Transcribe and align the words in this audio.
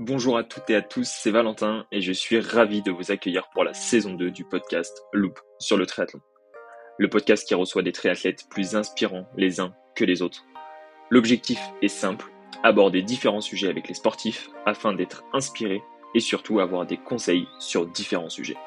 Bonjour 0.00 0.36
à 0.36 0.42
toutes 0.42 0.68
et 0.70 0.74
à 0.74 0.82
tous, 0.82 1.08
c'est 1.08 1.30
Valentin 1.30 1.86
et 1.92 2.00
je 2.00 2.10
suis 2.10 2.40
ravi 2.40 2.82
de 2.82 2.90
vous 2.90 3.12
accueillir 3.12 3.48
pour 3.52 3.62
la 3.62 3.74
saison 3.74 4.14
2 4.14 4.32
du 4.32 4.44
podcast 4.44 5.04
Loop 5.12 5.38
sur 5.60 5.76
le 5.76 5.86
triathlon. 5.86 6.18
Le 6.98 7.08
podcast 7.08 7.46
qui 7.46 7.54
reçoit 7.54 7.82
des 7.82 7.92
triathlètes 7.92 8.48
plus 8.50 8.74
inspirants 8.74 9.28
les 9.36 9.60
uns 9.60 9.72
que 9.94 10.04
les 10.04 10.20
autres. 10.20 10.44
L'objectif 11.10 11.60
est 11.80 11.86
simple, 11.86 12.32
aborder 12.64 13.02
différents 13.02 13.40
sujets 13.40 13.68
avec 13.68 13.86
les 13.86 13.94
sportifs 13.94 14.50
afin 14.66 14.94
d'être 14.94 15.22
inspirés 15.32 15.84
et 16.16 16.20
surtout 16.20 16.58
avoir 16.58 16.86
des 16.86 16.96
conseils 16.96 17.46
sur 17.60 17.86
différents 17.86 18.30
sujets. 18.30 18.58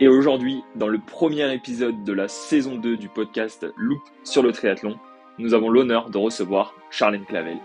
Et 0.00 0.08
aujourd'hui, 0.08 0.62
dans 0.76 0.88
le 0.88 0.98
premier 0.98 1.52
épisode 1.52 2.04
de 2.04 2.12
la 2.14 2.28
saison 2.28 2.76
2 2.76 2.96
du 2.96 3.10
podcast 3.10 3.66
Loop 3.76 4.00
sur 4.24 4.42
le 4.42 4.52
triathlon, 4.52 4.98
nous 5.36 5.52
avons 5.52 5.68
l'honneur 5.68 6.08
de 6.08 6.16
recevoir 6.16 6.74
Charlène 6.90 7.26
Clavel. 7.26 7.58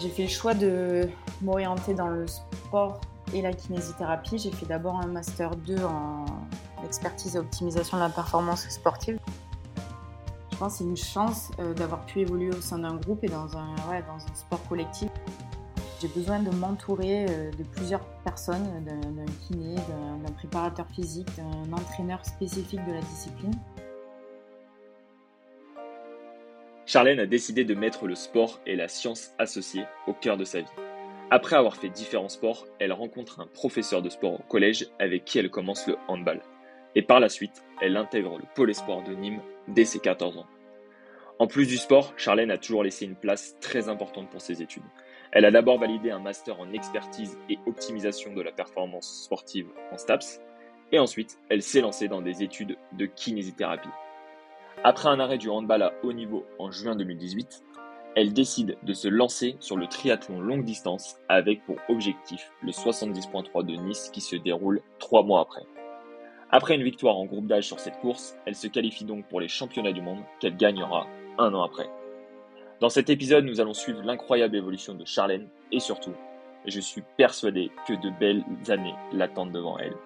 J'ai 0.00 0.08
fait 0.10 0.24
le 0.24 0.28
choix 0.28 0.54
de 0.54 1.08
m'orienter 1.42 1.94
dans 1.94 2.08
le 2.08 2.26
sport 2.26 3.00
et 3.32 3.42
la 3.42 3.52
kinésithérapie. 3.52 4.38
J'ai 4.38 4.50
fait 4.50 4.66
d'abord 4.66 5.00
un 5.00 5.06
master 5.06 5.56
2 5.56 5.84
en 5.84 6.24
expertise 6.84 7.36
et 7.36 7.38
optimisation 7.38 7.96
de 7.96 8.02
la 8.02 8.10
performance 8.10 8.68
sportive. 8.68 9.18
Je 10.52 10.56
pense 10.58 10.72
que 10.72 10.78
c'est 10.78 10.84
une 10.84 10.96
chance 10.96 11.50
euh, 11.58 11.74
d'avoir 11.74 12.06
pu 12.06 12.20
évoluer 12.20 12.48
au 12.48 12.60
sein 12.60 12.78
d'un 12.78 12.96
groupe 12.96 13.22
et 13.24 13.28
dans 13.28 13.56
un, 13.56 13.74
dans 13.74 14.24
un 14.24 14.34
sport 14.34 14.66
collectif. 14.68 15.10
J'ai 16.00 16.08
besoin 16.08 16.40
de 16.40 16.50
m'entourer 16.50 17.26
euh, 17.28 17.50
de 17.52 17.62
plusieurs 17.62 18.04
personnes, 18.24 18.84
d'un 18.84 19.24
kiné, 19.46 19.74
d'un 19.74 20.32
préparateur 20.32 20.86
physique, 20.94 21.28
d'un 21.36 21.72
entraîneur 21.72 22.24
spécifique 22.24 22.84
de 22.86 22.92
la 22.92 23.00
discipline. 23.00 23.54
Charlène 26.86 27.18
a 27.18 27.26
décidé 27.26 27.64
de 27.64 27.74
mettre 27.74 28.06
le 28.06 28.14
sport 28.14 28.60
et 28.64 28.76
la 28.76 28.86
science 28.86 29.32
associée 29.38 29.86
au 30.06 30.12
cœur 30.12 30.36
de 30.36 30.44
sa 30.44 30.60
vie. 30.60 30.70
Après 31.32 31.56
avoir 31.56 31.74
fait 31.74 31.88
différents 31.88 32.28
sports, 32.28 32.68
elle 32.78 32.92
rencontre 32.92 33.40
un 33.40 33.48
professeur 33.48 34.02
de 34.02 34.08
sport 34.08 34.34
au 34.34 34.42
collège 34.44 34.86
avec 35.00 35.24
qui 35.24 35.40
elle 35.40 35.50
commence 35.50 35.88
le 35.88 35.96
handball. 36.06 36.40
Et 36.94 37.02
par 37.02 37.18
la 37.18 37.28
suite, 37.28 37.64
elle 37.80 37.96
intègre 37.96 38.38
le 38.38 38.44
pôle 38.54 38.70
espoir 38.70 39.02
de 39.02 39.14
Nîmes 39.14 39.42
dès 39.66 39.84
ses 39.84 39.98
14 39.98 40.38
ans. 40.38 40.46
En 41.40 41.48
plus 41.48 41.66
du 41.66 41.76
sport, 41.76 42.14
Charlène 42.16 42.52
a 42.52 42.56
toujours 42.56 42.84
laissé 42.84 43.04
une 43.04 43.16
place 43.16 43.56
très 43.60 43.88
importante 43.88 44.30
pour 44.30 44.40
ses 44.40 44.62
études. 44.62 44.84
Elle 45.32 45.44
a 45.44 45.50
d'abord 45.50 45.80
validé 45.80 46.12
un 46.12 46.20
master 46.20 46.60
en 46.60 46.72
expertise 46.72 47.36
et 47.50 47.58
optimisation 47.66 48.32
de 48.32 48.42
la 48.42 48.52
performance 48.52 49.24
sportive 49.24 49.66
en 49.92 49.98
STAPS, 49.98 50.40
et 50.92 51.00
ensuite 51.00 51.36
elle 51.50 51.62
s'est 51.62 51.80
lancée 51.80 52.06
dans 52.06 52.22
des 52.22 52.44
études 52.44 52.78
de 52.92 53.06
kinésithérapie. 53.06 53.88
Après 54.84 55.08
un 55.08 55.20
arrêt 55.20 55.38
du 55.38 55.48
handball 55.48 55.82
à 55.82 55.92
haut 56.02 56.12
niveau 56.12 56.44
en 56.58 56.70
juin 56.70 56.96
2018, 56.96 57.64
elle 58.14 58.32
décide 58.32 58.76
de 58.82 58.92
se 58.92 59.08
lancer 59.08 59.56
sur 59.60 59.76
le 59.76 59.86
triathlon 59.86 60.40
longue 60.40 60.64
distance 60.64 61.16
avec 61.28 61.64
pour 61.64 61.76
objectif 61.88 62.50
le 62.62 62.70
70.3 62.70 63.64
de 63.64 63.74
Nice 63.74 64.10
qui 64.12 64.20
se 64.20 64.36
déroule 64.36 64.80
trois 64.98 65.22
mois 65.22 65.40
après. 65.40 65.66
Après 66.50 66.76
une 66.76 66.82
victoire 66.82 67.16
en 67.16 67.26
groupe 67.26 67.46
d'âge 67.46 67.66
sur 67.66 67.80
cette 67.80 67.98
course, 67.98 68.36
elle 68.46 68.54
se 68.54 68.68
qualifie 68.68 69.04
donc 69.04 69.26
pour 69.28 69.40
les 69.40 69.48
championnats 69.48 69.92
du 69.92 70.00
monde 70.00 70.22
qu'elle 70.40 70.56
gagnera 70.56 71.06
un 71.38 71.52
an 71.52 71.62
après. 71.62 71.90
Dans 72.80 72.88
cet 72.88 73.10
épisode, 73.10 73.44
nous 73.44 73.60
allons 73.60 73.74
suivre 73.74 74.02
l'incroyable 74.02 74.56
évolution 74.56 74.94
de 74.94 75.04
Charlène 75.04 75.48
et 75.72 75.80
surtout, 75.80 76.14
je 76.66 76.80
suis 76.80 77.02
persuadé 77.16 77.70
que 77.88 77.94
de 77.94 78.10
belles 78.20 78.44
années 78.68 78.94
l'attendent 79.12 79.52
devant 79.52 79.78
elle. 79.78 79.96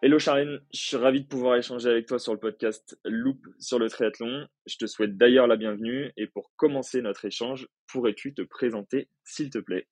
Hello 0.00 0.20
Charlène, 0.20 0.60
je 0.72 0.78
suis 0.78 0.96
ravi 0.96 1.22
de 1.22 1.26
pouvoir 1.26 1.56
échanger 1.56 1.90
avec 1.90 2.06
toi 2.06 2.20
sur 2.20 2.32
le 2.32 2.38
podcast 2.38 2.96
Loop 3.04 3.44
sur 3.58 3.80
le 3.80 3.90
triathlon. 3.90 4.46
Je 4.64 4.76
te 4.76 4.86
souhaite 4.86 5.16
d'ailleurs 5.16 5.48
la 5.48 5.56
bienvenue 5.56 6.12
et 6.16 6.28
pour 6.28 6.52
commencer 6.54 7.02
notre 7.02 7.24
échange, 7.24 7.66
pourrais-tu 7.88 8.32
te 8.32 8.42
présenter 8.42 9.08
s'il 9.24 9.50
te 9.50 9.58
plaît? 9.58 9.88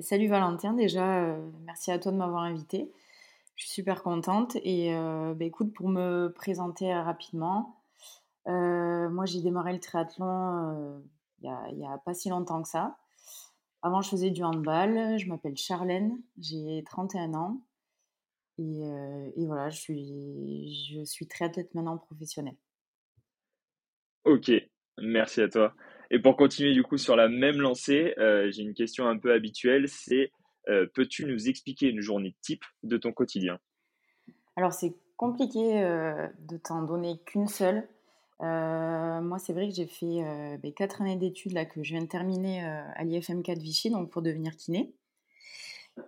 Salut 0.00 0.28
Valentin, 0.28 0.72
déjà 0.72 1.24
euh, 1.24 1.50
merci 1.66 1.92
à 1.92 1.98
toi 1.98 2.12
de 2.12 2.16
m'avoir 2.16 2.44
invité. 2.44 2.90
Je 3.56 3.66
suis 3.66 3.74
super 3.74 4.02
contente. 4.02 4.56
Et 4.62 4.94
euh, 4.94 5.34
bah, 5.34 5.44
écoute, 5.44 5.74
pour 5.74 5.90
me 5.90 6.32
présenter 6.34 6.90
rapidement, 6.94 7.76
euh, 8.48 9.10
moi 9.10 9.26
j'ai 9.26 9.42
démarré 9.42 9.74
le 9.74 9.80
triathlon 9.80 10.24
euh, 10.24 10.98
il 11.42 11.76
n'y 11.76 11.86
a, 11.86 11.98
pas 11.98 12.14
si 12.14 12.30
longtemps 12.30 12.62
que 12.62 12.68
ça. 12.70 12.96
Avant, 13.82 14.00
je 14.00 14.08
faisais 14.08 14.30
du 14.30 14.42
handball. 14.42 15.18
Je 15.18 15.28
m'appelle 15.28 15.58
Charlène, 15.58 16.18
j'ai 16.38 16.82
31 16.86 17.34
ans. 17.34 17.60
Et, 18.60 19.40
et, 19.40 19.46
voilà, 19.46 19.70
je 19.70 19.78
suis, 19.78 20.92
je 20.92 21.04
suis 21.04 21.26
triathlète 21.26 21.74
maintenant 21.74 21.96
professionnelle. 21.96 22.56
Ok, 24.24 24.52
merci 24.98 25.40
à 25.40 25.48
toi. 25.48 25.74
Et 26.10 26.18
pour 26.18 26.36
continuer 26.36 26.74
du 26.74 26.82
coup 26.82 26.98
sur 26.98 27.16
la 27.16 27.28
même 27.28 27.60
lancée, 27.60 28.14
j'ai 28.50 28.62
une 28.62 28.74
question 28.74 29.06
un 29.08 29.16
peu 29.16 29.32
habituelle, 29.32 29.88
c'est 29.88 30.30
euh, 30.68 30.86
peux-tu 30.94 31.24
nous 31.24 31.48
expliquer 31.48 31.88
une 31.88 32.00
journée 32.00 32.34
type 32.42 32.64
de 32.82 32.96
ton 32.96 33.12
quotidien? 33.12 33.58
Alors 34.56 34.72
c'est 34.72 34.94
compliqué 35.16 35.82
euh, 35.82 36.26
de 36.40 36.56
t'en 36.56 36.82
donner 36.82 37.18
qu'une 37.26 37.48
seule. 37.48 37.88
Moi, 38.40 39.38
c'est 39.38 39.52
vrai 39.52 39.68
que 39.68 39.74
j'ai 39.74 39.86
fait 39.86 40.58
ben, 40.62 40.72
quatre 40.72 41.02
années 41.02 41.16
d'études 41.16 41.52
là 41.52 41.66
que 41.66 41.82
je 41.82 41.90
viens 41.90 42.00
de 42.00 42.08
terminer 42.08 42.64
à 42.64 43.04
l'IFM4 43.04 43.58
Vichy, 43.58 43.90
donc 43.90 44.10
pour 44.10 44.22
devenir 44.22 44.56
kiné. 44.56 44.94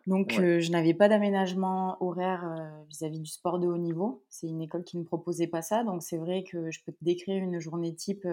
Donc, 0.07 0.33
je 0.33 0.71
n'avais 0.71 0.95
pas 0.95 1.09
d'aménagement 1.09 1.97
horaire 2.01 2.45
vis-à-vis 2.89 3.21
du 3.21 3.31
sport 3.31 3.59
de 3.59 3.67
haut 3.67 3.79
niveau. 3.79 4.25
C'est 4.29 4.49
une 4.49 4.63
école 4.63 4.85
qui 4.85 4.99
ne 4.99 5.05
proposait 5.05 5.47
pas 5.47 5.63
ça. 5.63 5.85
Donc, 5.85 6.03
c'est 6.03 6.17
vrai 6.17 6.45
que 6.45 6.71
je 6.71 6.81
peux 6.85 6.93
te 6.93 7.05
décrire 7.05 7.43
une 7.43 7.61
journée 7.61 7.95
type 7.95 8.27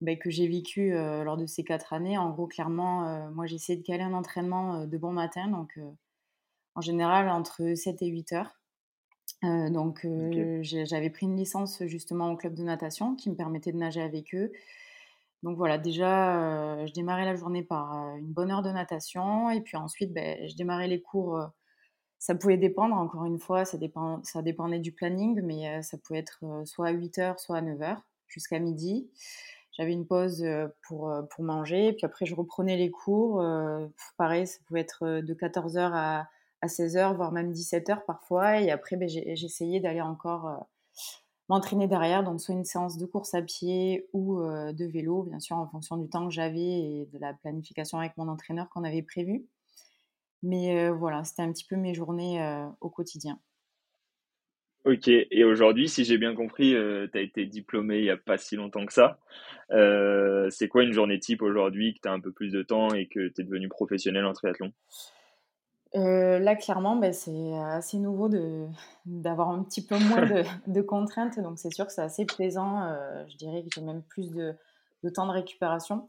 bah, 0.00 0.16
que 0.16 0.30
j'ai 0.30 0.48
vécu 0.48 0.90
lors 0.90 1.36
de 1.36 1.46
ces 1.46 1.64
quatre 1.64 1.92
années. 1.92 2.18
En 2.18 2.30
gros, 2.30 2.46
clairement, 2.46 3.30
moi, 3.30 3.46
j'ai 3.46 3.56
essayé 3.56 3.78
de 3.78 3.84
caler 3.84 4.02
un 4.02 4.14
entraînement 4.14 4.86
de 4.86 4.98
bon 4.98 5.12
matin, 5.12 5.48
donc 5.48 5.78
en 6.74 6.80
général 6.80 7.28
entre 7.28 7.74
7 7.74 8.02
et 8.02 8.06
8 8.06 8.32
heures. 8.32 8.60
donc, 9.42 10.06
j'avais 10.62 11.10
pris 11.10 11.26
une 11.26 11.36
licence 11.36 11.82
justement 11.86 12.32
au 12.32 12.36
club 12.36 12.54
de 12.54 12.62
natation 12.62 13.16
qui 13.16 13.30
me 13.30 13.34
permettait 13.34 13.72
de 13.72 13.78
nager 13.78 14.00
avec 14.00 14.34
eux. 14.34 14.52
Donc 15.42 15.56
voilà, 15.56 15.78
déjà, 15.78 16.84
je 16.86 16.92
démarrais 16.92 17.24
la 17.24 17.36
journée 17.36 17.62
par 17.62 17.94
une 18.16 18.32
bonne 18.32 18.50
heure 18.50 18.62
de 18.62 18.70
natation 18.70 19.50
et 19.50 19.60
puis 19.60 19.76
ensuite, 19.76 20.12
ben, 20.12 20.48
je 20.48 20.56
démarrais 20.56 20.88
les 20.88 21.00
cours. 21.00 21.40
ça 22.18 22.34
pouvait 22.34 22.56
dépendre, 22.56 22.96
encore 22.96 23.24
une 23.24 23.38
fois, 23.38 23.64
ça, 23.64 23.78
dépend, 23.78 24.22
ça 24.24 24.42
dépendait 24.42 24.80
du 24.80 24.92
planning, 24.92 25.40
mais 25.42 25.82
ça 25.82 25.96
pouvait 25.98 26.20
être 26.20 26.42
soit 26.64 26.88
à 26.88 26.90
8 26.90 27.18
heures, 27.18 27.40
soit 27.40 27.58
à 27.58 27.60
9 27.62 27.80
heures, 27.82 28.02
jusqu'à 28.26 28.58
midi. 28.58 29.10
J'avais 29.72 29.92
une 29.92 30.06
pause 30.06 30.44
pour, 30.88 31.12
manger, 31.38 31.92
puis 31.92 32.04
après 32.04 32.26
je 32.26 32.34
reprenais 32.34 32.76
les 32.76 32.90
cours. 32.90 33.42
pareil, 34.16 34.46
ça 34.46 34.58
pouvait 34.66 34.80
être 34.80 35.20
de 35.20 35.34
14h 35.34 35.90
à, 35.94 36.28
à 36.60 36.66
16h, 36.66 37.14
voire 37.14 37.32
même 37.32 37.52
17h 37.52 38.04
parfois. 38.06 38.60
Et 38.60 38.70
après, 38.70 38.96
ben, 38.96 39.08
j'essayais 39.08 39.80
d'aller 39.80 40.00
encore 40.00 40.66
m'entraîner 41.48 41.88
derrière, 41.88 42.22
donc 42.24 42.40
soit 42.40 42.54
une 42.54 42.64
séance 42.64 42.98
de 42.98 43.06
course 43.06 43.34
à 43.34 43.42
pied 43.42 44.08
ou 44.12 44.40
de 44.40 44.84
vélo, 44.84 45.22
bien 45.22 45.40
sûr, 45.40 45.56
en 45.56 45.66
fonction 45.66 45.96
du 45.96 46.08
temps 46.08 46.26
que 46.28 46.34
j'avais 46.34 46.60
et 46.60 47.08
de 47.12 47.18
la 47.18 47.32
planification 47.34 47.98
avec 47.98 48.16
mon 48.16 48.28
entraîneur 48.28 48.68
qu'on 48.68 48.84
avait 48.84 49.02
prévu. 49.02 49.46
Mais 50.42 50.90
voilà, 50.90 51.24
c'était 51.24 51.42
un 51.42 51.52
petit 51.52 51.66
peu 51.66 51.76
mes 51.76 51.94
journées 51.94 52.40
au 52.80 52.90
quotidien. 52.90 53.38
Ok, 54.84 55.08
et 55.08 55.44
aujourd'hui, 55.44 55.88
si 55.88 56.04
j'ai 56.04 56.16
bien 56.18 56.34
compris, 56.34 56.74
euh, 56.74 57.08
tu 57.12 57.18
as 57.18 57.20
été 57.20 57.44
diplômé 57.44 57.98
il 57.98 58.04
n'y 58.04 58.10
a 58.10 58.16
pas 58.16 58.38
si 58.38 58.56
longtemps 58.56 58.86
que 58.86 58.92
ça. 58.92 59.18
Euh, 59.70 60.48
c'est 60.50 60.68
quoi 60.68 60.82
une 60.82 60.92
journée 60.92 61.18
type 61.18 61.42
aujourd'hui, 61.42 61.94
que 61.94 62.00
tu 62.00 62.08
as 62.08 62.12
un 62.12 62.20
peu 62.20 62.32
plus 62.32 62.52
de 62.52 62.62
temps 62.62 62.94
et 62.94 63.06
que 63.06 63.28
tu 63.28 63.40
es 63.40 63.44
devenu 63.44 63.68
professionnel 63.68 64.24
en 64.24 64.32
triathlon? 64.32 64.72
Euh, 65.94 66.38
Là, 66.38 66.56
clairement, 66.56 66.96
ben, 66.96 67.12
c'est 67.12 67.56
assez 67.58 67.98
nouveau 67.98 68.28
d'avoir 69.06 69.50
un 69.50 69.62
petit 69.62 69.84
peu 69.84 69.98
moins 69.98 70.26
de, 70.66 70.80
contraintes, 70.82 71.38
donc 71.40 71.58
c'est 71.58 71.72
sûr 71.72 71.86
que 71.86 71.92
c'est 71.92 72.02
assez 72.02 72.24
plaisant. 72.24 72.82
je 73.28 73.36
dirais 73.36 73.62
que 73.62 73.68
j'ai 73.74 73.80
même 73.80 74.02
plus 74.02 74.30
de, 74.30 74.54
de, 75.02 75.08
temps 75.10 75.26
de 75.26 75.32
récupération. 75.32 76.08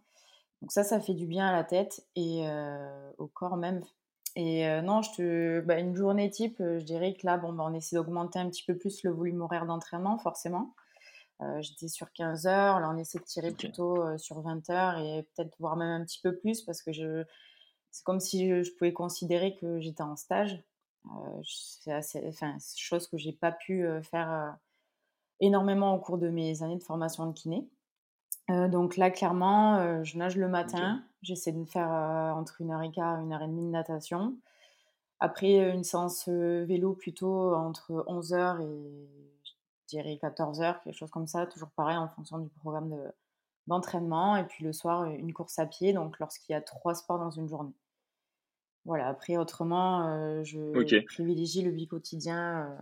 Donc 0.61 0.71
ça, 0.71 0.83
ça 0.83 0.99
fait 0.99 1.13
du 1.13 1.25
bien 1.25 1.47
à 1.47 1.51
la 1.53 1.63
tête 1.63 2.05
et 2.15 2.43
au 3.17 3.27
corps 3.27 3.57
même. 3.57 3.81
Et 4.35 4.65
non, 4.81 5.01
je 5.01 5.11
te, 5.11 5.59
bah, 5.61 5.79
une 5.79 5.95
journée 5.95 6.29
type, 6.29 6.57
je 6.59 6.83
dirais 6.83 7.13
que 7.13 7.25
là, 7.25 7.37
bon, 7.37 7.53
bah, 7.53 7.63
on 7.65 7.73
essaie 7.73 7.95
d'augmenter 7.95 8.39
un 8.39 8.49
petit 8.49 8.63
peu 8.65 8.77
plus 8.77 9.03
le 9.03 9.11
volume 9.11 9.41
horaire 9.41 9.65
d'entraînement, 9.65 10.17
forcément. 10.17 10.73
J'étais 11.61 11.87
sur 11.87 12.11
15 12.11 12.47
heures, 12.47 12.81
là 12.81 12.91
on 12.93 12.97
essaie 12.97 13.17
de 13.17 13.23
tirer 13.23 13.51
plutôt 13.51 14.17
sur 14.17 14.41
20 14.41 14.69
heures 14.71 14.97
et 14.97 15.23
peut-être 15.23 15.55
voir 15.57 15.77
même 15.77 16.01
un 16.01 16.03
petit 16.03 16.19
peu 16.21 16.35
plus 16.35 16.61
parce 16.63 16.81
que 16.81 16.91
je, 16.91 17.23
c'est 17.91 18.03
comme 18.03 18.19
si 18.19 18.63
je, 18.63 18.71
pouvais 18.75 18.93
considérer 18.93 19.55
que 19.55 19.79
j'étais 19.79 20.03
en 20.03 20.15
stage. 20.15 20.63
c'est 21.43 21.91
assez, 21.91 22.23
enfin, 22.27 22.57
chose 22.75 23.07
que 23.07 23.17
j'ai 23.17 23.33
pas 23.33 23.51
pu 23.51 23.85
faire 24.03 24.57
énormément 25.39 25.95
au 25.95 25.99
cours 25.99 26.17
de 26.17 26.29
mes 26.29 26.61
années 26.63 26.77
de 26.77 26.83
formation 26.83 27.25
de 27.25 27.33
kiné. 27.33 27.67
donc 28.47 28.97
là, 28.97 29.09
clairement, 29.11 30.03
je 30.03 30.17
nage 30.17 30.37
le 30.37 30.47
matin. 30.47 31.03
J'essaie 31.21 31.51
de 31.51 31.65
faire 31.65 31.89
entre 31.89 32.61
une 32.61 32.71
heure 32.71 32.81
et 32.81 32.91
quart 32.91 33.19
et 33.19 33.23
une 33.23 33.33
heure 33.33 33.41
et 33.41 33.47
demie 33.47 33.65
de 33.65 33.71
natation. 33.71 34.37
Après, 35.19 35.71
une 35.71 35.83
séance 35.83 36.29
vélo 36.29 36.93
plutôt 36.93 37.53
entre 37.55 38.05
11h 38.07 38.61
et 38.61 39.09
dirais 39.89 40.17
14 40.21 40.61
heures, 40.61 40.81
quelque 40.81 40.95
chose 40.95 41.11
comme 41.11 41.27
ça, 41.27 41.45
toujours 41.47 41.69
pareil 41.71 41.97
en 41.97 42.07
fonction 42.07 42.37
du 42.37 42.49
programme 42.49 42.95
d'entraînement. 43.69 44.35
et 44.35 44.43
puis 44.45 44.65
le 44.65 44.73
soir, 44.73 45.05
une 45.05 45.31
course 45.31 45.57
à 45.59 45.65
pied, 45.65 45.93
donc 45.93 46.19
lorsqu'il 46.19 46.51
y 46.51 46.55
a 46.55 46.61
trois 46.61 46.93
sports 46.93 47.19
dans 47.19 47.31
une 47.31 47.47
journée. 47.47 47.73
Voilà, 48.85 49.07
après, 49.07 49.37
autrement, 49.37 50.43
je 50.43 51.03
privilégie 51.05 51.61
le 51.61 51.71
bi-quotidien 51.71 52.77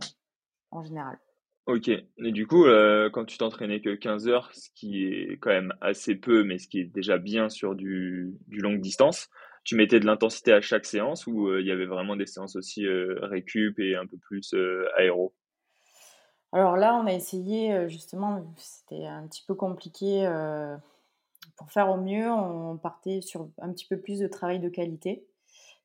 en 0.71 0.83
général. 0.83 1.19
Ok. 1.65 1.89
Et 1.89 2.31
du 2.31 2.47
coup, 2.47 2.65
quand 3.11 3.25
tu 3.25 3.37
t'entraînais 3.37 3.81
que 3.81 3.93
15 3.93 4.27
heures, 4.27 4.49
ce 4.53 4.69
qui 4.73 5.05
est 5.05 5.37
quand 5.41 5.49
même 5.49 5.73
assez 5.81 6.15
peu, 6.15 6.43
mais 6.43 6.57
ce 6.57 6.67
qui 6.67 6.79
est 6.79 6.85
déjà 6.85 7.17
bien 7.17 7.49
sur 7.49 7.75
du, 7.75 8.37
du 8.47 8.59
longue 8.59 8.79
distance, 8.79 9.29
tu 9.65 9.75
mettais 9.75 9.99
de 9.99 10.05
l'intensité 10.05 10.53
à 10.53 10.61
chaque 10.61 10.85
séance 10.85 11.27
ou 11.27 11.53
il 11.57 11.65
y 11.65 11.71
avait 11.71 11.87
vraiment 11.87 12.15
des 12.15 12.25
séances 12.25 12.55
aussi 12.55 12.85
récup 12.87 13.79
et 13.79 13.95
un 13.95 14.07
peu 14.07 14.17
plus 14.17 14.55
aéro? 14.95 15.35
Alors 16.53 16.77
là, 16.77 16.95
on 16.95 17.05
a 17.07 17.13
essayé 17.13 17.89
justement, 17.89 18.43
c'était 18.57 19.05
un 19.05 19.27
petit 19.27 19.43
peu 19.45 19.53
compliqué. 19.55 20.27
pour 21.57 21.71
faire 21.71 21.89
au 21.89 21.97
mieux, 21.97 22.31
on 22.31 22.77
partait 22.77 23.21
sur 23.21 23.49
un 23.59 23.71
petit 23.71 23.87
peu 23.87 23.99
plus 23.99 24.19
de 24.19 24.27
travail 24.27 24.59
de 24.59 24.69
qualité. 24.69 25.25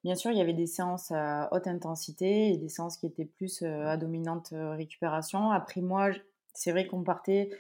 Bien 0.05 0.15
sûr, 0.15 0.31
il 0.31 0.39
y 0.39 0.41
avait 0.41 0.53
des 0.53 0.67
séances 0.67 1.11
à 1.13 1.49
haute 1.53 1.67
intensité 1.67 2.53
et 2.53 2.57
des 2.57 2.69
séances 2.69 2.97
qui 2.97 3.07
étaient 3.07 3.25
plus 3.25 3.63
à 3.63 3.97
dominante 3.97 4.53
récupération. 4.53 5.51
Après, 5.51 5.81
moi, 5.81 6.11
c'est 6.55 6.73
vrai 6.73 6.87
qu'on 6.87 7.03
partait 7.03 7.51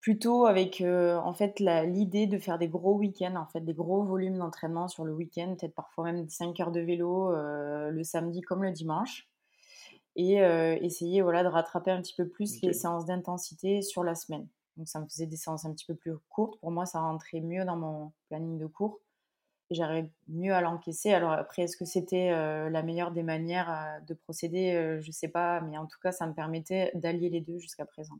plutôt 0.00 0.46
avec 0.46 0.82
en 0.82 1.32
fait 1.34 1.58
l'idée 1.60 2.26
de 2.26 2.38
faire 2.38 2.58
des 2.58 2.68
gros 2.68 2.94
week-ends, 2.94 3.36
en 3.36 3.46
fait, 3.46 3.60
des 3.60 3.74
gros 3.74 4.02
volumes 4.04 4.38
d'entraînement 4.38 4.88
sur 4.88 5.04
le 5.04 5.14
week-end, 5.14 5.54
peut-être 5.58 5.74
parfois 5.74 6.04
même 6.04 6.28
5 6.28 6.58
heures 6.60 6.72
de 6.72 6.80
vélo 6.80 7.32
le 7.32 8.02
samedi 8.04 8.40
comme 8.42 8.62
le 8.62 8.70
dimanche. 8.70 9.28
Et 10.16 10.36
essayer 10.36 11.22
voilà, 11.22 11.42
de 11.42 11.48
rattraper 11.48 11.90
un 11.90 12.02
petit 12.02 12.14
peu 12.14 12.28
plus 12.28 12.60
les 12.62 12.72
séances 12.72 13.06
d'intensité 13.06 13.82
sur 13.82 14.04
la 14.04 14.14
semaine. 14.14 14.46
Donc 14.76 14.88
ça 14.88 15.00
me 15.00 15.06
faisait 15.06 15.26
des 15.26 15.36
séances 15.36 15.64
un 15.64 15.72
petit 15.72 15.86
peu 15.86 15.94
plus 15.94 16.12
courtes. 16.28 16.58
Pour 16.60 16.70
moi, 16.70 16.86
ça 16.86 17.00
rentrait 17.00 17.40
mieux 17.40 17.64
dans 17.64 17.76
mon 17.76 18.12
planning 18.28 18.58
de 18.58 18.66
cours 18.66 19.00
j'arrive 19.74 20.08
mieux 20.28 20.52
à 20.52 20.60
l'encaisser. 20.60 21.12
Alors 21.12 21.32
après, 21.32 21.62
est-ce 21.62 21.78
que 21.78 21.86
c'était 21.86 22.30
la 22.30 22.82
meilleure 22.82 23.10
des 23.10 23.22
manières 23.22 24.00
de 24.06 24.12
procéder? 24.12 24.98
Je 25.00 25.06
ne 25.06 25.12
sais 25.12 25.28
pas, 25.28 25.62
mais 25.62 25.78
en 25.78 25.86
tout 25.86 25.98
cas, 26.02 26.12
ça 26.12 26.26
me 26.26 26.34
permettait 26.34 26.90
d'allier 26.94 27.30
les 27.30 27.40
deux 27.40 27.58
jusqu'à 27.58 27.86
présent. 27.86 28.18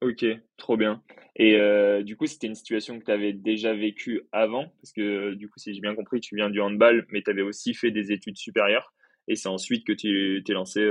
Ok, 0.00 0.24
trop 0.56 0.76
bien. 0.76 1.02
Et 1.34 1.58
du 2.04 2.16
coup, 2.16 2.26
c'était 2.26 2.46
une 2.46 2.54
situation 2.54 2.98
que 3.00 3.04
tu 3.04 3.10
avais 3.10 3.32
déjà 3.32 3.74
vécue 3.74 4.22
avant, 4.30 4.66
parce 4.80 4.92
que 4.92 5.34
du 5.34 5.48
coup, 5.48 5.58
si 5.58 5.74
j'ai 5.74 5.80
bien 5.80 5.96
compris, 5.96 6.20
tu 6.20 6.36
viens 6.36 6.50
du 6.50 6.60
handball, 6.60 7.04
mais 7.10 7.22
tu 7.22 7.30
avais 7.30 7.42
aussi 7.42 7.74
fait 7.74 7.90
des 7.90 8.12
études 8.12 8.36
supérieures, 8.36 8.93
et 9.28 9.36
c'est 9.36 9.48
ensuite 9.48 9.86
que 9.86 9.92
tu 9.92 10.42
t'es 10.44 10.52
lancé 10.52 10.84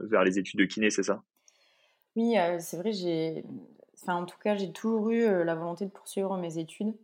vers 0.00 0.24
les 0.24 0.38
études 0.38 0.60
de 0.60 0.64
kiné, 0.64 0.90
c'est 0.90 1.02
ça? 1.02 1.22
Oui, 2.16 2.34
c'est 2.58 2.76
vrai. 2.76 3.44
Enfin, 4.02 4.16
en 4.16 4.26
tout 4.26 4.38
cas, 4.38 4.56
j'ai 4.56 4.72
toujours 4.72 5.10
eu 5.10 5.44
la 5.44 5.54
volonté 5.54 5.84
de 5.86 5.90
poursuivre 5.90 6.36
mes 6.36 6.58
études. 6.58 6.94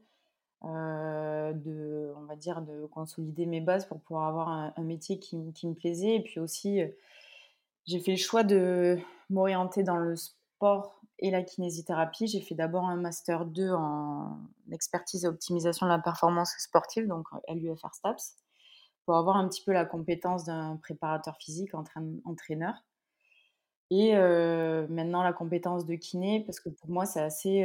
Euh, 0.65 1.53
de, 1.53 2.13
on 2.17 2.25
va 2.25 2.35
dire, 2.35 2.63
de 2.63 2.87
consolider 2.87 3.47
mes 3.47 3.61
bases 3.61 3.87
pour 3.87 4.01
pouvoir 4.01 4.27
avoir 4.27 4.49
un, 4.49 4.83
métier 4.83 5.19
qui, 5.19 5.37
me 5.37 5.75
plaisait. 5.75 6.17
Et 6.17 6.23
puis 6.23 6.41
aussi, 6.41 6.81
euh, 6.81 6.89
j'ai 7.85 8.01
fait 8.01 8.13
le 8.13 8.17
choix 8.17 8.43
de 8.43 8.99
m'orienter 9.31 9.83
dans 9.83 9.97
le 9.97 10.17
sport 10.17 11.01
et 11.19 11.31
la 11.31 11.43
kinésithérapie. 11.43 12.27
J'ai 12.27 12.41
fait 12.41 12.55
d'abord 12.55 12.87
un 12.87 12.97
master 12.97 13.45
2 13.45 13.71
en 13.73 14.39
expertise 14.73 15.25
et 15.25 15.29
optimisation 15.29 15.87
de 15.87 15.93
la 15.93 15.99
performance 15.99 16.53
sportive, 16.59 17.07
donc 17.07 17.27
LUFR 17.49 17.95
STAPS, 17.95 18.37
pour 19.07 19.17
avoir 19.17 19.37
un 19.37 19.49
petit 19.49 19.63
peu 19.63 19.73
la 19.73 19.87
compétence 19.87 20.45
d'un 20.45 20.77
préparateur 20.83 21.37
physique, 21.39 21.71
entraîneur. 21.75 22.75
Et 23.91 24.15
maintenant, 24.17 25.23
la 25.23 25.33
compétence 25.33 25.87
de 25.87 25.95
kiné, 25.95 26.43
parce 26.45 26.59
que 26.59 26.69
pour 26.69 26.91
moi, 26.91 27.07
c'est 27.07 27.23
assez, 27.23 27.65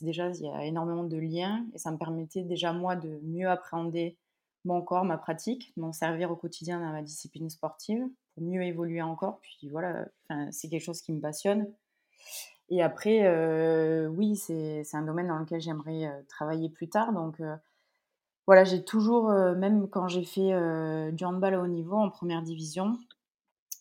déjà, 0.00 0.30
il 0.30 0.42
y 0.42 0.48
a 0.48 0.64
énormément 0.64 1.02
de 1.04 1.16
liens 1.16 1.66
et 1.74 1.78
ça 1.78 1.90
me 1.90 1.98
permettait 1.98 2.44
déjà, 2.44 2.72
moi, 2.72 2.94
de 2.94 3.18
mieux 3.24 3.50
appréhender 3.50 4.16
mon 4.64 4.82
corps, 4.82 5.04
ma 5.04 5.18
pratique, 5.18 5.72
m'en 5.76 5.92
servir 5.92 6.30
au 6.30 6.36
quotidien 6.36 6.80
dans 6.80 6.92
ma 6.92 7.02
discipline 7.02 7.50
sportive 7.50 8.04
pour 8.34 8.44
mieux 8.44 8.62
évoluer 8.62 9.02
encore. 9.02 9.40
Puis 9.40 9.68
voilà, 9.68 10.06
c'est 10.52 10.68
quelque 10.68 10.84
chose 10.84 11.02
qui 11.02 11.12
me 11.12 11.20
passionne. 11.20 11.66
Et 12.68 12.82
après, 12.82 14.06
oui, 14.06 14.36
c'est 14.36 14.84
un 14.92 15.02
domaine 15.02 15.26
dans 15.26 15.38
lequel 15.38 15.60
j'aimerais 15.60 16.08
travailler 16.28 16.68
plus 16.68 16.88
tard. 16.88 17.12
Donc 17.12 17.40
voilà, 18.48 18.64
j'ai 18.64 18.82
toujours, 18.82 19.30
même 19.30 19.88
quand 19.88 20.08
j'ai 20.08 20.24
fait 20.24 20.50
du 21.12 21.24
handball 21.24 21.54
à 21.54 21.60
haut 21.60 21.66
niveau 21.66 21.96
en 21.96 22.10
première 22.10 22.42
division, 22.42 22.96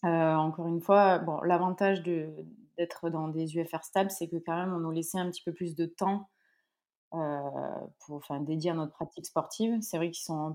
euh, 0.05 0.35
encore 0.35 0.67
une 0.67 0.81
fois, 0.81 1.23
l'avantage 1.43 2.03
d'être 2.03 3.09
dans 3.09 3.27
des 3.27 3.57
UFR 3.57 3.83
stables, 3.83 4.11
c'est 4.11 4.27
que 4.27 4.37
quand 4.37 4.55
même, 4.55 4.73
on 4.73 4.79
nous 4.79 4.91
laissait 4.91 5.17
un 5.17 5.29
petit 5.29 5.43
peu 5.43 5.53
plus 5.53 5.75
de 5.75 5.85
temps 5.85 6.29
euh, 7.13 7.39
pour 7.99 8.17
enfin, 8.17 8.39
dédier 8.39 8.71
à 8.71 8.73
notre 8.75 8.93
pratique 8.93 9.25
sportive. 9.25 9.77
C'est 9.81 9.97
vrai 9.97 10.11
qu'ils 10.11 10.23
sont 10.23 10.39
un, 10.39 10.51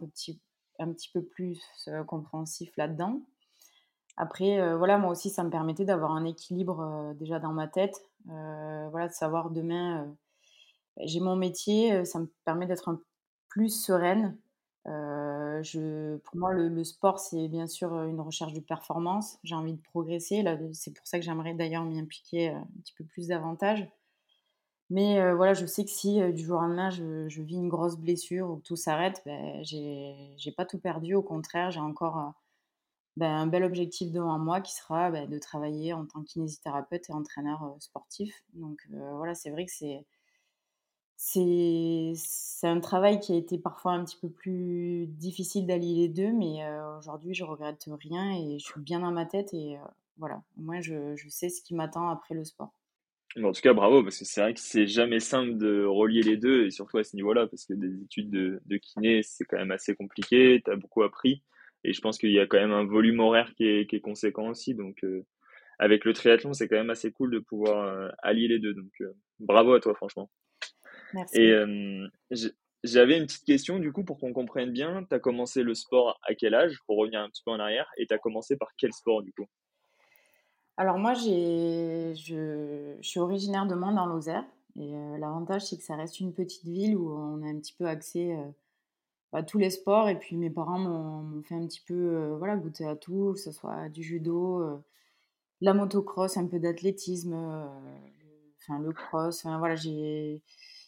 petit, 0.94 1.10
peu 1.12 1.24
plus 1.24 1.60
euh, 1.88 2.04
compréhensifs 2.04 2.76
là-dedans. 2.76 3.20
Après, 4.16 4.76
voilà, 4.76 4.98
moi 4.98 5.10
aussi, 5.10 5.30
ça 5.30 5.42
me 5.42 5.48
permettait 5.48 5.86
d'avoir 5.86 6.12
un 6.12 6.26
équilibre 6.26 7.14
déjà 7.18 7.38
dans 7.38 7.52
ma 7.52 7.66
tête. 7.66 7.96
voilà, 8.26 9.08
de 9.08 9.12
savoir 9.14 9.48
demain, 9.48 10.06
j'ai 10.98 11.18
mon 11.18 11.34
métier, 11.34 12.04
ça 12.04 12.18
me 12.18 12.30
permet 12.44 12.66
d'être 12.66 12.90
un 12.90 13.00
plus 13.52 13.68
sereine 13.68 14.36
pour 14.84 16.36
moi, 16.36 16.52
le, 16.52 16.84
sport, 16.84 17.18
c'est 17.18 17.48
bien 17.48 17.66
sûr 17.66 17.92
une 18.04 18.20
recherche 18.20 18.52
de 18.52 18.60
performance. 18.60 19.38
J'ai 19.44 19.54
envie 19.54 19.74
de 19.74 19.80
progresser. 19.80 20.42
Là, 20.42 20.58
c'est 20.72 20.92
pour 20.92 21.06
ça 21.06 21.18
que 21.18 21.24
j'aimerais 21.24 21.54
d'ailleurs 21.54 21.84
m'y 21.84 21.98
impliquer 22.00 22.48
un 22.48 22.66
petit 22.82 22.94
peu 22.94 23.04
plus 23.04 23.28
davantage. 23.28 23.88
Mais 24.90 25.32
voilà, 25.34 25.54
je 25.54 25.64
sais 25.66 25.84
que 25.84 25.90
si 25.90 26.20
du 26.32 26.44
jour 26.44 26.58
au 26.58 26.62
lendemain, 26.62 26.90
je, 26.90 27.42
vis 27.42 27.56
une 27.56 27.68
grosse 27.68 27.96
blessure 27.96 28.50
ou 28.50 28.56
que 28.56 28.62
tout 28.62 28.76
s'arrête, 28.76 29.22
ben, 29.24 29.62
j'ai 29.62 30.52
pas 30.56 30.66
tout 30.66 30.78
perdu. 30.78 31.14
Au 31.14 31.22
contraire, 31.22 31.70
j'ai 31.70 31.80
encore 31.80 32.34
ben, 33.16 33.30
un 33.30 33.46
bel 33.46 33.64
objectif 33.64 34.10
devant 34.12 34.38
moi 34.38 34.60
qui 34.60 34.74
sera 34.74 35.10
ben, 35.10 35.28
de 35.28 35.38
travailler 35.38 35.92
en 35.92 36.06
tant 36.06 36.22
que 36.22 36.26
kinésithérapeute 36.26 37.08
et 37.08 37.12
entraîneur 37.12 37.76
sportif. 37.78 38.44
Donc 38.54 38.86
voilà, 38.90 39.34
c'est 39.34 39.50
vrai 39.50 39.64
que 39.64 39.72
c'est 39.72 40.04
c'est 41.24 42.66
un 42.66 42.80
travail 42.80 43.20
qui 43.20 43.32
a 43.32 43.36
été 43.36 43.56
parfois 43.56 43.92
un 43.92 44.04
petit 44.04 44.18
peu 44.20 44.28
plus 44.28 45.06
difficile 45.06 45.66
d'allier 45.66 45.94
les 45.94 46.08
deux, 46.08 46.32
mais 46.32 46.64
euh, 46.64 46.98
aujourd'hui, 46.98 47.32
je 47.32 47.44
regrette 47.44 47.88
rien 48.00 48.32
et 48.32 48.58
je 48.58 48.64
suis 48.64 48.80
bien 48.80 49.00
dans 49.00 49.12
ma 49.12 49.24
tête 49.24 49.54
et 49.54 49.76
euh, 49.76 49.80
voilà, 50.18 50.42
moi, 50.56 50.80
je, 50.80 51.14
je 51.14 51.28
sais 51.28 51.48
ce 51.48 51.62
qui 51.62 51.76
m'attend 51.76 52.08
après 52.08 52.34
le 52.34 52.44
sport. 52.44 52.72
en 53.40 53.52
tout 53.52 53.60
cas, 53.60 53.72
bravo, 53.72 54.02
parce 54.02 54.18
que 54.18 54.24
c'est 54.24 54.40
vrai 54.40 54.52
que 54.52 54.60
c'est 54.60 54.88
jamais 54.88 55.20
simple 55.20 55.56
de 55.58 55.84
relier 55.84 56.22
les 56.22 56.36
deux, 56.36 56.66
et 56.66 56.70
surtout 56.70 56.98
à 56.98 57.04
ce 57.04 57.14
niveau-là, 57.14 57.46
parce 57.46 57.66
que 57.66 57.74
des 57.74 58.02
études 58.02 58.30
de, 58.30 58.76
kiné, 58.78 59.22
c'est 59.22 59.44
quand 59.44 59.58
même 59.58 59.70
assez 59.70 59.94
compliqué, 59.94 60.60
tu 60.64 60.72
as 60.72 60.76
beaucoup 60.76 61.04
appris, 61.04 61.42
et 61.84 61.92
je 61.92 62.00
pense 62.00 62.18
qu'il 62.18 62.32
y 62.32 62.40
a 62.40 62.46
quand 62.48 62.58
même 62.58 62.72
un 62.72 62.84
volume 62.84 63.20
horaire 63.20 63.54
qui 63.54 63.64
est, 63.64 63.88
qui 63.88 63.94
est 63.94 64.00
conséquent 64.00 64.48
aussi, 64.48 64.74
donc 64.74 65.04
euh, 65.04 65.24
avec 65.78 66.04
le 66.04 66.14
triathlon, 66.14 66.52
c'est 66.52 66.66
quand 66.66 66.76
même 66.76 66.90
assez 66.90 67.12
cool 67.12 67.30
de 67.30 67.38
pouvoir 67.38 68.10
allier 68.22 68.48
les 68.48 68.58
deux, 68.58 68.74
donc 68.74 68.92
bravo 69.38 69.74
à 69.74 69.80
toi, 69.80 69.94
franchement. 69.94 70.28
Merci. 71.14 71.40
Et 71.40 72.48
j'avais 72.84 73.16
une 73.16 73.26
petite 73.26 73.44
question, 73.44 73.78
du 73.78 73.92
coup, 73.92 74.02
pour 74.02 74.18
qu'on 74.18 74.32
comprenne 74.32 74.72
bien. 74.72 75.04
Tu 75.08 75.14
as 75.14 75.20
commencé 75.20 75.62
le 75.62 75.74
sport 75.74 76.18
à 76.24 76.34
quel 76.34 76.54
âge, 76.54 76.80
pour 76.86 76.98
revenir 76.98 77.20
un 77.20 77.28
petit 77.28 77.42
peu 77.44 77.52
en 77.52 77.60
arrière, 77.60 77.88
et 77.96 78.06
tu 78.06 78.14
as 78.14 78.18
commencé 78.18 78.56
par 78.56 78.74
quel 78.76 78.92
sport, 78.92 79.22
du 79.22 79.32
coup? 79.32 79.46
Alors, 80.76 80.98
moi, 80.98 81.14
je, 81.14 82.12
je, 82.14 82.96
suis 83.00 83.20
originaire 83.20 83.66
de 83.66 83.74
Mans, 83.74 83.92
dans 83.92 84.06
l'Osaire. 84.06 84.44
Et 84.76 84.90
l'avantage, 85.18 85.66
c'est 85.66 85.76
que 85.76 85.84
ça 85.84 85.96
reste 85.96 86.18
une 86.18 86.32
petite 86.32 86.64
ville 86.64 86.96
où 86.96 87.12
on 87.12 87.42
a 87.42 87.46
un 87.46 87.58
petit 87.58 87.74
peu 87.74 87.86
accès 87.86 88.36
à 89.32 89.42
tous 89.42 89.58
les 89.58 89.70
sports. 89.70 90.08
Et 90.08 90.18
puis, 90.18 90.36
mes 90.36 90.50
parents 90.50 90.78
m'ont 90.78 91.42
fait 91.42 91.54
un 91.54 91.66
petit 91.66 91.82
peu 91.86 92.34
voilà, 92.38 92.56
goûter 92.56 92.86
à 92.86 92.96
tout, 92.96 93.32
que 93.34 93.38
ce 93.38 93.52
soit 93.52 93.90
du 93.90 94.02
judo, 94.02 94.82
la 95.60 95.74
motocross, 95.74 96.36
un 96.36 96.46
peu 96.46 96.58
d'athlétisme, 96.58 97.34
enfin, 98.62 98.80
le 98.80 98.92
cross. 98.92 99.44
Enfin, 99.44 99.58
voilà, 99.58 99.76
j'ai 99.76 100.42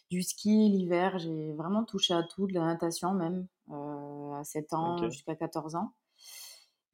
du 0.09 0.21
ski 0.21 0.69
l'hiver, 0.69 1.17
j'ai 1.17 1.51
vraiment 1.53 1.83
touché 1.83 2.13
à 2.13 2.23
tout, 2.23 2.47
de 2.47 2.53
la 2.53 2.65
natation 2.65 3.13
même, 3.13 3.47
euh, 3.71 4.33
à 4.33 4.43
7 4.43 4.73
ans 4.73 5.09
jusqu'à 5.09 5.35
14 5.35 5.75
ans. 5.75 5.93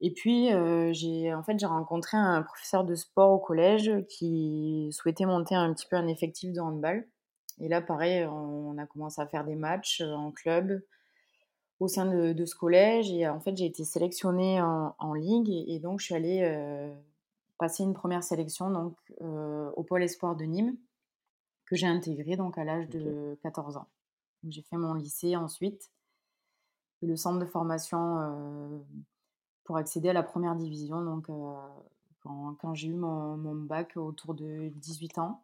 Et 0.00 0.12
puis, 0.12 0.52
euh, 0.52 0.92
j'ai 0.92 1.32
en 1.32 1.42
fait, 1.42 1.58
j'ai 1.58 1.66
rencontré 1.66 2.16
un 2.16 2.42
professeur 2.42 2.84
de 2.84 2.94
sport 2.94 3.30
au 3.30 3.38
collège 3.38 3.92
qui 4.08 4.88
souhaitait 4.92 5.26
monter 5.26 5.54
un 5.54 5.72
petit 5.72 5.86
peu 5.86 5.96
un 5.96 6.08
effectif 6.08 6.52
de 6.52 6.60
handball. 6.60 7.06
Et 7.60 7.68
là, 7.68 7.80
pareil, 7.80 8.24
on 8.24 8.76
a 8.78 8.86
commencé 8.86 9.20
à 9.20 9.26
faire 9.26 9.44
des 9.44 9.54
matchs 9.54 10.00
euh, 10.00 10.12
en 10.12 10.32
club 10.32 10.82
au 11.78 11.88
sein 11.88 12.06
de, 12.06 12.44
ce 12.44 12.54
collège. 12.54 13.12
Et 13.12 13.28
en 13.28 13.40
fait, 13.40 13.56
j'ai 13.56 13.66
été 13.66 13.84
sélectionnée 13.84 14.60
en, 14.60 15.14
ligue. 15.14 15.50
Et, 15.50 15.80
donc, 15.80 16.00
je 16.00 16.06
suis 16.06 16.14
allée 16.14 16.92
passer 17.58 17.82
une 17.82 17.92
première 17.92 18.22
sélection 18.22 18.70
donc, 18.70 18.96
au 19.20 19.82
pôle 19.82 20.04
espoir 20.04 20.36
de 20.36 20.44
Nîmes 20.44 20.76
que 21.66 21.76
j'ai 21.76 21.86
intégré 21.86 22.36
donc 22.36 22.58
à 22.58 22.64
l'âge 22.64 22.88
de 22.88 23.38
14 23.42 23.76
ans. 23.76 23.88
J'ai 24.48 24.62
fait 24.62 24.76
mon 24.76 24.94
lycée 24.94 25.36
ensuite 25.36 25.90
et 27.02 27.06
le 27.06 27.16
centre 27.16 27.38
de 27.38 27.46
formation 27.46 28.18
euh, 28.20 28.78
pour 29.64 29.76
accéder 29.76 30.08
à 30.08 30.12
la 30.12 30.22
première 30.22 30.56
division 30.56 31.02
donc 31.02 31.28
euh, 31.28 31.54
quand, 32.22 32.56
quand 32.60 32.74
j'ai 32.74 32.88
eu 32.88 32.94
mon, 32.94 33.36
mon, 33.36 33.54
bac 33.54 33.96
autour 33.96 34.34
de 34.34 34.68
18 34.76 35.18
ans. 35.18 35.42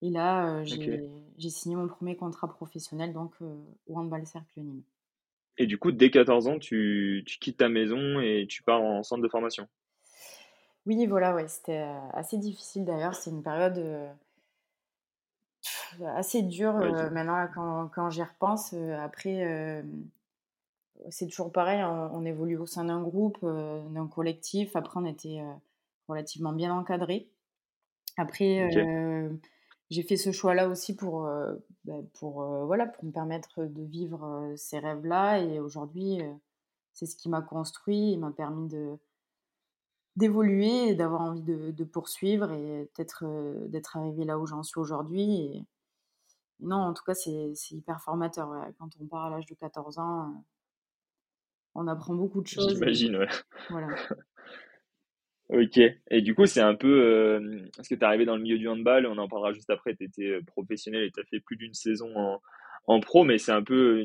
Et 0.00 0.10
là, 0.10 0.62
j'ai 0.64 1.50
signé 1.50 1.74
mon 1.74 1.88
premier 1.88 2.14
contrat 2.14 2.48
professionnel 2.48 3.12
donc 3.12 3.34
au 3.40 3.96
Handball 3.96 4.24
Cercle 4.26 4.60
Nîmes. 4.60 4.84
Et 5.56 5.66
du 5.66 5.76
coup, 5.76 5.90
dès 5.90 6.10
14 6.10 6.46
ans, 6.46 6.58
tu, 6.60 7.24
tu, 7.26 7.38
quittes 7.40 7.56
ta 7.56 7.68
maison 7.68 8.20
et 8.20 8.46
tu 8.48 8.62
pars 8.62 8.80
en 8.80 9.02
centre 9.02 9.22
de 9.22 9.28
formation? 9.28 9.66
Oui, 10.86 11.04
voilà, 11.06 11.34
ouais, 11.34 11.48
c'était 11.48 11.84
assez 12.12 12.38
difficile 12.38 12.84
d'ailleurs. 12.84 13.14
C'est 13.14 13.30
une 13.30 13.42
période 13.42 13.76
assez 16.16 16.42
dure 16.42 16.74
maintenant 17.12 17.48
quand, 17.54 17.88
quand 17.94 18.10
j'y 18.10 18.22
repense. 18.22 18.74
après, 18.74 19.84
c'est 21.10 21.26
toujours 21.26 21.52
pareil, 21.52 21.82
on, 21.84 22.24
évolue 22.24 22.56
au 22.56 22.66
sein 22.66 22.84
d'un 22.84 23.02
groupe, 23.02 23.38
d'un 23.42 24.06
collectif. 24.06 24.76
Après, 24.76 24.98
on 25.00 25.04
était 25.04 25.40
relativement 26.08 26.52
bien 26.52 26.72
encadré. 26.74 27.28
Après, 28.16 28.68
j'ai 29.90 30.02
fait 30.02 30.16
ce 30.16 30.32
choix-là 30.32 30.68
aussi 30.68 30.94
pour, 30.94 31.26
euh, 31.26 31.54
bah, 31.84 31.94
pour, 32.14 32.42
euh, 32.42 32.64
voilà, 32.66 32.86
pour 32.86 33.04
me 33.04 33.10
permettre 33.10 33.64
de 33.64 33.82
vivre 33.82 34.24
euh, 34.24 34.56
ces 34.56 34.78
rêves-là. 34.78 35.38
Et 35.40 35.60
aujourd'hui, 35.60 36.20
c'est 36.92 37.06
ce 37.06 37.16
qui 37.16 37.28
m'a 37.28 37.42
construit 37.42 38.12
et 38.12 38.16
m'a 38.16 38.30
permis 38.30 38.68
de 38.68 38.98
d'évoluer 40.16 40.88
et 40.88 40.94
d'avoir 40.96 41.20
envie 41.20 41.42
de, 41.42 41.70
de, 41.70 41.84
poursuivre 41.84 42.50
et 42.50 42.90
d'être 42.96 43.24
d'être 43.68 43.96
arrivé 43.96 44.24
là 44.24 44.38
où 44.38 44.46
j'en 44.46 44.64
suis 44.64 44.80
aujourd'hui. 44.80 45.36
Et, 45.36 45.64
non, 46.60 46.76
en 46.76 46.94
tout 46.94 47.04
cas, 47.04 47.14
c'est 47.14 47.52
hyper 47.70 48.00
formateur. 48.00 48.50
Quand 48.78 48.88
on 49.00 49.06
part 49.06 49.26
à 49.26 49.30
l'âge 49.30 49.46
de 49.46 49.54
14 49.54 49.98
ans, 49.98 50.44
on 51.74 51.86
apprend 51.86 52.14
beaucoup 52.14 52.42
de 52.42 52.46
choses. 52.48 52.74
J'imagine, 52.74 53.16
ouais. 53.16 53.28
Voilà. 53.70 53.88
Ok. 55.50 55.78
Et 56.10 56.20
du 56.20 56.34
coup, 56.34 56.44
c'est 56.44 56.60
un 56.60 56.74
peu. 56.74 57.02
Euh, 57.02 57.62
parce 57.74 57.88
que 57.88 57.94
tu 57.94 58.00
es 58.02 58.04
arrivé 58.04 58.26
dans 58.26 58.36
le 58.36 58.42
milieu 58.42 58.58
du 58.58 58.68
handball, 58.68 59.06
on 59.06 59.16
en 59.16 59.28
parlera 59.28 59.54
juste 59.54 59.70
après. 59.70 59.96
Tu 59.96 60.04
étais 60.04 60.26
euh, 60.26 60.42
professionnel 60.42 61.04
et 61.04 61.10
tu 61.10 61.20
as 61.20 61.24
fait 61.24 61.40
plus 61.40 61.56
d'une 61.56 61.72
saison 61.72 62.14
en, 62.16 62.42
en, 62.86 63.00
pro, 63.00 63.24
mais 63.24 63.38
c'est 63.38 63.52
un 63.52 63.62
peu, 63.62 64.04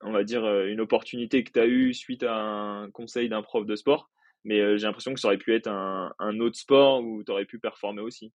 on 0.00 0.10
va 0.10 0.24
dire, 0.24 0.44
euh, 0.44 0.66
une 0.66 0.80
opportunité 0.80 1.44
que 1.44 1.52
tu 1.52 1.60
as 1.60 1.66
eue 1.66 1.94
suite 1.94 2.24
à 2.24 2.34
un 2.34 2.90
conseil 2.90 3.28
d'un 3.28 3.42
prof 3.42 3.64
de 3.64 3.76
sport. 3.76 4.10
Mais 4.42 4.76
j'ai 4.76 4.86
l'impression 4.88 5.14
que 5.14 5.20
ça 5.20 5.28
aurait 5.28 5.38
pu 5.38 5.54
être 5.54 5.68
un, 5.68 6.12
un 6.18 6.40
autre 6.40 6.58
sport 6.58 7.00
où 7.04 7.22
tu 7.22 7.30
aurais 7.30 7.44
pu 7.44 7.60
performer 7.60 8.00
aussi. 8.00 8.32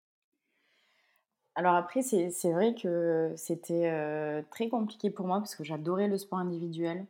Alors 1.58 1.74
après, 1.74 2.02
c'est 2.02 2.52
vrai 2.54 2.76
que 2.76 3.34
c'était 3.36 3.92
très 4.52 4.70
compliqué 4.70 5.10
pour 5.10 5.26
moi 5.26 5.40
parce 5.40 5.56
que 5.56 5.64
j'adorais 5.64 6.08
le 6.08 6.18
sport 6.18 6.40
individuel. 6.40 7.06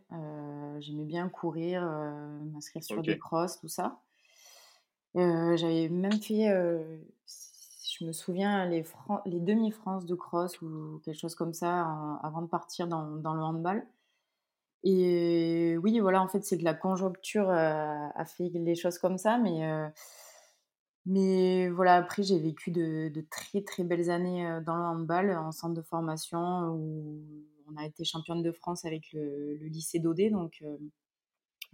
J'aimais 0.80 1.04
bien 1.04 1.28
courir, 1.28 1.82
m'inscrire 2.54 2.84
sur 2.84 3.02
des 3.04 3.20
crosses, 3.20 3.60
tout 3.60 3.68
ça. 3.68 4.00
Euh, 5.18 5.58
j'avais 5.58 5.90
même 5.90 6.22
fait, 6.22 6.50
euh, 6.50 6.98
je 7.98 8.06
me 8.06 8.12
souviens, 8.12 8.66
les, 8.68 8.86
les 9.26 9.40
demi-France 9.40 10.06
de 10.06 10.16
cross 10.16 10.62
ou 10.62 11.02
quelque 11.04 11.18
chose 11.20 11.36
comme 11.36 11.54
ça 11.54 12.20
avant 12.22 12.42
de 12.42 12.48
partir 12.48 12.88
dans, 12.88 13.16
dans, 13.16 13.34
le 13.34 13.42
handball. 13.42 13.86
Et 14.84 15.76
oui, 15.82 16.00
voilà, 16.00 16.22
en 16.22 16.28
fait, 16.28 16.44
c'est 16.44 16.58
que 16.58 16.64
la 16.64 16.76
conjoncture 16.76 17.50
euh, 17.50 18.08
a 18.14 18.26
fait 18.26 18.50
les 18.54 18.76
choses 18.76 19.00
comme 19.00 19.18
ça, 19.18 19.38
mais, 19.38 19.68
mais 21.08 21.70
voilà, 21.70 21.96
après, 21.96 22.22
j'ai 22.22 22.38
vécu 22.38 22.70
de, 22.70 23.10
de, 23.10 23.22
très 23.32 23.62
très 23.62 23.84
belles 23.84 24.10
années 24.10 24.60
dans 24.66 24.76
le 24.76 24.84
handball 24.84 25.32
en 25.32 25.52
centre 25.52 25.74
de 25.74 25.82
formation 25.82 26.70
où 26.70 27.24
on 27.70 27.78
a 27.78 27.86
été 27.86 28.04
championne 28.04 28.44
de 28.44 28.52
France 28.52 28.86
avec 28.86 29.12
le, 29.14 29.56
le 29.56 29.68
lycée 29.68 30.00
d'Odé, 30.00 30.30
donc 30.30 30.62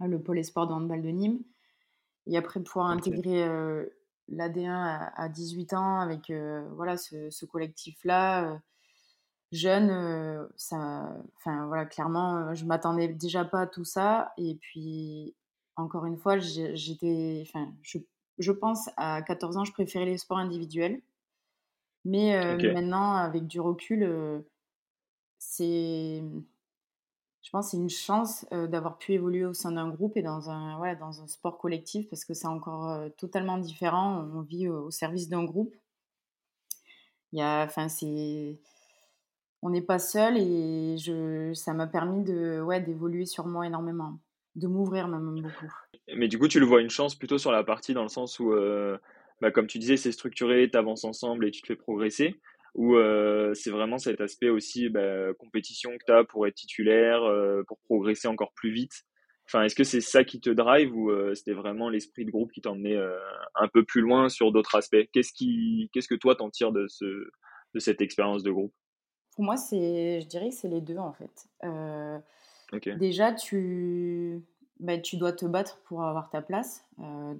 le 0.00 0.22
pôle 0.22 0.42
sport 0.44 0.66
de 0.66 0.72
handball 0.72 1.02
de 1.02 1.08
Nîmes. 1.08 1.40
Et 2.26 2.36
après, 2.36 2.60
pouvoir 2.60 2.86
intégrer 2.86 3.46
l'AD1 4.30 5.10
à, 5.14 5.28
18 5.28 5.72
ans 5.74 6.00
avec 6.00 6.32
voilà, 6.72 6.96
ce, 6.96 7.44
collectif-là, 7.44 8.60
jeune, 9.52 10.48
ça, 10.56 11.12
enfin, 11.36 11.66
voilà, 11.66 11.84
clairement, 11.86 12.54
je 12.54 12.64
m'attendais 12.64 13.08
déjà 13.08 13.44
pas 13.44 13.62
à 13.62 13.66
tout 13.66 13.84
ça. 13.84 14.32
Et 14.38 14.56
puis, 14.56 15.34
encore 15.76 16.06
une 16.06 16.16
fois, 16.16 16.38
j'étais, 16.38 17.42
enfin, 17.46 17.72
je, 17.82 17.98
je, 18.38 18.52
pense 18.52 18.90
à 18.96 19.22
14 19.22 19.56
ans, 19.56 19.64
je 19.64 19.72
préférais 19.72 20.06
les 20.06 20.18
sports 20.18 20.38
individuels. 20.38 21.00
Mais 22.04 22.56
maintenant, 22.72 23.14
avec 23.14 23.46
du 23.46 23.60
recul, 23.60 24.44
c'est 25.38 26.22
je 27.42 27.50
pense 27.50 27.70
c'est 27.70 27.76
une 27.76 27.90
chance 27.90 28.46
d'avoir 28.50 28.98
pu 28.98 29.12
évoluer 29.12 29.44
au 29.44 29.52
sein 29.52 29.72
d'un 29.72 29.88
groupe 29.88 30.16
et 30.16 30.22
dans 30.22 30.50
un, 30.50 30.78
ouais, 30.80 30.96
dans 30.96 31.22
un 31.22 31.26
sport 31.26 31.58
collectif 31.58 32.08
parce 32.08 32.24
que 32.24 32.34
c'est 32.34 32.46
encore 32.46 32.98
totalement 33.16 33.58
différent. 33.58 34.26
On 34.34 34.40
vit 34.42 34.68
au, 34.68 34.90
service 34.90 35.28
d'un 35.28 35.44
groupe. 35.44 35.74
Il 37.32 37.38
y 37.38 37.42
a, 37.42 37.64
enfin, 37.64 37.88
c'est, 37.88 38.58
on 39.64 39.70
n'est 39.70 39.82
pas 39.82 39.98
seul 39.98 40.36
et 40.36 40.98
je, 40.98 41.52
ça 41.54 41.72
m'a 41.72 41.86
permis 41.86 42.22
de, 42.22 42.60
ouais, 42.60 42.80
d'évoluer 42.80 43.24
sur 43.24 43.46
moi 43.46 43.66
énormément, 43.66 44.18
de 44.56 44.66
m'ouvrir 44.68 45.08
même 45.08 45.40
beaucoup. 45.40 45.72
Mais 46.14 46.28
du 46.28 46.38
coup, 46.38 46.48
tu 46.48 46.60
le 46.60 46.66
vois 46.66 46.80
une 46.80 46.90
chance 46.90 47.14
plutôt 47.14 47.38
sur 47.38 47.52
la 47.52 47.64
partie 47.64 47.94
dans 47.94 48.02
le 48.02 48.08
sens 48.08 48.38
où, 48.38 48.54
bah, 49.40 49.50
comme 49.50 49.66
tu 49.66 49.78
disais, 49.78 49.96
c'est 49.96 50.12
structuré, 50.12 50.70
tu 50.70 50.76
avances 50.76 51.04
ensemble 51.04 51.46
et 51.46 51.50
tu 51.50 51.62
te 51.62 51.66
fais 51.66 51.76
progresser. 51.76 52.40
Ou 52.74 52.96
euh, 52.96 53.54
c'est 53.54 53.70
vraiment 53.70 53.98
cet 53.98 54.20
aspect 54.20 54.48
aussi 54.48 54.88
bah, 54.88 55.32
compétition 55.38 55.90
que 55.92 56.04
tu 56.04 56.12
as 56.12 56.24
pour 56.24 56.46
être 56.46 56.54
titulaire, 56.54 57.22
euh, 57.22 57.62
pour 57.68 57.78
progresser 57.84 58.26
encore 58.26 58.52
plus 58.52 58.72
vite. 58.72 59.04
Enfin, 59.46 59.62
est-ce 59.62 59.74
que 59.74 59.84
c'est 59.84 60.00
ça 60.00 60.24
qui 60.24 60.40
te 60.40 60.50
drive 60.50 60.94
ou 60.96 61.10
euh, 61.10 61.34
c'était 61.34 61.52
vraiment 61.52 61.88
l'esprit 61.88 62.24
de 62.24 62.30
groupe 62.30 62.50
qui 62.50 62.62
t'emmenait 62.62 62.98
un 63.54 63.68
peu 63.68 63.84
plus 63.84 64.00
loin 64.00 64.28
sur 64.28 64.50
d'autres 64.50 64.74
aspects? 64.74 65.06
Qu'est-ce 65.12 65.32
qui, 65.32 65.90
qu'est-ce 65.92 66.08
que 66.08 66.14
toi 66.14 66.34
t'en 66.34 66.50
tires 66.50 66.72
de 66.72 66.86
ce, 66.88 67.04
de 67.04 67.78
cette 67.78 68.00
expérience 68.00 68.42
de 68.42 68.50
groupe? 68.50 68.72
Pour 69.36 69.44
moi, 69.44 69.56
c'est, 69.56 70.20
je 70.22 70.26
dirais 70.26 70.48
que 70.48 70.54
c'est 70.54 70.68
les 70.68 70.80
deux 70.80 70.96
en 70.96 71.12
fait. 71.12 71.46
Déjà, 72.96 73.32
tu, 73.32 74.42
bah, 74.80 74.98
tu 74.98 75.16
dois 75.16 75.32
te 75.32 75.46
battre 75.46 75.78
pour 75.84 76.02
avoir 76.04 76.30
ta 76.30 76.42
place. 76.42 76.84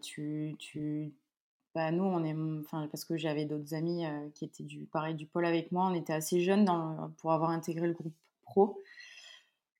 tu, 0.02 0.56
tu, 0.58 1.12
bah, 1.74 1.90
nous, 1.90 2.04
on 2.04 2.22
est, 2.24 2.36
enfin, 2.60 2.86
parce 2.90 3.04
que 3.04 3.16
j'avais 3.16 3.46
d'autres 3.46 3.74
amis 3.74 4.06
euh, 4.06 4.28
qui 4.34 4.44
étaient 4.44 4.62
du, 4.62 4.84
pareil, 4.86 5.16
du 5.16 5.26
pôle 5.26 5.44
avec 5.44 5.72
moi, 5.72 5.88
on 5.90 5.94
était 5.94 6.12
assez 6.12 6.40
jeunes 6.40 6.64
dans, 6.64 7.10
pour 7.18 7.32
avoir 7.32 7.50
intégré 7.50 7.88
le 7.88 7.94
groupe 7.94 8.14
pro. 8.44 8.80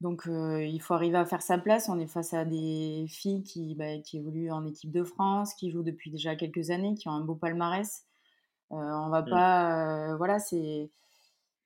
Donc, 0.01 0.27
euh, 0.27 0.65
il 0.65 0.83
faut 0.83 0.95
arriver 0.95 1.19
à 1.19 1.25
faire 1.25 1.41
sa 1.41 1.57
place. 1.57 1.89
On 1.89 2.01
est 2.01 2.09
face 2.09 2.35
à 2.35 2.45
des 2.45 3.07
filles 3.09 3.45
qui, 3.45 3.77
bah, 3.77 3.99
qui 3.99 4.19
évoluent 4.19 4.51
en 4.51 4.67
équipe 4.67 4.91
de 4.91 5.05
France, 5.05 5.55
qui 5.55 5.71
jouent 5.71 5.85
depuis 5.85 6.11
déjà 6.11 6.35
quelques 6.35 6.71
années, 6.71 6.97
qui 6.97 7.09
ont 7.09 7.13
un 7.13 7.21
beau 7.21 7.37
palmarès. 7.37 8.05
Euh, 8.73 8.77
on 8.77 9.09
va 9.09 9.23
mmh. 9.23 9.31
pas, 9.31 10.17
voilà, 10.17 10.41
c'est, 10.41 10.91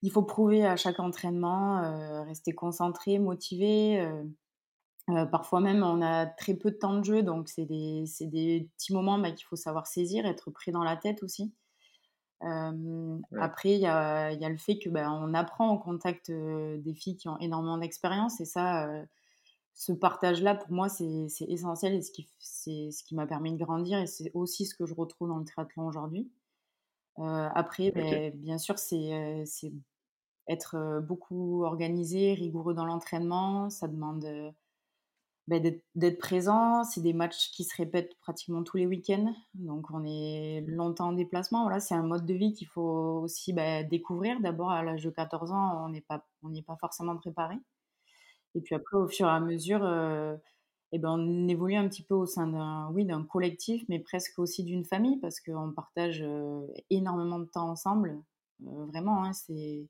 il 0.03 0.11
faut 0.11 0.23
prouver 0.23 0.67
à 0.67 0.77
chaque 0.77 1.01
entraînement, 1.01 2.25
rester 2.25 2.53
concentré, 2.53 3.19
motivé. 3.19 4.07
Euh, 5.09 5.25
parfois 5.25 5.61
même, 5.61 5.83
on 5.83 6.03
a 6.03 6.27
très 6.27 6.55
peu 6.55 6.71
de 6.71 6.77
temps 6.77 6.99
de 6.99 7.05
jeu, 7.05 7.23
donc 7.23 7.49
c'est 7.49 7.65
des, 7.65 8.05
des, 8.21 8.69
petits 8.77 8.93
moments 8.93 9.19
bah, 9.19 9.31
qu'il 9.33 9.47
faut 9.47 9.57
savoir 9.57 9.87
saisir, 9.87 10.27
être 10.27 10.51
pris 10.51 10.71
dans 10.71 10.85
la 10.85 10.97
tête 10.97 11.23
aussi. 11.23 11.53
Euh, 12.45 13.19
après, 13.41 13.73
il 13.73 13.81
y 13.81 13.87
a, 13.87 14.33
y 14.33 14.45
a, 14.45 14.49
le 14.49 14.59
fait 14.59 14.79
que 14.79 14.91
bah, 14.91 15.11
on 15.11 15.33
apprend 15.35 15.73
au 15.73 15.79
contact 15.79 16.31
des 16.31 16.95
filles 16.95 17.17
qui 17.17 17.29
ont 17.29 17.39
énormément 17.39 17.79
d'expérience, 17.79 18.41
et 18.41 18.45
ça, 18.45 18.89
ce 19.75 19.93
partage-là, 19.93 20.55
pour 20.55 20.73
moi, 20.73 20.89
c'est 20.91 21.27
essentiel 21.49 21.95
et 21.95 22.03
c'est 22.39 22.91
ce 22.91 23.03
qui 23.03 23.15
m'a 23.15 23.27
permis 23.27 23.53
de 23.53 23.65
grandir, 23.65 23.99
et 23.99 24.07
c'est 24.07 24.31
aussi 24.35 24.67
ce 24.67 24.75
que 24.75 24.85
je 24.85 24.95
retrouve 24.95 25.29
dans 25.29 25.39
le 25.39 25.45
triathlon 25.45 25.87
aujourd'hui. 25.87 26.31
après, 27.17 27.93
bah, 27.93 28.31
bien 28.35 28.59
sûr, 28.59 28.79
c'est 28.79 29.43
être 30.49 31.01
beaucoup 31.03 31.65
organisé, 31.65 32.35
rigoureux 32.35 32.75
dans 32.75 32.85
l'entraînement, 32.85 33.71
ça 33.71 33.89
demande 33.89 34.55
bah, 35.49 35.57
d'être 35.95 36.19
présent. 36.19 36.85
C'est 36.85 37.01
des 37.01 37.15
matchs 37.15 37.51
qui 37.53 37.65
se 37.65 37.75
répètent 37.75 38.15
pratiquement 38.21 38.63
tous 38.63 38.77
les 38.77 38.87
week-ends. 38.87 39.33
Donc, 39.55 39.87
on 39.91 40.05
est 40.05 40.63
longtemps 40.67 41.09
en 41.09 41.13
déplacement. 41.13 41.63
Voilà, 41.63 41.81
c'est 41.81 41.95
un 41.95 42.03
mode 42.03 42.27
de 42.27 42.35
vie 42.35 42.53
qu'il 42.53 42.69
faut 42.69 43.23
aussi 43.23 43.55
bah, 43.55 43.83
découvrir. 43.83 44.41
D'abord, 44.41 44.71
à 44.71 44.83
l'âge 44.83 45.03
de 45.03 45.11
14 45.11 45.51
ans, 45.53 45.87
on 45.87 45.89
n'est 45.89 46.03
pas, 46.03 46.27
pas 46.67 46.77
forcément 46.79 47.17
préparé. 47.17 47.57
Et 48.55 48.61
puis 48.61 48.75
après, 48.75 48.99
au 48.99 49.09
fur 49.09 49.27
et 49.27 49.31
à 49.31 49.41
mesure, 49.41 49.85
euh, 49.85 50.37
eh 50.93 50.99
ben, 50.99 51.11
on 51.19 51.49
évolue 51.49 51.77
un 51.77 51.89
petit 51.89 52.03
peu 52.03 52.15
au 52.15 52.27
sein 52.27 52.47
d'un 52.49 52.91
oui, 52.93 53.07
collectif, 53.31 53.85
mais 53.89 54.01
presque 54.01 54.39
aussi 54.39 54.65
d'une 54.65 54.85
famille, 54.85 55.19
parce 55.19 55.41
qu'on 55.41 55.73
partage 55.73 56.23
euh, 56.23 56.67
énormément 56.91 57.39
de 57.39 57.47
temps 57.47 57.71
ensemble. 57.71 58.23
Euh, 58.67 58.87
vraiment, 58.87 59.25
hein, 59.25 59.33
c'est 59.33 59.89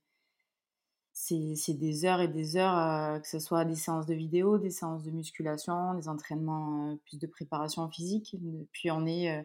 c'est 1.21 1.75
des 1.75 2.05
heures 2.05 2.21
et 2.21 2.29
des 2.29 2.57
heures, 2.57 2.79
euh, 2.79 3.19
que 3.19 3.27
ce 3.27 3.41
soit 3.41 3.65
des 3.65 3.75
séances 3.75 4.07
de 4.07 4.15
vidéo, 4.15 4.57
des 4.57 4.71
séances 4.71 5.03
de 5.03 5.11
musculation, 5.11 5.95
des 5.95 6.09
entraînements 6.09 6.93
euh, 6.93 6.97
plus 7.07 7.19
de 7.19 7.27
préparation 7.27 7.89
physique. 7.89 8.37
Puis 8.73 8.91
on 8.93 9.05
est, 9.05 9.37
euh, 9.37 9.43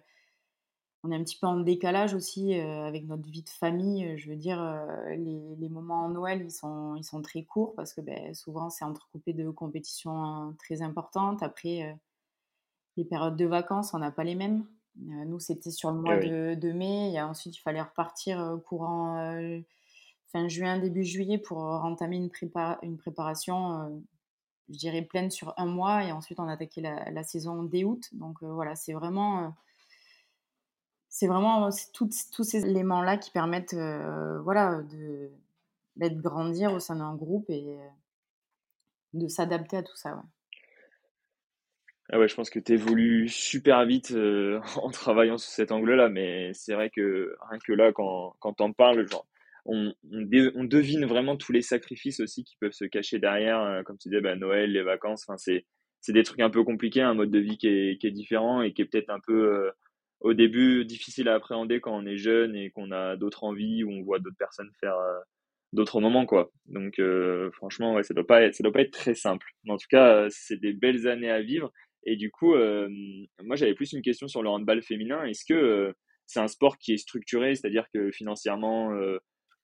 on 1.03 1.11
est 1.11 1.15
un 1.15 1.23
petit 1.23 1.37
peu 1.37 1.47
en 1.47 1.59
décalage 1.59 2.13
aussi 2.13 2.53
avec 2.53 3.05
notre 3.05 3.27
vie 3.27 3.41
de 3.41 3.49
famille. 3.49 4.17
Je 4.17 4.29
veux 4.29 4.37
dire, 4.37 4.63
les, 5.09 5.55
les, 5.57 5.67
moments 5.67 6.05
en 6.05 6.09
Noël, 6.09 6.43
ils 6.43 6.51
sont, 6.51 6.95
ils 6.95 7.03
sont 7.03 7.21
très 7.21 7.43
courts 7.43 7.73
parce 7.75 7.93
que 7.93 7.99
ben, 7.99 8.33
souvent 8.33 8.69
c'est 8.69 8.85
entrecoupé 8.85 9.33
de 9.33 9.49
compétitions 9.49 10.55
très 10.59 10.81
importantes. 10.81 11.43
Après, 11.43 11.97
les 12.95 13.03
périodes 13.03 13.35
de 13.35 13.45
vacances, 13.45 13.93
on 13.93 13.99
n'a 13.99 14.11
pas 14.11 14.23
les 14.23 14.35
mêmes. 14.35 14.65
nous, 14.95 15.39
c'était 15.39 15.71
sur 15.71 15.91
le 15.91 15.99
Eh 15.99 16.01
mois 16.01 16.17
oui. 16.19 16.29
de 16.29 16.55
de 16.55 16.71
mai 16.71 17.11
et 17.11 17.21
ensuite 17.21 17.57
il 17.57 17.61
fallait 17.61 17.81
repartir, 17.81 18.57
courant, 18.65 19.35
fin 20.33 20.47
juin, 20.49 20.79
début 20.79 21.03
juillet 21.05 21.37
pour, 21.37 21.59
entamer 21.59 22.17
une 22.17 22.29
prépa 22.29 22.79
une 22.81 22.97
préparation, 22.97 24.03
je 24.69 24.77
dirais 24.77 25.03
pleine 25.03 25.31
sur 25.31 25.53
un 25.57 25.65
mois 25.65 26.03
et 26.03 26.11
ensuite 26.11 26.39
on 26.39 26.47
attaquait 26.47 26.81
la 26.81 27.09
la 27.11 27.23
saison 27.23 27.63
dès 27.63 27.83
août 27.83 28.09
donc 28.13 28.43
voilà, 28.43 28.75
c'est 28.75 28.93
vraiment, 28.93 29.55
c'est 31.09 31.27
vraiment 31.27 31.69
tous 31.93 32.43
ces 32.43 32.65
éléments-là 32.65 33.17
qui 33.17 33.31
permettent, 33.31 33.75
voilà, 34.43 34.81
de 34.81 35.31
d'être 35.95 36.17
grandir 36.17 36.73
au 36.73 36.79
sein 36.79 36.95
d'un 36.95 37.15
groupe 37.15 37.49
et 37.49 37.77
de 39.13 39.27
s'adapter 39.27 39.77
à 39.77 39.83
tout 39.83 39.95
ça, 39.95 40.15
ouais. 40.15 40.21
Ah 42.09 42.19
ouais, 42.19 42.27
je 42.27 42.35
pense 42.35 42.49
que 42.49 42.59
tu 42.59 42.73
évolues 42.73 43.29
super 43.29 43.85
vite, 43.85 44.13
en 44.75 44.89
travaillant 44.91 45.37
sous 45.37 45.51
cet 45.51 45.71
angle-là, 45.71 46.09
mais 46.09 46.53
c'est 46.53 46.73
vrai 46.73 46.89
que 46.89 47.35
rien 47.49 47.59
que 47.59 47.73
là, 47.73 47.91
quand 47.93 48.35
quand 48.39 48.53
tu 48.53 48.63
en 48.63 48.73
parles, 48.73 49.07
genre, 49.09 49.25
on 49.65 49.93
on 50.11 50.27
on 50.55 50.63
devine 50.65 51.05
vraiment 51.05 51.37
tous 51.37 51.51
les 51.53 51.61
sacrifices 51.61 52.19
aussi 52.19 52.43
qui 52.43 52.55
peuvent 52.59 52.71
se 52.73 52.85
cacher 52.85 53.19
derrière, 53.19 53.61
heu, 53.63 53.83
comme 53.83 53.97
tu 53.97 54.09
disais, 54.09 54.21
bah, 54.21 54.35
Noël, 54.35 54.71
les 54.71 54.83
vacances, 54.83 55.23
enfin, 55.27 55.37
c'est 55.37 55.65
c'est 56.01 56.13
des 56.13 56.23
trucs 56.23 56.41
un 56.41 56.49
peu 56.49 56.63
compliqués, 56.63 57.01
un 57.01 57.13
mode 57.13 57.31
de 57.31 57.39
vie 57.39 57.57
qui 57.57 57.67
est 57.67 57.97
qui 57.99 58.07
est 58.07 58.11
différent 58.11 58.61
et 58.61 58.73
qui 58.73 58.81
est 58.81 58.85
peut-être 58.85 59.09
un 59.09 59.19
peu, 59.21 59.33
heu, 59.67 59.71
au 60.21 60.33
début, 60.33 60.85
difficile 60.85 61.29
à 61.29 61.35
appréhender 61.35 61.79
quand 61.81 61.95
on 61.97 62.05
est 62.05 62.17
jeune 62.17 62.55
et 62.55 62.71
qu'on 62.71 62.91
a 62.91 63.15
d'autres 63.17 63.43
envies 63.45 63.83
ou 63.83 63.91
on 63.91 64.03
voit 64.03 64.19
d'autres 64.19 64.37
personnes 64.37 64.71
faire, 64.79 64.95
heu, 64.97 65.19
d'autres 65.73 66.01
moments, 66.01 66.25
quoi. 66.25 66.51
Donc 66.67 66.99
heu, 66.99 67.49
franchement, 67.53 67.95
ouais, 67.95 68.03
ça 68.03 68.13
doit 68.13 68.27
pas 68.27 68.43
être 68.43 68.55
ça 68.55 68.63
doit 68.63 68.73
pas 68.73 68.81
être 68.81 68.91
très 68.93 69.15
simple. 69.15 69.47
Mais 69.63 69.73
en 69.73 69.77
tout 69.77 69.87
cas, 69.89 70.25
heu, 70.25 70.29
c'est 70.31 70.59
des 70.59 70.73
belles 70.73 71.07
années 71.07 71.31
à 71.31 71.41
vivre 71.41 71.71
et 72.05 72.15
du 72.17 72.31
coup, 72.31 72.55
hem, 72.55 72.91
moi, 73.43 73.55
j'avais 73.55 73.73
plus 73.75 73.93
une 73.93 74.01
question 74.01 74.27
sur 74.27 74.43
le 74.43 74.49
handball 74.49 74.81
féminin. 74.83 75.23
Est-ce 75.25 75.45
que, 75.45 75.93
c'est 76.25 76.39
un 76.41 76.47
sport 76.47 76.77
qui 76.77 76.93
est 76.93 76.97
structuré? 76.97 77.55
C'est-à-dire 77.55 77.87
que 77.93 78.11
financièrement, 78.11 78.93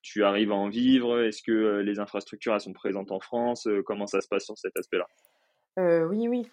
tu 0.01 0.23
arrives 0.23 0.51
à 0.51 0.55
en 0.55 0.69
vivre? 0.69 1.21
Est-ce 1.21 1.41
que, 1.43 1.51
heu, 1.51 1.81
les 1.81 1.99
infrastructures, 1.99 2.53
elles 2.53 2.61
sont 2.61 2.73
présentes 2.73 3.11
en 3.11 3.19
France? 3.19 3.67
Heu, 3.67 3.83
comment 3.83 4.07
ça 4.07 4.21
se 4.21 4.27
passe 4.27 4.45
sur 4.45 4.57
cet 4.57 4.77
aspect-là? 4.77 5.07
Heu, 5.77 6.07
oui, 6.09 6.27
oui, 6.27 6.49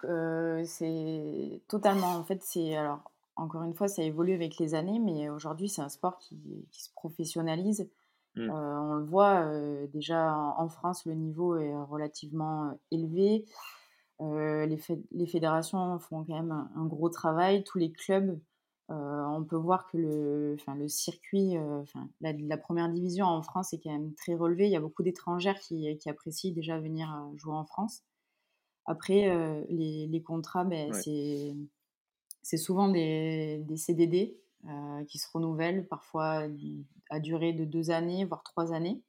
c'est 0.65 1.61
totalement 1.67 2.15
en 2.17 2.23
fait, 2.23 2.41
c'est 2.43 2.75
alors 2.75 3.11
encore 3.35 3.63
une 3.63 3.73
fois, 3.75 3.87
ça 3.87 4.01
évolue 4.03 4.33
avec 4.33 4.57
les 4.57 4.73
années, 4.73 4.99
mais 4.99 5.29
aujourd'hui, 5.29 5.69
c'est 5.69 5.81
un 5.81 5.89
sport 5.89 6.17
qui 6.19 6.67
qui 6.71 6.83
se 6.83 6.91
professionnalise. 6.93 7.89
Mmh. 8.35 8.53
on 8.53 8.95
le 8.95 9.05
voit, 9.05 9.45
déjà 9.89 10.33
en 10.35 10.69
France, 10.69 11.05
le 11.05 11.15
niveau 11.15 11.57
est 11.57 11.75
relativement, 11.75 12.79
élevé. 12.91 13.45
Les 14.21 14.77
féd 14.77 15.03
les 15.11 15.27
fédérations 15.27 15.99
font 15.99 16.25
quand 16.25 16.35
même 16.35 16.51
un 16.51 16.71
un 16.75 16.85
gros 16.87 17.09
travail. 17.09 17.63
Tous 17.63 17.79
les 17.79 17.91
clubs, 17.91 18.39
on 18.89 19.43
peut 19.45 19.55
voir 19.57 19.87
que 19.87 19.97
le 19.97 20.55
enfin 20.59 20.75
le 20.75 20.87
circuit, 20.87 21.57
heu, 21.57 21.79
enfin 21.81 22.09
la 22.21 22.33
la 22.33 22.57
1 22.57 22.89
division 22.89 23.25
en 23.25 23.41
France 23.43 23.73
est 23.73 23.79
quand 23.79 23.91
même 23.91 24.13
très 24.15 24.35
relevée. 24.35 24.65
Il 24.67 24.71
y 24.71 24.75
a 24.77 24.79
beaucoup 24.81 25.03
d'étrangères 25.03 25.59
qui 25.59 25.97
qui 25.97 26.09
apprécient 26.09 26.53
déjà 26.53 26.79
venir, 26.79 27.09
jouer 27.35 27.53
en 27.53 27.65
France. 27.65 28.03
Après, 28.85 29.29
les 29.69 30.07
les 30.07 30.23
contrats, 30.23 30.65
Ouais. 30.89 31.03
c'est 32.43 32.57
souvent 32.57 32.89
des 32.89 33.59
des 33.67 33.77
CDD, 33.77 34.39
qui 35.09 35.17
se 35.19 35.27
renouvellent 35.33 35.87
parfois 35.87 36.47
à 37.09 37.19
durée 37.19 37.53
de 37.53 37.65
2 37.65 37.91
années, 37.91 38.25
voire 38.25 38.43
3 38.43 38.73
années. 38.73 39.03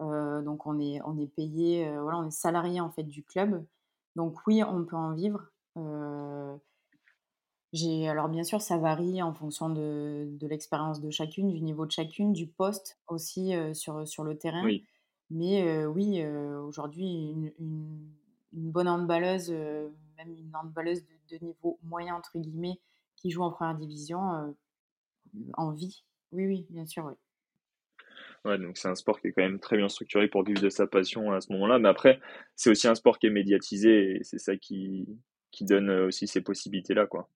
Donc 0.00 0.66
on 0.66 0.78
est 0.80 1.00
on 1.04 1.18
est 1.18 1.28
payé, 1.28 1.90
voilà, 2.00 2.18
on 2.18 2.26
est 2.28 2.30
salarié 2.32 2.80
en 2.80 2.90
fait 2.90 3.04
du 3.04 3.24
club. 3.24 3.66
Donc 4.16 4.36
oui, 4.46 4.62
on 4.64 4.84
peut 4.84 4.96
en 4.96 5.14
vivre. 5.14 5.50
J'ai 7.72 8.08
alors 8.08 8.28
bien 8.28 8.44
sûr, 8.44 8.60
ça 8.60 8.78
varie 8.78 9.22
en 9.22 9.34
fonction 9.34 9.68
de 9.70 10.26
de 10.30 10.46
l'expérience 10.46 11.00
de 11.00 11.10
chacune, 11.10 11.50
du 11.50 11.60
niveau 11.60 11.86
de 11.86 11.90
chacune, 11.92 12.32
du 12.32 12.46
poste 12.46 12.98
aussi, 13.08 13.52
sur, 13.74 14.06
sur 14.08 14.24
le 14.24 14.36
terrain. 14.38 14.64
Oui. 14.64 14.84
Mais 15.30 15.84
oui, 15.86 16.24
aujourd'hui, 16.24 17.30
une 17.30 17.52
une 17.58 18.08
une 18.54 18.70
bonne 18.70 18.88
handballeuse, 18.88 19.50
même 19.50 20.34
une 20.36 20.54
handballeuse 20.54 21.04
de 21.04 21.36
de 21.38 21.44
«niveau 21.44 21.78
moyen» 21.82 22.14
entre 22.14 22.38
guillemets, 22.38 22.80
qui 23.16 23.30
joue 23.30 23.42
en 23.42 23.50
première 23.50 23.74
division, 23.76 24.54
en 25.54 25.70
vit. 25.72 26.04
Oui, 26.32 26.46
oui, 26.46 26.66
bien 26.70 26.86
sûr, 26.86 27.04
oui. 27.04 27.14
Ouais, 28.44 28.58
donc 28.58 28.78
c'est 28.78 28.88
un 28.88 28.94
sport 28.94 29.20
qui 29.20 29.28
est 29.28 29.32
quand 29.32 29.42
même 29.42 29.58
très 29.58 29.76
bien 29.76 29.88
structuré 29.88 30.28
pour 30.28 30.44
vivre 30.44 30.62
de 30.62 30.70
sa 30.70 30.86
passion 30.86 31.32
à 31.32 31.40
ce 31.40 31.52
moment-là. 31.52 31.78
Mais 31.78 31.88
après, 31.88 32.20
c'est 32.54 32.70
aussi 32.70 32.88
un 32.88 32.94
sport 32.94 33.18
qui 33.18 33.26
est 33.26 33.30
médiatisé 33.30 34.16
et 34.16 34.24
c'est 34.24 34.38
ça 34.38 34.56
qui 34.56 35.06
qui 35.50 35.64
donne, 35.64 35.90
aussi 35.90 36.26
ces 36.26 36.42
possibilités-là, 36.42 37.06
quoi. 37.06 37.28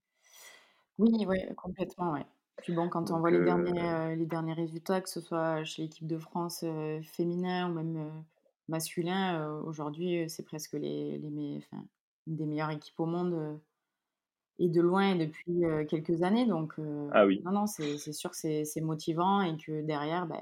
Oui, 1.02 1.26
ouais, 1.26 1.52
complètement, 1.56 2.12
ouais. 2.12 2.24
Puis 2.58 2.72
bon, 2.72 2.88
quand 2.88 3.10
on 3.10 3.18
voit 3.18 3.30
les 3.32 3.40
derniers, 3.40 4.14
les 4.16 4.26
derniers 4.26 4.52
résultats, 4.52 5.00
que 5.00 5.08
ce 5.08 5.20
soit 5.20 5.64
chez 5.64 5.82
l'équipe 5.82 6.06
de 6.06 6.16
France, 6.18 6.62
heu, 6.62 7.00
féminin 7.02 7.68
ou 7.70 7.74
même, 7.74 8.24
masculin, 8.68 9.48
aujourd'hui, 9.64 10.30
c'est 10.30 10.44
presque 10.44 10.74
les 10.74 11.18
les 11.18 11.56
enfin, 11.58 11.84
une 12.28 12.36
des 12.36 12.46
meilleures 12.46 12.70
équipes 12.70 13.00
au 13.00 13.06
monde, 13.06 13.60
et 14.58 14.68
de 14.68 14.80
loin 14.80 15.14
et 15.14 15.26
depuis, 15.26 15.62
quelques 15.88 16.22
années 16.22 16.46
donc 16.46 16.74
ah 17.10 17.26
oui. 17.26 17.42
non, 17.44 17.52
non, 17.52 17.66
c'est 17.66 18.12
sûr 18.12 18.30
que 18.30 18.36
c'est 18.64 18.80
motivant 18.80 19.42
et 19.42 19.56
que 19.56 19.82
derrière, 19.82 20.26
bah, 20.26 20.40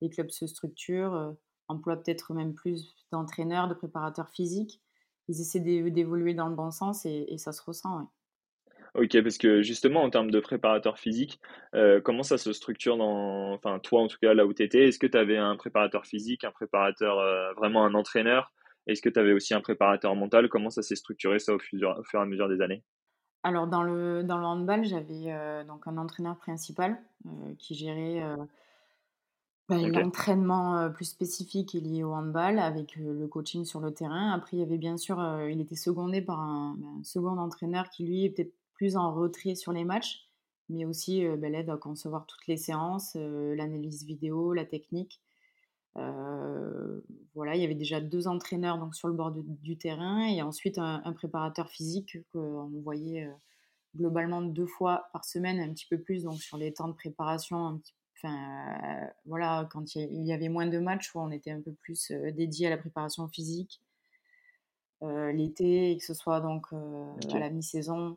les 0.00 0.10
clubs 0.10 0.30
se 0.30 0.46
structurent, 0.46 1.34
emploient 1.68 1.96
peut-être 1.96 2.32
même 2.34 2.54
plus 2.54 2.94
d'entraîneurs, 3.12 3.68
de 3.68 3.74
préparateurs 3.74 4.30
physiques. 4.30 4.80
Ils 5.28 5.40
essaient 5.40 5.60
d'é 5.60 5.90
d'évoluer 5.90 6.34
dans 6.34 6.48
le 6.48 6.54
bon 6.54 6.70
sens 6.70 7.04
et 7.06 7.26
et 7.28 7.38
ça 7.38 7.52
se 7.52 7.62
ressent, 7.62 7.98
ouais. 7.98 8.06
OK, 8.96 9.20
parce 9.22 9.36
que 9.38 9.62
justement 9.62 10.02
en 10.02 10.10
termes 10.10 10.30
de 10.30 10.40
préparateur 10.40 10.98
physique, 10.98 11.40
heu, 11.74 12.00
comment 12.02 12.22
ça 12.22 12.38
se 12.38 12.52
structure 12.52 12.96
dans 12.96 13.52
enfin 13.52 13.78
toi 13.78 14.00
en 14.02 14.06
tout 14.08 14.16
cas 14.20 14.32
là 14.32 14.46
où 14.46 14.54
tu 14.54 14.62
étais? 14.62 14.88
Est-ce 14.88 14.98
que 14.98 15.06
tu 15.06 15.18
avais 15.18 15.36
un 15.36 15.56
préparateur 15.56 16.06
physique, 16.06 16.44
un 16.44 16.50
préparateur, 16.52 17.18
heu, 17.18 17.52
vraiment 17.56 17.84
un 17.84 17.94
entraîneur? 17.94 18.52
Est-ce 18.86 19.02
que 19.02 19.08
tu 19.08 19.18
avais 19.20 19.32
aussi 19.32 19.52
un 19.54 19.60
préparateur 19.60 20.14
mental? 20.14 20.48
Comment 20.48 20.70
ça 20.70 20.82
s'est 20.82 20.96
structuré 20.96 21.38
ça 21.38 21.54
au 21.54 21.58
fur 21.58 21.78
et 21.82 22.16
à 22.18 22.24
mesure 22.24 22.48
des 22.48 22.60
années? 22.62 22.82
Alors 23.42 23.66
dans 23.68 23.82
le 23.82 24.24
dans 24.24 24.38
le 24.38 24.44
handball, 24.44 24.84
j'avais, 24.84 25.32
heu, 25.32 25.64
donc 25.64 25.86
un 25.86 25.96
entraîneur 25.98 26.36
principal, 26.36 26.98
qui 27.58 27.74
gérait, 27.74 28.22
bah, 29.68 29.78
l'entraînement, 29.88 30.90
plus 30.92 31.04
spécifique 31.06 31.72
lié 31.74 32.02
au 32.04 32.12
handball 32.14 32.58
avec, 32.58 32.96
le 32.96 33.26
coaching 33.28 33.64
sur 33.64 33.80
le 33.80 33.92
terrain. 33.92 34.32
Après 34.32 34.56
il 34.56 34.60
y 34.60 34.62
avait 34.62 34.78
bien 34.78 34.96
sûr, 34.96 35.18
il 35.48 35.60
était 35.60 35.76
secondé 35.76 36.22
par 36.22 36.40
un, 36.40 36.76
bah, 36.78 36.86
un 37.00 37.04
second 37.04 37.38
entraîneur 37.38 37.90
qui 37.90 38.04
lui 38.06 38.24
est 38.24 38.30
peut-être 38.30 38.52
plus 38.76 38.96
en 38.96 39.14
retrait 39.14 39.54
sur 39.56 39.72
les 39.72 39.84
matchs, 39.84 40.28
mais 40.68 40.84
aussi, 40.86 41.24
bah, 41.38 41.48
l'aide 41.50 41.70
à 41.70 41.76
concevoir 41.78 42.26
toutes 42.26 42.46
les 42.48 42.56
séances, 42.58 43.14
l'analyse 43.16 44.04
vidéo, 44.04 44.52
la 44.54 44.64
technique. 44.66 45.22
Voilà, 47.34 47.56
il 47.56 47.62
y 47.62 47.64
avait 47.64 47.74
déjà 47.74 48.00
2 48.00 48.28
entraîneurs 48.28 48.78
donc 48.78 48.94
sur 48.96 49.08
le 49.08 49.14
bord 49.14 49.32
de 49.32 49.42
du 49.44 49.78
terrain 49.78 50.26
et 50.26 50.42
ensuite 50.42 50.78
un 50.78 51.02
un 51.04 51.12
préparateur 51.14 51.70
physique 51.70 52.18
qu'on 52.32 52.70
voyait, 52.82 53.26
heu, 53.26 53.32
globalement 53.96 54.42
2 54.42 54.66
fois 54.66 55.08
par 55.12 55.24
semaine, 55.26 55.60
un 55.60 55.72
petit 55.74 55.86
peu 55.90 55.98
plus 56.00 56.24
donc 56.24 56.42
sur 56.42 56.58
les 56.58 56.74
temps 56.74 56.88
de 56.88 56.94
préparation 56.94 57.66
un 57.68 57.78
petit 57.78 57.94
enfin, 58.18 59.08
voilà, 59.26 59.68
quand 59.72 59.94
il 59.96 60.24
y 60.26 60.32
avait 60.32 60.48
moins 60.50 60.66
de 60.68 60.78
matchs 60.80 61.12
on 61.16 61.30
était 61.32 61.52
un 61.52 61.62
peu 61.62 61.72
plus, 61.74 62.10
heu, 62.12 62.32
dédiés 62.32 62.68
à 62.68 62.70
la 62.70 62.78
préparation 62.78 63.28
physique. 63.28 63.80
L'été 65.02 65.96
que 65.98 66.04
ce 66.04 66.14
soit 66.14 66.40
donc, 66.40 66.66
à 66.72 67.38
la 67.38 67.50
mi-saison, 67.50 68.16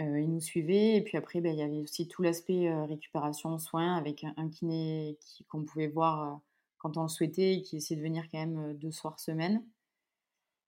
heu, 0.00 0.20
il 0.20 0.30
nous 0.30 0.40
suivait 0.40 0.96
et 0.96 1.02
puis 1.02 1.16
après, 1.18 1.40
beh, 1.40 1.50
il 1.52 1.58
y 1.58 1.62
avait 1.62 1.80
aussi 1.80 2.08
tout 2.08 2.22
l'aspect, 2.22 2.68
heu, 2.68 2.84
récupération, 2.84 3.58
soins 3.58 3.96
avec 3.96 4.24
un 4.24 4.34
un 4.36 4.48
kiné 4.50 5.18
qui 5.20 5.44
qu'on 5.44 5.64
pouvait 5.64 5.88
voir, 5.88 6.36
heu, 6.36 6.38
quand 6.78 6.96
on 6.96 7.02
le 7.02 7.08
souhaitait 7.08 7.54
et 7.56 7.62
qui 7.62 7.76
essayait 7.78 7.98
de 8.00 8.02
venir 8.04 8.24
quand 8.30 8.38
même, 8.38 8.58
heu, 8.72 8.74
2 8.74 8.92
soirs 8.92 9.20
semaine. 9.20 9.64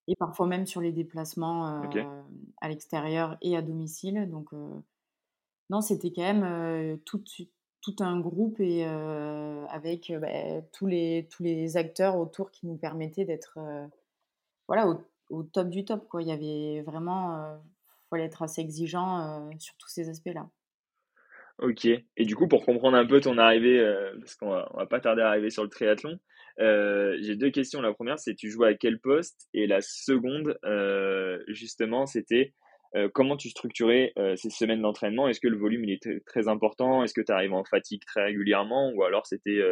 Et 0.07 0.17
parfois 0.17 0.47
même 0.47 0.67
sur 0.67 0.81
les 0.81 0.93
déplacements, 0.93 1.65
à 2.61 2.69
l'extérieur 2.69 3.37
et 3.43 3.57
à 3.57 3.63
domicile. 3.63 4.29
Donc 4.31 4.53
non, 5.71 5.81
c'était 5.81 6.13
quand 6.13 6.23
même, 6.23 6.99
tout 7.05 7.23
tout 7.81 7.97
un 8.01 8.19
groupe 8.21 8.61
et 8.61 8.85
avec, 8.85 10.13
beh, 10.13 10.63
tous 10.73 10.87
les 10.87 11.29
tous 11.31 11.43
les 11.43 11.77
acteurs 11.77 12.17
autour 12.19 12.51
qui 12.51 12.67
nous 12.67 12.77
permettaient 12.77 13.25
d'être, 13.25 13.59
voilà, 14.69 14.89
au 14.89 15.01
au 15.31 15.43
top 15.43 15.71
du 15.71 15.85
top, 15.87 16.07
quoi. 16.09 16.23
Il 16.23 16.29
y 16.29 16.33
avait 16.33 16.83
vraiment, 16.83 17.59
être 18.23 18.43
assez 18.43 18.61
exigeant, 18.61 19.51
sur 19.59 19.75
tous 19.77 19.89
ces 19.89 20.09
aspects-là. 20.09 20.49
OK 21.59 21.87
et 21.87 22.25
du 22.25 22.35
coup, 22.35 22.49
pour 22.49 22.65
comprendre 22.65 22.97
un 22.97 23.07
peu 23.07 23.21
ton 23.21 23.39
arrivée, 23.39 23.81
parce 24.19 24.35
qu'on 24.35 24.51
va 24.51 24.69
va 24.75 24.87
pas 24.87 25.01
tarder 25.01 25.23
à 25.23 25.29
arriver 25.29 25.51
sur 25.51 25.63
le 25.63 25.69
triathlon, 25.69 26.19
j'ai 26.59 27.37
2 27.37 27.51
questions. 27.51 27.81
La 27.81 27.93
première, 27.93 28.19
c'est 28.19 28.35
tu 28.35 28.51
jouais 28.51 28.69
à 28.69 28.75
quel 28.75 28.99
poste? 29.01 29.49
Et 29.55 29.67
la 29.67 29.81
seconde, 29.81 30.59
justement, 31.49 32.07
c'était, 32.07 32.55
comment 33.13 33.37
tu 33.37 33.51
structurais, 33.51 34.13
ces 34.37 34.51
semaines 34.51 34.83
d'entraînement? 34.83 35.29
Est-ce 35.29 35.41
que 35.41 35.49
le 35.49 35.57
volume, 35.57 35.85
il 35.85 35.93
était 35.93 36.21
très 36.27 36.49
important? 36.49 37.05
Est-ce 37.05 37.15
que 37.15 37.21
tu 37.21 37.33
arrivais 37.33 37.55
en 37.55 37.65
fatigue 37.65 38.05
très 38.05 38.25
régulièrement? 38.25 38.91
Ou 38.93 39.05
alors 39.05 39.27
c'était, 39.27 39.63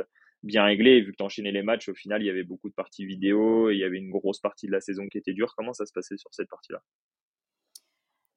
bien 0.44 0.64
réglé 0.64 0.90
et 0.92 1.00
vu 1.00 1.12
que 1.12 1.16
tu 1.16 1.22
enchaînais 1.22 1.52
les 1.52 1.62
matchs, 1.62 1.88
au 1.88 1.94
final, 1.94 2.20
il 2.22 2.26
y 2.26 2.30
avait 2.30 2.42
beaucoup 2.42 2.68
de 2.68 2.74
parties 2.74 3.06
vidéo 3.06 3.70
et 3.70 3.74
il 3.74 3.78
y 3.78 3.84
avait 3.84 3.98
une 3.98 4.10
grosse 4.10 4.40
partie 4.40 4.66
de 4.66 4.72
la 4.72 4.80
saison 4.80 5.06
qui 5.08 5.18
était 5.18 5.32
dure? 5.32 5.54
Comment 5.56 5.72
ça 5.72 5.86
se 5.86 5.92
passait 5.92 6.16
sur 6.16 6.32
cette 6.32 6.48
partie-là? 6.48 6.82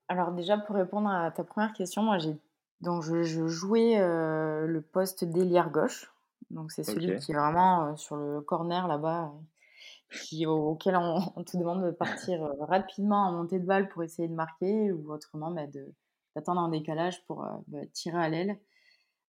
Alors 0.08 0.32
déjà, 0.32 0.58
pour 0.58 0.76
répondre 0.76 1.10
à 1.10 1.32
ta 1.32 1.44
première 1.44 1.74
question, 1.74 2.04
moi, 2.04 2.18
j'ai 2.20 2.36
Donc 2.82 3.04
je 3.04 3.24
je 3.24 3.48
jouais, 3.48 3.98
le 3.98 4.82
poste 4.82 5.24
d'ailière 5.26 5.72
gauche. 5.72 6.12
Donc 6.52 6.72
c'est 6.72 6.84
celui 6.84 7.16
qui 7.16 7.32
est 7.32 7.36
vraiment, 7.36 7.96
sur 7.98 8.16
le 8.16 8.42
corner 8.42 8.88
là-bas, 8.88 9.32
heu, 9.34 9.46
qui 10.22 10.46
au 10.46 10.70
auquel 10.72 10.96
on 10.98 11.20
on 11.36 11.44
te 11.44 11.58
demande 11.58 11.84
de 11.86 11.92
partir, 11.92 12.42
rapidement 12.60 13.28
en 13.28 13.34
montée 13.34 13.60
de 13.60 13.66
balle 13.66 13.90
pour 13.90 14.04
essayer 14.04 14.28
de 14.28 14.36
marquer 14.36 14.92
ou 14.92 15.12
autrement, 15.14 15.52
bah, 15.52 15.68
de 15.68 15.94
d'attendre 16.36 16.62
en 16.62 16.70
décalage 16.70 17.26
pour, 17.26 17.46
bah, 17.68 17.86
tirer 17.94 18.18
à 18.24 18.30
l'aile. 18.30 18.60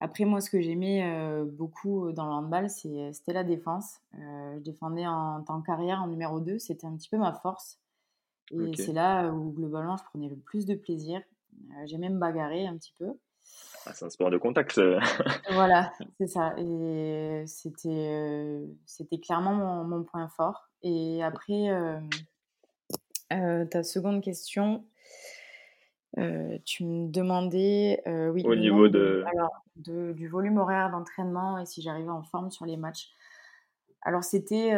Après 0.01 0.25
moi, 0.27 0.41
ce 0.43 0.51
que 0.51 0.61
j'aimais, 0.61 1.03
beaucoup, 1.47 2.13
dans 2.13 2.27
le 2.27 2.33
handball, 2.33 2.71
c'était 2.71 3.33
la 3.33 3.45
défense. 3.45 4.01
Je 4.15 4.61
défendais 4.61 5.07
en 5.07 5.43
tant 5.45 5.63
qu'arrière, 5.63 6.03
en 6.03 6.09
numéro 6.09 6.41
2, 6.41 6.59
c'était 6.59 6.87
un 6.87 6.97
petit 6.97 7.09
peu 7.09 7.19
ma 7.19 7.33
force 7.33 7.81
et 8.51 8.77
c'est 8.77 8.93
là 8.93 9.31
où 9.33 9.53
globalement 9.53 9.97
je 9.97 10.05
prenais 10.05 10.29
le 10.29 10.37
plus 10.37 10.67
de 10.67 10.75
plaisir. 10.75 11.23
Heu, 11.73 11.87
j'aimais 11.87 12.11
me 12.11 12.19
bagarrer 12.19 12.67
un 12.67 12.77
petit 12.77 12.95
peu. 12.99 13.15
Ah, 13.87 13.93
c'est 13.95 14.05
un 14.05 14.11
sport 14.11 14.31
de 14.31 14.39
contact. 14.39 14.81
Voilà, 15.49 15.93
c'est 16.19 16.27
ça 16.27 16.55
et 16.59 17.45
c'était, 17.47 17.89
heu, 17.89 18.77
c'était 18.85 19.19
clairement 19.21 19.55
mon 19.55 19.85
mon 19.85 20.03
point 20.05 20.29
fort 20.29 20.69
et 20.83 21.23
après, 21.23 21.55
hem, 21.67 22.27
heu, 23.31 23.69
ta 23.71 23.85
seconde 23.85 24.21
question, 24.21 24.85
tu 26.65 26.85
me 26.85 27.09
demandais, 27.11 28.03
oui, 28.33 28.45
Au 28.45 28.55
niveau 28.55 28.89
de 28.89 28.89
de 28.89 29.25
alors 29.33 29.51
de 29.77 30.13
du 30.13 30.29
volume 30.29 30.59
horaire 30.59 30.91
d'entraînement 30.91 31.59
et 31.59 31.67
si 31.67 31.83
j'arrivais 31.83 32.09
en 32.11 32.23
forme 32.23 32.51
sur 32.51 32.65
les 32.67 32.77
matchs. 32.77 33.11
Alors 34.03 34.25
c'était, 34.25 34.75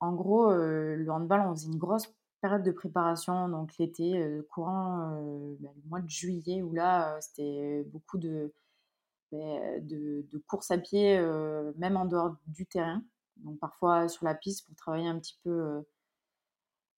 en 0.00 0.12
gros, 0.14 0.52
le 0.52 1.06
handball, 1.10 1.42
on 1.42 1.52
faisait 1.54 1.68
une 1.68 1.78
grosse 1.78 2.08
période 2.40 2.62
de 2.64 2.72
préparation, 2.72 3.48
donc 3.48 3.76
l'été, 3.78 4.18
heu, 4.18 4.42
courant, 4.50 5.12
heu, 5.20 5.56
bah, 5.60 5.70
le 5.76 5.88
mois 5.88 6.00
de 6.00 6.08
juillet 6.08 6.62
où 6.62 6.72
là, 6.72 7.16
heu, 7.16 7.20
c'était 7.20 7.84
beaucoup 7.86 8.18
de 8.18 8.54
beh, 9.32 9.80
de 9.82 10.26
de 10.30 10.38
course 10.38 10.70
à 10.72 10.78
pied, 10.78 11.20
même 11.78 11.96
en 11.96 12.06
dehors 12.06 12.36
du 12.48 12.66
terrain. 12.66 13.02
Donc 13.38 13.58
parfois 13.60 14.08
sur 14.08 14.24
la 14.26 14.34
piste 14.34 14.66
pour 14.66 14.76
travailler 14.76 15.08
un 15.08 15.18
petit 15.20 15.38
peu, 15.44 15.84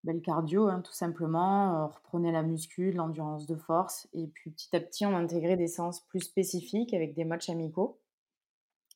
bah, 0.05 0.12
le 0.12 0.20
cardio, 0.20 0.68
hein, 0.68 0.81
tout 0.83 0.92
simplement. 0.92 1.85
On 1.85 1.88
reprenait 1.88 2.33
la 2.33 2.42
muscu, 2.42 2.92
l'endurance 2.92 3.46
de 3.46 3.57
force 3.57 4.09
et 4.12 4.26
puis 4.26 4.50
petit 4.50 4.74
à 4.76 4.81
petit, 4.81 5.07
on 5.07 5.14
intégrait 5.16 5.57
des 5.57 5.68
séances 5.68 6.00
plus 6.00 6.20
spécifiques 6.20 6.94
avec 6.94 7.14
des 7.14 7.24
matchs 7.24 7.50
amicaux. 7.50 7.98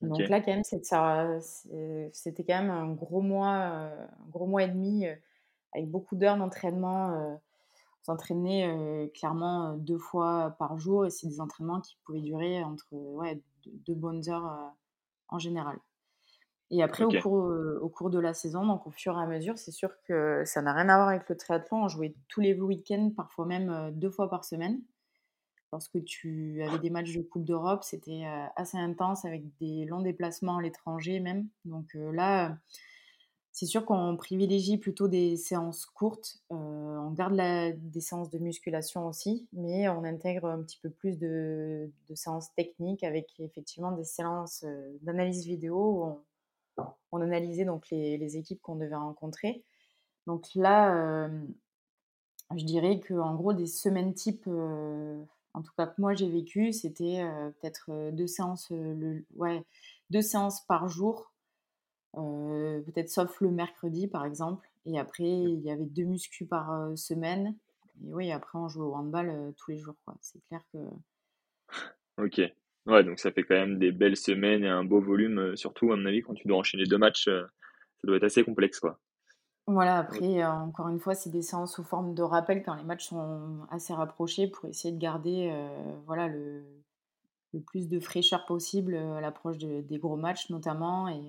Donc 0.02 0.28
là, 0.28 0.40
quand 0.40 0.52
même, 0.52 0.64
c'était 0.64 2.44
quand 2.44 2.60
même 2.62 2.70
un 2.70 2.92
gros 2.92 3.20
mois, 3.22 3.48
un 3.54 4.08
gros 4.30 4.46
mois 4.46 4.64
et 4.64 4.68
demi, 4.68 5.06
avec 5.74 5.90
beaucoup 5.90 6.16
d'heures 6.16 6.36
d'entraînement, 6.38 7.10
on 7.10 7.40
s'entraînait, 8.04 8.68
heu, 8.68 9.08
clairement, 9.14 9.74
heu, 9.74 9.78
2 9.78 9.98
fois 9.98 10.56
par 10.58 10.78
jour 10.78 11.06
et 11.06 11.10
c'est 11.10 11.28
des 11.28 11.40
entraînements 11.40 11.80
qui 11.80 11.96
pouvaient 12.04 12.20
durer 12.22 12.62
entre, 12.64 12.86
ouais, 12.92 13.42
2 13.64 13.72
2 13.86 13.94
bonnes 13.96 14.28
heures, 14.30 14.46
heu, 14.46 14.70
en 15.28 15.38
général. 15.38 15.78
Et 16.70 16.82
après 16.82 17.04
au 17.04 17.14
cours, 17.14 17.52
au 17.82 17.88
cours 17.90 18.10
de 18.10 18.18
la 18.18 18.34
saison, 18.34 18.66
donc 18.66 18.86
au 18.86 18.90
fur 18.90 19.18
et 19.18 19.22
à 19.22 19.26
mesure, 19.26 19.58
c'est 19.58 19.72
sûr 19.72 19.90
que 20.08 20.42
ça 20.46 20.62
n'a 20.62 20.72
rien 20.74 20.88
à 20.88 20.96
voir 20.96 21.08
avec 21.10 21.28
le 21.28 21.36
triathlon. 21.36 21.84
On 21.84 21.88
jouait 21.88 22.16
tous 22.28 22.40
les 22.42 22.54
week-ends, 22.60 23.10
parfois 23.16 23.46
même, 23.46 23.70
heu, 23.70 23.92
2 23.92 24.10
fois 24.10 24.30
par 24.30 24.44
semaine. 24.44 24.80
Lorsque 25.72 26.04
tu 26.04 26.62
avais 26.62 26.78
des 26.80 26.90
matchs 26.90 27.14
de 27.14 27.22
coupe 27.22 27.44
d'Europe, 27.44 27.84
c'était, 27.84 28.24
assez 28.56 28.78
intense 28.78 29.24
avec 29.24 29.44
des 29.58 29.86
longs 29.86 30.02
déplacements 30.02 30.58
à 30.58 30.62
l'étranger 30.62 31.20
même. 31.20 31.48
Donc, 31.64 31.94
là, 31.94 32.58
c'est 33.56 33.66
sûr 33.66 33.86
qu'on 33.86 34.16
privilégie 34.16 34.78
plutôt 34.78 35.06
des 35.08 35.36
séances 35.36 35.86
courtes. 35.86 36.42
On 36.50 37.10
garde 37.12 37.34
la 37.34 37.70
des 37.72 38.00
séances 38.00 38.28
de 38.30 38.38
musculation 38.38 39.06
aussi, 39.06 39.48
mais 39.52 39.88
on 39.88 40.02
intègre 40.04 40.46
un 40.48 40.60
petit 40.62 40.78
peu 40.82 40.90
plus 40.90 41.18
de 41.20 41.88
séances 42.14 42.52
techniques 42.54 43.04
avec 43.04 43.32
effectivement 43.38 43.92
des 43.92 44.04
séances, 44.04 44.64
d'analyse 45.02 45.46
vidéo 45.46 46.24
où 46.78 46.84
on 47.12 47.20
analysait 47.22 47.64
donc 47.64 47.88
les 47.90 48.36
équipes 48.36 48.60
qu'on 48.62 48.76
devait 48.76 48.96
rencontrer. 48.96 49.64
Donc 50.26 50.48
là, 50.56 51.28
je 52.56 52.64
dirais 52.64 53.00
qu'en 53.00 53.34
gros 53.34 53.52
des 53.52 53.66
semaines 53.66 54.14
type, 54.14 54.46
en 54.48 55.62
tout 55.62 55.72
cas 55.76 55.86
que 55.86 56.00
moi 56.00 56.14
j'ai 56.14 56.28
vécu, 56.28 56.72
c'était, 56.72 57.22
peut-être, 57.60 57.90
heu, 57.92 58.12
2 58.12 58.26
séances, 58.26 58.70
heu, 58.72 58.94
le 58.94 59.24
ouais, 59.36 59.64
2 60.10 60.22
séances 60.22 60.62
par 60.66 60.88
jour, 60.88 61.32
heu, 62.18 62.82
peut-être 62.86 63.10
sauf 63.10 63.40
le 63.40 63.50
mercredi 63.50 64.08
par 64.08 64.24
exemple 64.24 64.68
et 64.86 64.98
après 64.98 65.24
il 65.24 65.60
y 65.62 65.70
avait 65.70 65.86
2 65.86 66.04
muscu 66.04 66.46
par, 66.46 66.72
heu, 66.72 66.96
semaine 66.96 67.56
et 68.06 68.12
oui 68.14 68.32
après 68.32 68.58
on 68.58 68.68
jouait 68.68 68.86
au 68.86 68.94
handball, 68.94 69.28
heu, 69.30 69.54
tous 69.56 69.70
les 69.72 69.78
jours 69.78 69.96
quoi. 70.04 70.16
C'est 70.20 70.40
clair 70.48 70.62
que 70.72 70.78
OK. 72.18 72.40
Ouais, 72.86 73.02
donc 73.04 73.18
ça 73.18 73.32
fait 73.32 73.42
quand 73.44 73.54
même 73.54 73.78
des 73.78 73.92
belles 73.92 74.16
semaines 74.16 74.64
et 74.64 74.68
un 74.68 74.84
beau 74.84 75.00
volume, 75.00 75.56
surtout 75.56 75.92
à 75.92 75.96
mon 75.96 76.04
avis 76.06 76.20
quand 76.22 76.34
tu 76.34 76.46
dois 76.46 76.58
enchaîner 76.58 76.84
2 76.84 76.98
matchs, 76.98 77.24
ça 77.24 77.48
doit 78.04 78.16
être 78.16 78.24
assez 78.24 78.44
complexe, 78.44 78.80
quoi. 78.80 79.00
Voilà, 79.66 79.96
après, 79.96 80.44
encore 80.44 80.88
une 80.88 81.00
fois, 81.00 81.14
c'est 81.14 81.30
des 81.30 81.40
séances 81.40 81.74
sous 81.74 81.84
forme 81.84 82.14
de 82.14 82.22
rappel 82.22 82.62
quand 82.62 82.74
les 82.74 82.84
matchs 82.84 83.06
sont 83.08 83.60
assez 83.70 83.94
rapprochés 83.94 84.46
pour 84.46 84.66
essayer 84.68 84.92
de 84.92 84.98
garder, 84.98 85.50
voilà, 86.06 86.28
le 86.28 86.64
le 87.54 87.60
plus 87.62 87.88
de 87.88 88.00
fraîcheur 88.00 88.46
possible, 88.46 88.96
à 88.96 89.20
l'approche 89.22 89.58
de 89.58 89.80
des 89.82 89.98
gros 89.98 90.16
matchs 90.16 90.50
notamment 90.50 91.08
et 91.08 91.20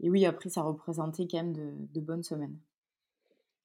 et 0.00 0.10
oui, 0.10 0.26
après 0.26 0.48
ça 0.50 0.62
représentait 0.62 1.26
quand 1.28 1.38
même 1.38 1.52
de 1.54 1.72
de 1.78 2.00
bonnes 2.00 2.22
semaines. 2.24 2.58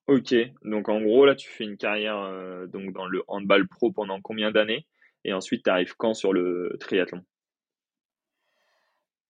OK, 0.07 0.35
donc 0.63 0.87
en 0.89 1.01
gros 1.01 1.25
là, 1.25 1.35
tu 1.35 1.49
fais 1.49 1.63
une 1.63 1.77
carrière, 1.77 2.17
heu, 2.17 2.67
donc 2.67 2.93
dans 2.93 3.07
le 3.07 3.23
handball 3.27 3.67
pro 3.67 3.91
pendant 3.91 4.21
combien 4.21 4.51
d'années? 4.51 4.85
Et 5.23 5.33
ensuite 5.33 5.63
tu 5.63 5.69
arrives 5.69 5.95
quand 5.97 6.13
sur 6.13 6.31
le 6.33 6.75
triathlon? 6.79 7.23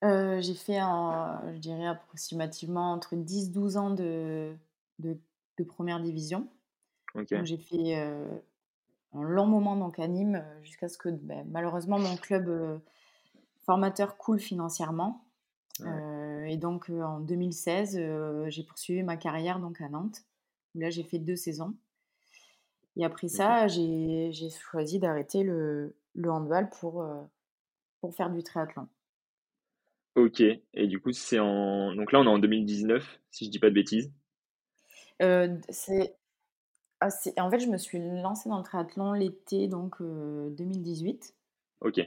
Heu, 0.04 0.42
j'ai 0.42 0.54
fait 0.56 0.78
un 0.78 1.42
je 1.54 1.58
dirais 1.60 1.86
approximativement 1.88 2.92
entre 2.94 3.16
dix 3.16 3.52
douze 3.52 3.78
ans 3.78 3.92
de 3.92 4.56
de 5.00 5.18
de 5.58 5.64
1 5.80 6.00
division. 6.02 6.48
J'ai 7.34 7.58
fait, 7.58 7.98
heu, 8.00 8.44
un 9.14 9.24
long 9.24 9.48
moment 9.48 9.76
donc 9.78 10.00
à 10.00 10.08
Nîmes, 10.08 10.44
jusqu'à 10.64 10.90
ce 10.90 10.98
que, 10.98 11.10
beh, 11.10 11.44
malheureusement 11.46 12.00
mon 12.00 12.18
club, 12.18 12.82
formateur 13.66 14.18
coule 14.18 14.40
financièrement. 14.40 15.26
ouais, 15.80 16.06
et 16.46 16.58
donc, 16.58 16.90
heu, 16.90 17.04
en 17.04 17.20
2016, 17.20 17.98
heu, 17.98 18.46
j'ai 18.50 18.64
poursuivi 18.64 19.04
ma 19.04 19.18
carrière 19.18 19.60
donc 19.60 19.82
à 19.82 19.90
Nantes, 19.90 20.24
où 20.74 20.80
là 20.80 20.90
j'ai 20.90 21.04
fait 21.04 21.20
2 21.20 21.36
saisons 21.36 21.76
et 22.98 23.04
après 23.04 23.28
ça, 23.28 23.68
j'ai 23.68 24.32
choisi 24.50 25.00
d'arrêter 25.00 25.44
le 25.44 25.96
le 26.18 26.32
handball 26.32 26.70
pour, 26.70 27.06
faire 28.12 28.30
du 28.30 28.42
triathlon. 28.44 28.88
OK 30.16 30.42
et 30.42 30.88
du 30.88 31.00
coup, 31.00 31.12
c'est 31.12 31.40
en 31.40 31.94
donc 31.94 32.12
là, 32.12 32.20
on 32.22 32.24
est 32.26 32.30
en 32.30 32.40
2019, 32.40 33.20
si 33.32 33.46
je 33.46 33.50
dis 33.50 33.60
pas 33.60 33.70
de 33.70 33.76
bêtises? 33.76 34.12
C'est 35.20 36.16
ah 37.02 37.10
c'est 37.10 37.38
en 37.40 37.50
fait, 37.50 37.60
je 37.60 37.68
me 37.68 37.78
suis 37.78 38.00
lancée 38.00 38.50
dans 38.50 38.58
le 38.58 38.64
triathlon 38.64 39.12
l'été 39.14 39.68
donc, 39.68 40.00
heu, 40.00 40.54
2018. 40.58 41.36
OK 41.82 42.00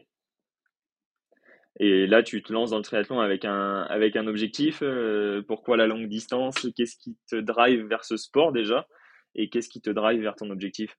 et 1.79 2.07
là, 2.07 2.23
tu 2.23 2.43
te 2.43 2.53
lances 2.53 2.71
dans 2.71 2.77
le 2.79 2.83
triathlon 2.83 3.21
avec 3.21 3.45
un 3.45 3.83
avec 3.83 4.17
un 4.17 4.27
objectif, 4.27 4.83
heu, 4.83 5.45
pourquoi 5.47 5.77
la 5.77 5.87
longue 5.87 6.09
distance? 6.09 6.67
Qu'est-ce 6.77 6.97
qui 6.97 7.17
te 7.29 7.37
drive 7.37 7.87
vers 7.87 8.05
ce 8.05 8.17
sport 8.17 8.53
déjà? 8.53 8.87
Et 9.35 9.49
qu'est-ce 9.51 9.69
qui 9.69 9.81
te 9.81 9.91
drive 9.91 10.21
vers 10.23 10.35
ton 10.37 10.51
objectif? 10.51 10.97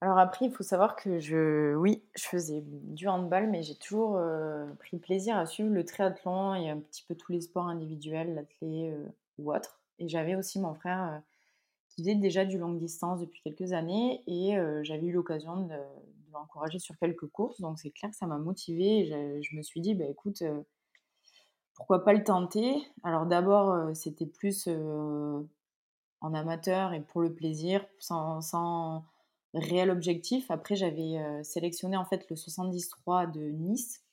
Alors 0.00 0.18
après, 0.18 0.46
il 0.46 0.52
faut 0.52 0.62
savoir 0.62 0.94
que 0.96 1.18
je 1.18 1.74
oui, 1.74 2.04
je 2.16 2.22
faisais 2.24 2.62
du 2.64 3.08
handball, 3.08 3.48
mais 3.50 3.62
j'ai 3.64 3.74
toujours, 3.74 4.16
heu, 4.18 4.72
pris 4.78 4.98
plaisir 4.98 5.36
à 5.36 5.44
suivre 5.46 5.70
le 5.70 5.84
triathlon 5.84 6.54
et 6.54 6.70
un 6.70 6.78
petit 6.78 7.04
peu 7.06 7.16
tous 7.16 7.32
les 7.32 7.40
sports 7.40 7.66
individuels, 7.66 8.34
l'athlé, 8.34 8.90
heu, 8.92 9.08
ou 9.38 9.52
autres 9.54 9.80
et 10.00 10.06
j'avais 10.08 10.36
aussi 10.36 10.60
mon 10.60 10.74
frère, 10.74 11.14
heu, 11.18 11.22
qui 11.90 12.02
faisait 12.02 12.16
déjà 12.16 12.44
du 12.44 12.58
longue 12.58 12.78
distance 12.78 13.20
depuis 13.20 13.42
quelques 13.42 13.72
années 13.72 14.22
et 14.28 14.56
j'avais 14.84 15.06
eu 15.08 15.12
l'occasion 15.12 15.66
de 15.66 15.74
de 16.28 16.32
l'encourager 16.34 16.78
sur 16.78 16.96
quelques 16.98 17.26
courses, 17.28 17.60
donc 17.60 17.78
c'est 17.80 17.90
clair 17.90 18.10
que 18.10 18.16
ça 18.16 18.26
m'a 18.26 18.38
motivée 18.38 19.00
et 19.00 19.06
je 19.06 19.42
je 19.50 19.56
me 19.56 19.62
suis 19.62 19.80
dit: 19.80 19.94
«Bah, 19.94 20.06
écoute, 20.06 20.42
heu, 20.42 20.64
pourquoi 21.74 22.04
pas 22.04 22.12
le 22.12 22.24
tenter?» 22.24 22.74
alors 23.04 23.26
d'abord, 23.26 23.72
heu, 23.72 23.94
c'était 23.94 24.26
plus, 24.26 24.66
heu 24.68 25.48
en 26.22 26.34
amateur 26.34 26.94
et 26.94 27.02
pour 27.02 27.22
le 27.22 27.34
plaisir, 27.34 27.86
sans 28.00 28.40
sans 28.42 29.04
réel 29.54 29.90
objectif. 29.90 30.50
Après, 30.50 30.76
j'avais, 30.76 31.18
sélectionné 31.44 31.96
en 31.96 32.04
fait 32.06 32.28
le 32.30 32.36
73 32.36 33.32
de 33.32 33.42
Nice, 33.50 34.04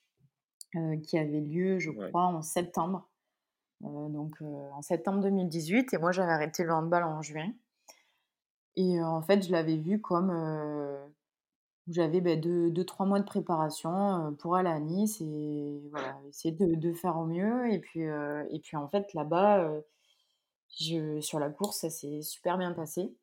qui 1.04 1.17
avait 1.17 1.41
lieu, 1.41 1.80
je 1.80 1.91
Ouais, 1.93 2.12
crois, 2.12 2.25
en 2.25 2.41
septembre, 2.41 3.10
donc 3.82 4.41
en 4.41 4.82
septembre 4.84 5.21
2018 5.21 5.93
et 5.93 5.97
moi 5.99 6.12
j'avais 6.12 6.32
arrêté 6.34 6.63
le 6.63 6.73
handball 6.73 7.04
en 7.06 7.21
juin 7.21 7.54
et 8.78 9.01
en 9.01 9.21
fait, 9.21 9.45
je 9.45 9.51
l'avais 9.51 9.78
vu 9.78 10.01
comme, 10.01 10.30
où 11.87 11.93
j'avais, 11.93 12.21
beh, 12.21 12.37
2 12.37 12.71
2-3 12.71 13.07
mois 13.07 13.19
de 13.19 13.25
préparation, 13.25 14.35
pour 14.39 14.55
aller 14.55 14.69
à 14.69 14.79
Nice 14.79 15.21
et 15.21 15.81
voilà, 15.91 16.17
essayer 16.27 16.53
de 16.53 16.75
de 16.75 16.93
faire 16.93 17.17
au 17.17 17.25
mieux 17.25 17.71
et 17.71 17.79
puis, 17.79 18.01
et 18.01 18.59
puis 18.59 18.77
en 18.77 18.87
fait 18.87 19.13
là-bas, 19.13 19.71
je 20.79 21.19
sur 21.21 21.39
la 21.39 21.49
course, 21.49 21.81
ça 21.81 21.89
s'est 21.89 22.21
super 22.21 22.57
bien 22.57 22.71
passé. 22.71 23.15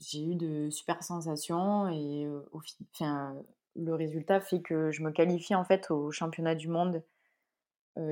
J'ai 0.00 0.24
eu 0.24 0.34
de 0.34 0.70
super 0.70 1.02
sensations 1.02 1.88
et 1.88 2.28
au 2.28 2.60
enfin, 2.92 3.34
le 3.76 3.94
résultat 3.94 4.40
fait 4.40 4.60
que 4.60 4.90
je 4.90 5.02
me 5.02 5.10
qualifie 5.10 5.54
en 5.54 5.64
fait 5.64 5.90
aux 5.90 6.10
championnats 6.10 6.54
du 6.54 6.68
monde 6.68 7.02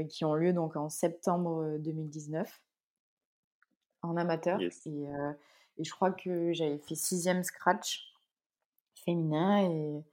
qui 0.08 0.24
ont 0.24 0.34
lieu 0.34 0.52
donc 0.52 0.76
en 0.76 0.88
septembre 0.88 1.76
2019 1.78 2.62
en 4.02 4.16
amateur 4.16 4.60
et, 4.60 4.70
et, 5.78 5.84
je 5.84 5.90
crois 5.90 6.12
que 6.12 6.52
j'avais 6.52 6.78
fait 6.78 6.94
sixième 6.94 7.42
scratch 7.42 8.11
féminin 9.04 9.70
et, 9.70 10.04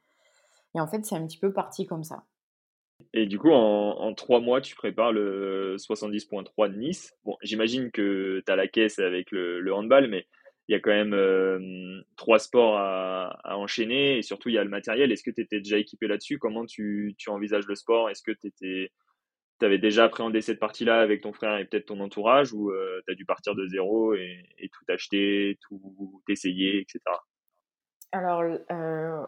et 0.76 0.80
en 0.80 0.88
fait 0.88 1.06
c'est 1.06 1.16
un 1.16 1.26
petit 1.26 1.40
peu 1.40 1.54
parti 1.54 1.86
comme 1.86 2.04
ça. 2.04 2.24
Et 3.14 3.26
du 3.26 3.40
coup, 3.40 3.52
en, 3.52 4.14
trois 4.14 4.40
mois, 4.40 4.62
tu 4.62 4.76
prépares 4.76 5.12
le 5.12 5.78
70.3 5.78 6.72
de 6.72 6.78
Nice. 6.78 7.14
Bon, 7.24 7.38
j'imagine 7.42 7.92
que 7.92 8.44
tu 8.46 8.52
as 8.52 8.56
la 8.56 8.68
caisse 8.68 9.00
avec 9.00 9.32
le, 9.32 9.74
handball, 9.74 10.10
mais 10.10 10.28
il 10.68 10.74
y 10.74 10.76
a 10.76 10.80
quand 10.80 10.92
même 10.92 12.04
trois 12.18 12.40
sports 12.40 12.78
à, 12.78 13.58
enchaîner 13.58 14.18
et 14.18 14.22
surtout, 14.22 14.50
il 14.50 14.56
y 14.56 14.58
a 14.58 14.64
le 14.64 14.70
matériel. 14.70 15.12
Est-ce 15.12 15.24
que 15.24 15.32
tu 15.32 15.42
étais 15.42 15.60
déjà 15.60 15.78
équipé 15.78 16.08
là-dessus? 16.08 16.38
Comment 16.38 16.66
tu, 16.66 17.16
envisages 17.28 17.68
le 17.68 17.76
sport? 17.76 18.10
Est-ce 18.10 18.22
que 18.22 18.32
tu 18.32 18.90
avais 19.62 19.80
déjà 19.80 20.06
appréhendé 20.06 20.42
cette 20.42 20.60
partie-là 20.60 21.00
avec 21.00 21.22
ton 21.22 21.34
frère 21.34 21.58
et 21.58 21.66
peut-être 21.66 21.88
ton 21.88 22.00
entourage 22.02 22.54
ou 22.54 22.70
euh, 22.70 23.02
tu 23.08 23.14
as 23.14 23.16
dû 23.16 23.26
partir 23.26 23.56
de 23.56 23.66
zéro 23.66 24.14
et, 24.14 24.46
tout 24.72 24.86
acheter, 24.92 25.58
tout 25.68 26.22
essayer, 26.28 26.82
etc. 26.82 27.00
Alors, 28.12 28.44
euh, 28.72 29.26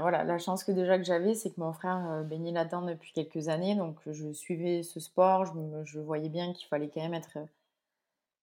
voilà, 0.00 0.24
la 0.24 0.38
chance 0.38 0.64
que 0.64 0.72
déjà 0.72 1.00
j'avais, 1.02 1.34
c'est 1.34 1.50
que 1.50 1.60
mon 1.60 1.72
frère 1.72 2.06
euh, 2.10 2.22
baignait 2.22 2.52
là-dedans 2.52 2.82
depuis 2.82 3.12
quelques 3.12 3.48
années, 3.48 3.74
donc 3.74 3.98
je 4.06 4.32
suivais 4.32 4.82
ce 4.82 5.00
sport, 5.00 5.46
je, 5.84 5.98
voyais 6.00 6.28
bien 6.28 6.52
qu'il 6.52 6.66
fallait 6.68 6.88
quand 6.88 7.00
même 7.00 7.14
être 7.14 7.38
euh, 7.38 7.46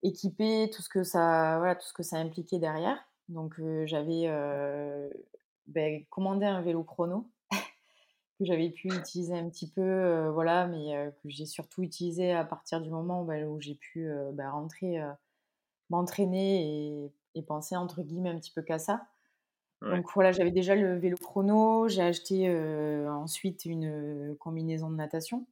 équipé, 0.04 0.70
tout 0.74 0.82
ce 0.82 0.90
que 0.90 1.04
ça, 1.04 1.58
voilà, 1.58 1.76
tout 1.76 1.88
ce 1.88 1.94
que 1.94 2.04
ça 2.04 2.18
impliquait 2.18 2.60
derrière. 2.60 2.98
Donc 3.30 3.60
euh, 3.60 3.86
j'avais 3.86 4.28
ben, 5.68 6.06
commandé 6.10 6.46
un 6.46 6.62
vélo 6.62 6.84
chrono 6.84 7.30
que 8.40 8.46
j'avais 8.46 8.70
pu 8.70 8.88
utiliser 8.88 9.38
un 9.38 9.50
petit 9.50 9.70
peu, 9.70 10.28
voilà, 10.30 10.68
mais 10.68 11.12
que 11.24 11.30
j'ai 11.30 11.46
surtout 11.46 11.84
utilisé 11.84 12.34
à 12.34 12.46
partir 12.46 12.82
du 12.82 12.90
moment 12.90 13.24
ben, 13.24 13.46
où 13.48 13.60
j'ai 13.62 13.76
pu 13.76 14.10
ben, 14.34 14.50
rentrer, 14.50 15.02
m'entraîner 15.90 17.06
et, 17.06 17.12
et 17.36 17.42
penser 17.44 17.76
entre 17.76 18.02
guillemets 18.02 18.30
un 18.30 18.40
petit 18.40 18.52
peu 18.52 18.62
qu'à 18.62 18.80
ça. 18.80 19.08
Donc 19.82 20.08
voilà, 20.14 20.32
j'avais 20.32 20.52
déjà 20.52 20.76
le 20.76 20.98
vélo 20.98 21.18
chrono, 21.18 21.88
j'ai 21.88 22.02
acheté 22.02 22.50
ensuite 23.08 23.66
une 23.66 24.36
combinaison 24.40 24.90
de 24.90 24.96
natation, 24.96 25.46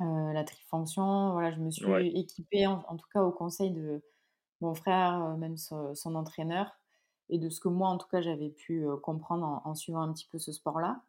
la 0.00 0.44
trifonction. 0.44 1.32
Voilà, 1.32 1.52
je 1.52 1.60
me 1.60 1.70
suis 1.70 2.18
équipée, 2.18 2.66
en, 2.66 2.96
tout 2.96 3.06
cas 3.12 3.22
au 3.22 3.30
conseil 3.30 3.70
de 3.70 4.02
mon 4.60 4.74
frère, 4.74 5.36
même 5.38 5.56
son, 5.56 6.14
entraîneur, 6.14 6.72
et 7.28 7.38
de 7.38 7.48
ce 7.48 7.60
que 7.60 7.68
moi, 7.68 7.88
en 7.88 7.98
tout 7.98 8.08
cas, 8.08 8.20
j'avais 8.20 8.50
pu 8.50 8.84
comprendre 9.02 9.62
en, 9.64 9.74
suivant 9.74 10.02
un 10.02 10.12
petit 10.12 10.26
peu 10.26 10.38
ce 10.38 10.52
sport-là. 10.52 11.02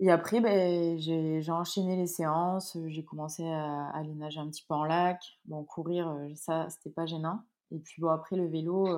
Et 0.00 0.10
après, 0.10 0.40
ben, 0.40 0.98
j'ai 0.98 1.50
enchaîné 1.50 1.96
les 1.96 2.06
séances, 2.06 2.76
j'ai 2.86 3.04
commencé 3.04 3.46
à, 3.46 3.90
aller 3.90 4.14
nager 4.14 4.40
un 4.40 4.48
petit 4.48 4.64
peu 4.66 4.74
en 4.74 4.84
lac. 4.84 5.20
Bon, 5.44 5.62
courir, 5.64 6.16
ça, 6.34 6.68
c'était 6.70 6.90
pas 6.90 7.06
gênant. 7.06 7.42
Et 7.70 7.78
puis 7.78 8.00
bon, 8.00 8.08
après 8.08 8.36
le 8.36 8.46
vélo 8.46 8.88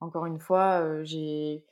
encore 0.00 0.26
une 0.26 0.38
fois, 0.40 1.02
j'ai 1.04 1.64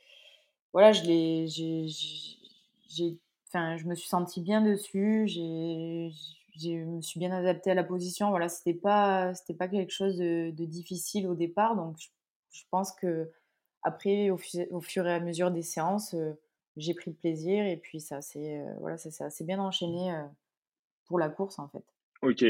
voilà, 0.73 0.91
je 0.91 1.03
l'ai 1.03 1.47
j'ai 1.47 3.17
enfin, 3.47 3.77
je 3.77 3.85
me 3.85 3.95
suis 3.95 4.07
sentie 4.09 4.41
bien 4.41 4.61
dessus, 4.61 5.27
j'ai 5.27 6.11
je 6.57 6.83
me 6.83 7.01
suis 7.01 7.19
bien 7.19 7.31
adaptée 7.31 7.71
à 7.71 7.73
la 7.73 7.83
position. 7.83 8.29
Voilà, 8.29 8.49
c'était 8.49 8.73
pas 8.73 9.33
c'était 9.33 9.53
pas 9.53 9.67
quelque 9.67 9.91
chose 9.91 10.17
de, 10.17 10.51
difficile 10.51 11.27
au 11.27 11.35
départ, 11.35 11.75
donc 11.75 11.97
je, 12.51 12.63
pense 12.69 12.91
que 12.93 13.31
après, 13.83 14.29
au, 14.29 14.39
au, 14.71 14.81
fur 14.81 15.07
et 15.07 15.13
à 15.13 15.19
mesure 15.19 15.51
des 15.51 15.61
séances, 15.61 16.15
j'ai 16.77 16.93
pris 16.93 17.11
le 17.11 17.15
plaisir 17.15 17.65
et 17.65 17.77
puis 17.77 18.01
ça 18.01 18.21
s'est 18.21 18.63
voilà, 18.79 18.97
ça 18.97 19.11
s'est 19.11 19.23
assez 19.23 19.43
bien 19.43 19.59
enchaîné 19.59 20.13
pour 21.05 21.19
la 21.19 21.29
course 21.29 21.59
en 21.59 21.67
fait. 21.69 21.83
Ok. 22.21 22.43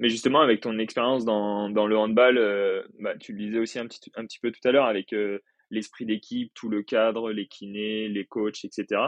Mais 0.00 0.08
justement, 0.08 0.40
avec 0.40 0.62
ton 0.62 0.78
expérience 0.78 1.26
dans, 1.26 1.68
le 1.68 1.96
handball, 1.96 2.38
euh, 2.38 2.82
bah, 3.00 3.16
tu 3.18 3.34
le 3.34 3.38
disais 3.38 3.58
aussi 3.58 3.78
un 3.78 3.86
petit, 3.86 4.38
peu 4.40 4.50
tout 4.50 4.66
à 4.66 4.72
l'heure, 4.72 4.86
avec 4.86 5.12
euh, 5.12 5.40
l'esprit 5.70 6.06
d'équipe, 6.06 6.50
tout 6.54 6.70
le 6.70 6.82
cadre, 6.82 7.30
les 7.32 7.46
kinés, 7.46 8.08
les 8.08 8.24
coachs, 8.24 8.64
etc. 8.64 9.02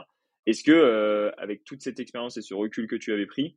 Est-ce 0.45 0.63
que, 0.63 0.71
euh, 0.71 1.31
avec 1.39 1.65
toute 1.65 1.81
cette 1.81 1.99
expérience 1.99 2.37
et 2.37 2.43
ce 2.43 2.53
recul 2.53 2.87
que 2.87 2.97
tu 2.97 3.13
avais 3.13 3.27
pris, 3.27 3.57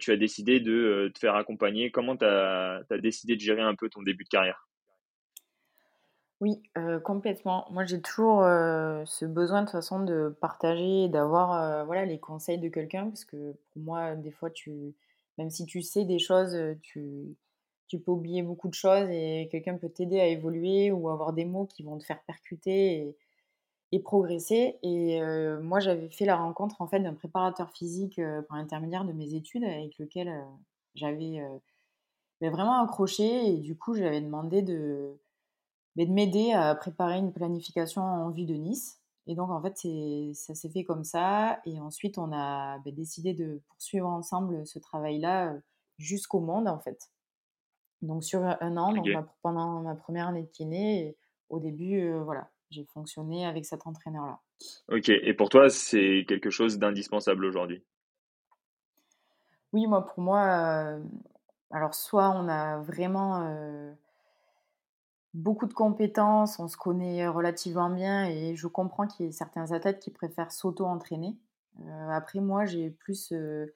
tu 0.00 0.12
as 0.12 0.16
décidé 0.16 0.60
de 0.60 1.10
te 1.12 1.18
faire 1.18 1.34
accompagner? 1.34 1.90
Comment 1.90 2.16
tu 2.16 2.24
as, 2.24 2.82
as, 2.88 2.98
décidé 2.98 3.34
de 3.34 3.40
gérer 3.40 3.62
un 3.62 3.74
peu 3.74 3.88
ton 3.88 4.02
début 4.02 4.24
de 4.24 4.28
carrière? 4.28 4.68
Oui, 6.40 6.62
complètement. 7.04 7.66
Moi, 7.70 7.84
j'ai 7.84 8.00
toujours 8.00 8.42
ce 8.42 9.24
besoin 9.24 9.62
de 9.62 9.66
toute 9.66 9.72
façon 9.72 10.04
de 10.04 10.34
partager, 10.40 11.08
d'avoir 11.08 11.84
voilà 11.86 12.04
les 12.04 12.18
conseils 12.18 12.58
de 12.58 12.68
quelqu'un, 12.68 13.06
parce 13.08 13.24
que 13.24 13.52
pour 13.72 13.82
moi, 13.82 14.16
des 14.16 14.32
fois, 14.32 14.50
tu, 14.50 14.94
même 15.38 15.50
si 15.50 15.66
tu 15.66 15.82
sais 15.82 16.04
des 16.04 16.18
choses, 16.18 16.56
tu, 16.82 17.36
peux 18.04 18.10
oublier 18.10 18.42
beaucoup 18.42 18.68
de 18.68 18.74
choses 18.74 19.08
et 19.10 19.48
quelqu'un 19.50 19.76
peut 19.76 19.90
t'aider 19.90 20.18
à 20.18 20.26
évoluer 20.26 20.90
ou 20.90 21.10
avoir 21.10 21.34
des 21.34 21.44
mots 21.44 21.66
qui 21.66 21.82
vont 21.82 21.98
te 21.98 22.04
faire 22.04 22.22
percuter 22.22 23.16
et, 23.92 24.00
progresser. 24.00 24.78
Et 24.82 25.20
moi, 25.62 25.78
j'avais 25.80 26.08
fait 26.08 26.24
la 26.24 26.36
rencontre 26.36 26.80
en 26.80 26.86
fait 26.86 27.00
d'un 27.00 27.12
préparateur 27.14 27.70
physique 27.70 28.20
par 28.48 28.56
l'intermédiaire 28.56 29.04
de 29.04 29.12
mes 29.12 29.34
études 29.34 29.64
avec 29.64 29.98
lequel 29.98 30.32
j'avais 30.94 31.42
ben, 32.40 32.50
vraiment 32.50 32.82
accroché 32.82 33.46
et 33.46 33.58
du 33.58 33.76
coup, 33.76 33.94
j'avais 33.94 34.20
demandé 34.20 34.62
de, 34.62 35.20
ben, 35.96 36.08
de 36.08 36.12
m'aider 36.12 36.52
à 36.52 36.74
préparer 36.74 37.18
une 37.18 37.32
planification 37.32 38.02
en 38.02 38.30
vue 38.30 38.46
de 38.46 38.54
Nice. 38.54 39.01
Et 39.26 39.34
donc, 39.34 39.50
en 39.50 39.62
fait, 39.62 39.76
ça 40.34 40.54
s'est 40.54 40.68
fait 40.70 40.84
comme 40.84 41.04
ça. 41.04 41.60
Et 41.64 41.80
ensuite, 41.80 42.18
on 42.18 42.32
a 42.32 42.78
bah, 42.78 42.90
décidé 42.90 43.34
de 43.34 43.60
poursuivre 43.68 44.08
ensemble 44.08 44.66
ce 44.66 44.78
travail-là 44.78 45.54
jusqu'au 45.98 46.40
monde, 46.40 46.66
en 46.66 46.78
fait. 46.80 47.10
Donc, 48.00 48.24
sur 48.24 48.42
un 48.42 48.76
an, 48.76 48.92
donc 48.92 49.06
pendant 49.42 49.80
ma 49.80 49.94
première 49.94 50.28
année 50.28 50.42
de 50.42 50.48
kiné, 50.48 51.16
au 51.50 51.60
début, 51.60 52.12
voilà, 52.24 52.50
j'ai 52.70 52.84
fonctionné 52.84 53.46
avec 53.46 53.64
cet 53.64 53.86
entraîneur-là. 53.86 54.40
Ok. 54.88 55.08
Et 55.08 55.34
pour 55.34 55.48
toi, 55.50 55.70
c'est 55.70 56.24
quelque 56.26 56.50
chose 56.50 56.78
d'indispensable 56.78 57.44
aujourd'hui? 57.44 57.84
Oui, 59.72 59.86
moi, 59.86 60.04
pour 60.04 60.20
moi, 60.20 60.98
alors, 61.70 61.94
soit 61.94 62.30
on 62.30 62.48
a 62.48 62.78
vraiment 62.78 63.94
beaucoup 65.34 65.66
de 65.66 65.72
compétences, 65.72 66.58
on 66.58 66.68
se 66.68 66.76
connaît 66.76 67.26
relativement 67.26 67.90
bien 67.90 68.26
et 68.26 68.54
je 68.54 68.66
comprends 68.66 69.06
qu'il 69.06 69.26
y 69.26 69.28
ait 69.28 69.32
certains 69.32 69.72
athlètes 69.72 70.00
qui 70.00 70.10
préfèrent 70.10 70.52
s'auto-entraîner. 70.52 71.36
Euh, 71.80 72.08
après, 72.10 72.40
moi, 72.40 72.66
j'ai 72.66 72.90
plus 72.90 73.32
euh, 73.32 73.74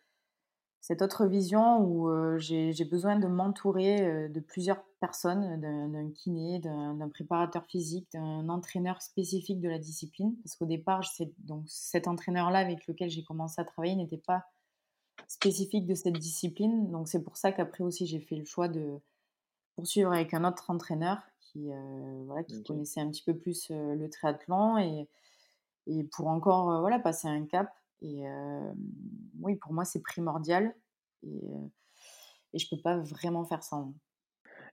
cette 0.81 1.03
autre 1.03 1.27
vision 1.27 1.79
où 1.79 2.09
euh, 2.09 2.38
j'ai 2.38 2.85
besoin 2.85 3.19
de 3.19 3.27
m'entourer 3.27 4.29
de 4.29 4.40
plusieurs 4.40 4.83
personnes, 5.01 5.61
d'un 5.61 6.11
kiné, 6.11 6.59
d'un 6.61 7.09
préparateur 7.09 7.64
physique, 7.66 8.07
d'un 8.12 8.49
entraîneur 8.49 9.03
spécifique 9.03 9.61
de 9.61 9.69
la 9.69 9.79
discipline. 9.79 10.37
Parce 10.42 10.57
qu'au 10.57 10.66
départ, 10.66 11.03
donc, 11.38 11.64
cet 11.66 12.07
entraîneur-là 12.07 12.59
avec 12.59 12.87
lequel 12.87 13.09
j'ai 13.09 13.25
commencé 13.25 13.61
à 13.61 13.64
travailler 13.64 13.97
n'était 13.97 14.16
pas 14.19 14.45
spécifique 15.29 15.87
de 15.87 15.95
cette 15.95 16.19
discipline. 16.19 16.90
Donc 16.90 17.09
c'est 17.09 17.23
pour 17.23 17.37
ça 17.37 17.53
qu'après 17.53 17.83
aussi, 17.83 18.07
j'ai 18.07 18.21
fait 18.21 18.37
le 18.37 18.45
choix 18.45 18.69
de 18.69 19.01
poursuivre 19.75 20.12
avec 20.12 20.35
un 20.35 20.45
autre 20.45 20.71
entraîneur 20.71 21.19
qui, 21.57 21.73
euh, 21.73 22.23
voilà, 22.27 22.45
qui 22.45 22.62
connaissait 22.62 23.01
un 23.01 23.11
petit 23.11 23.23
peu 23.25 23.37
plus 23.37 23.71
le 23.71 24.09
triathlon 24.09 24.79
et, 24.79 25.09
et 25.87 26.05
pour 26.05 26.29
encore 26.29 26.81
voilà, 26.81 26.99
passer 26.99 27.29
un 27.29 27.47
cap. 27.47 27.69
Et 28.03 28.25
oui, 29.40 29.57
pour 29.57 29.73
moi, 29.73 29.85
c'est 29.85 30.03
primordial 30.03 30.75
et, 31.23 31.40
et 32.53 32.59
je 32.59 32.69
peux 32.69 32.81
pas 32.81 32.99
vraiment 32.99 33.45
faire 33.45 33.62
sans. 33.62 33.95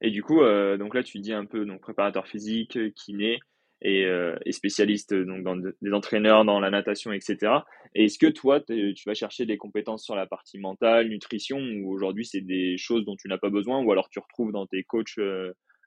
Et 0.01 0.11
du 0.11 0.21
coup, 0.21 0.39
donc 0.77 0.93
là, 0.93 1.03
tu 1.03 1.19
dis 1.19 1.31
un 1.31 1.45
peu 1.45 1.65
donc 1.65 1.79
préparateur 1.79 2.27
physique, 2.27 2.77
kiné 2.95 3.39
et, 3.81 4.01
et 4.45 4.51
spécialiste 4.51 5.13
donc 5.13 5.43
dans 5.43 5.55
des 5.55 5.93
entraîneurs 5.93 6.43
dans 6.43 6.59
la 6.59 6.69
natation, 6.69 7.13
etc. 7.13 7.59
Est-ce 7.95 8.19
que 8.19 8.27
toi, 8.27 8.59
tu 8.59 9.03
vas 9.05 9.13
chercher 9.13 9.45
des 9.45 9.57
compétences 9.57 10.03
sur 10.03 10.15
la 10.15 10.27
partie 10.27 10.59
mentale, 10.59 11.07
nutrition, 11.07 11.59
ou 11.59 11.93
aujourd'hui 11.93 12.25
c'est 12.25 12.41
des 12.41 12.77
choses 12.77 13.05
dont 13.05 13.15
tu 13.15 13.29
n'as 13.29 13.37
pas 13.37 13.49
besoin, 13.49 13.81
ou 13.81 13.91
alors 13.91 14.09
tu 14.09 14.19
retrouves 14.19 14.51
dans 14.51 14.67
tes 14.67 14.83
coachs 14.83 15.17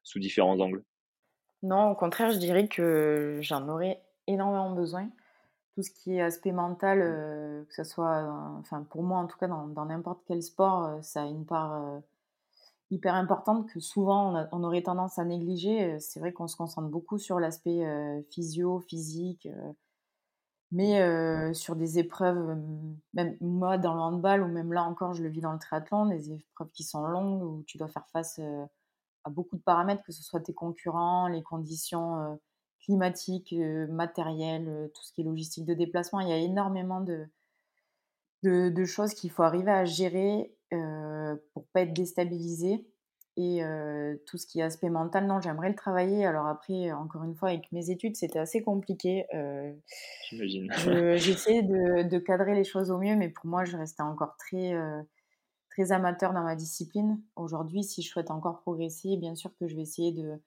sous 0.07 0.21
différents 0.21 0.59
angles? 0.61 0.85
Non, 1.63 1.91
au 1.91 1.95
contraire, 1.97 2.31
je 2.31 2.39
dirais 2.39 2.69
que 2.69 3.39
j'en 3.43 3.69
aurais 3.69 4.01
énormément 4.29 4.71
besoin. 4.71 5.11
Tout 5.75 5.83
ce 5.83 5.91
qui 5.91 6.15
est 6.15 6.23
aspect 6.23 6.53
mental, 6.53 6.99
mmh. 6.99 7.03
euh, 7.03 7.65
que 7.65 7.75
ce 7.75 7.85
soit, 7.85 8.23
enfin 8.61 8.87
pour 8.89 9.03
moi 9.03 9.19
en 9.19 9.27
tout 9.27 9.37
cas, 9.37 9.49
dans 9.49 9.85
n'importe 9.85 10.23
quel 10.27 10.43
sport, 10.43 10.85
euh, 10.85 11.03
ça 11.03 11.23
a 11.23 11.27
une 11.27 11.45
part 11.45 12.01
hyper 12.93 13.15
importante 13.15 13.69
que 13.69 13.81
souvent 13.81 14.49
on, 14.53 14.63
aurait 14.63 14.83
tendance 14.83 15.19
à 15.19 15.25
négliger. 15.25 15.99
C'est 15.99 16.21
vrai 16.21 16.33
qu'on 16.33 16.47
se 16.47 16.57
concentre 16.57 16.89
beaucoup 16.89 17.19
sur 17.19 17.41
l'aspect 17.41 17.85
physio, 18.31 18.79
physique, 18.79 19.49
mais 20.71 21.53
sur 21.53 21.75
des 21.75 21.99
épreuves, 21.99 22.57
même 23.13 23.37
moi 23.41 23.77
dans 23.77 23.95
le 23.95 24.01
handball, 24.01 24.43
ou 24.43 24.47
même 24.47 24.73
là 24.73 24.85
encore, 24.85 25.15
je 25.15 25.25
le 25.25 25.29
vis 25.29 25.41
dans 25.41 25.53
le 25.53 25.59
triathlon, 25.59 26.07
des 26.07 26.33
épreuves 26.33 26.71
qui 26.71 26.85
sont 26.85 27.05
longues, 27.09 27.43
où 27.43 27.65
tu 27.67 27.77
dois 27.77 27.89
faire 27.89 28.07
face 28.13 28.41
beaucoup 29.31 29.57
de 29.57 29.63
paramètres, 29.63 30.03
que 30.05 30.13
ce 30.13 30.23
soit 30.23 30.41
tes 30.41 30.55
concurrents, 30.55 31.29
les 31.29 31.43
conditions 31.43 32.39
climatiques, 32.81 33.55
matérielles, 33.89 34.91
tout 34.95 35.03
ce 35.03 35.13
qui 35.13 35.23
est 35.23 35.25
logistique 35.25 35.65
de 35.65 35.75
déplacement. 35.75 36.21
Il 36.21 36.29
y 36.29 36.33
a 36.33 36.39
énormément 36.39 37.01
de, 37.01 37.27
de, 38.43 38.85
choses 38.85 39.15
qu'il 39.15 39.31
faut 39.31 39.43
arriver 39.43 39.73
à 39.73 39.85
gérer 39.85 40.55
pour 41.53 41.67
pas 41.73 41.83
être 41.83 41.93
déstabilisé. 41.93 42.87
Et 43.39 43.61
tout 44.27 44.39
ce 44.39 44.47
qui 44.47 44.61
est 44.61 44.63
aspect 44.63 44.89
mental, 44.89 45.27
non, 45.27 45.41
j'aimerais 45.41 45.69
le 45.69 45.75
travailler. 45.75 46.25
Alors 46.25 46.47
après, 46.47 46.93
encore 46.93 47.25
une 47.25 47.35
fois, 47.35 47.51
avec 47.51 47.71
mes 47.71 47.91
études, 47.91 48.17
c'était 48.17 48.39
assez 48.39 48.63
compliqué. 48.63 49.27
J'imagine. 50.31 50.69
J'essayais 51.17 51.63
de, 51.63 52.09
de, 52.09 52.19
cadrer 52.19 52.55
les 52.55 52.65
choses 52.65 52.91
au 52.91 52.99
mieux, 52.99 53.17
mais 53.17 53.29
pour 53.29 53.47
moi, 53.47 53.65
je 53.65 53.77
restais 53.77 54.03
encore 54.03 54.37
très, 54.39 54.73
très 55.77 55.93
amateur 55.93 56.33
dans 56.33 56.43
ma 56.43 56.57
discipline. 56.57 57.21
Aujourd'hui, 57.37 57.85
si 57.85 58.03
je 58.03 58.09
souhaite 58.09 58.31
encore 58.31 58.61
progresser, 58.61 59.17
bien 59.19 59.35
sûr 59.35 59.51
que 59.59 59.69
je 59.69 59.77
vais 59.77 59.83
essayer 59.83 60.11
de 60.11 60.41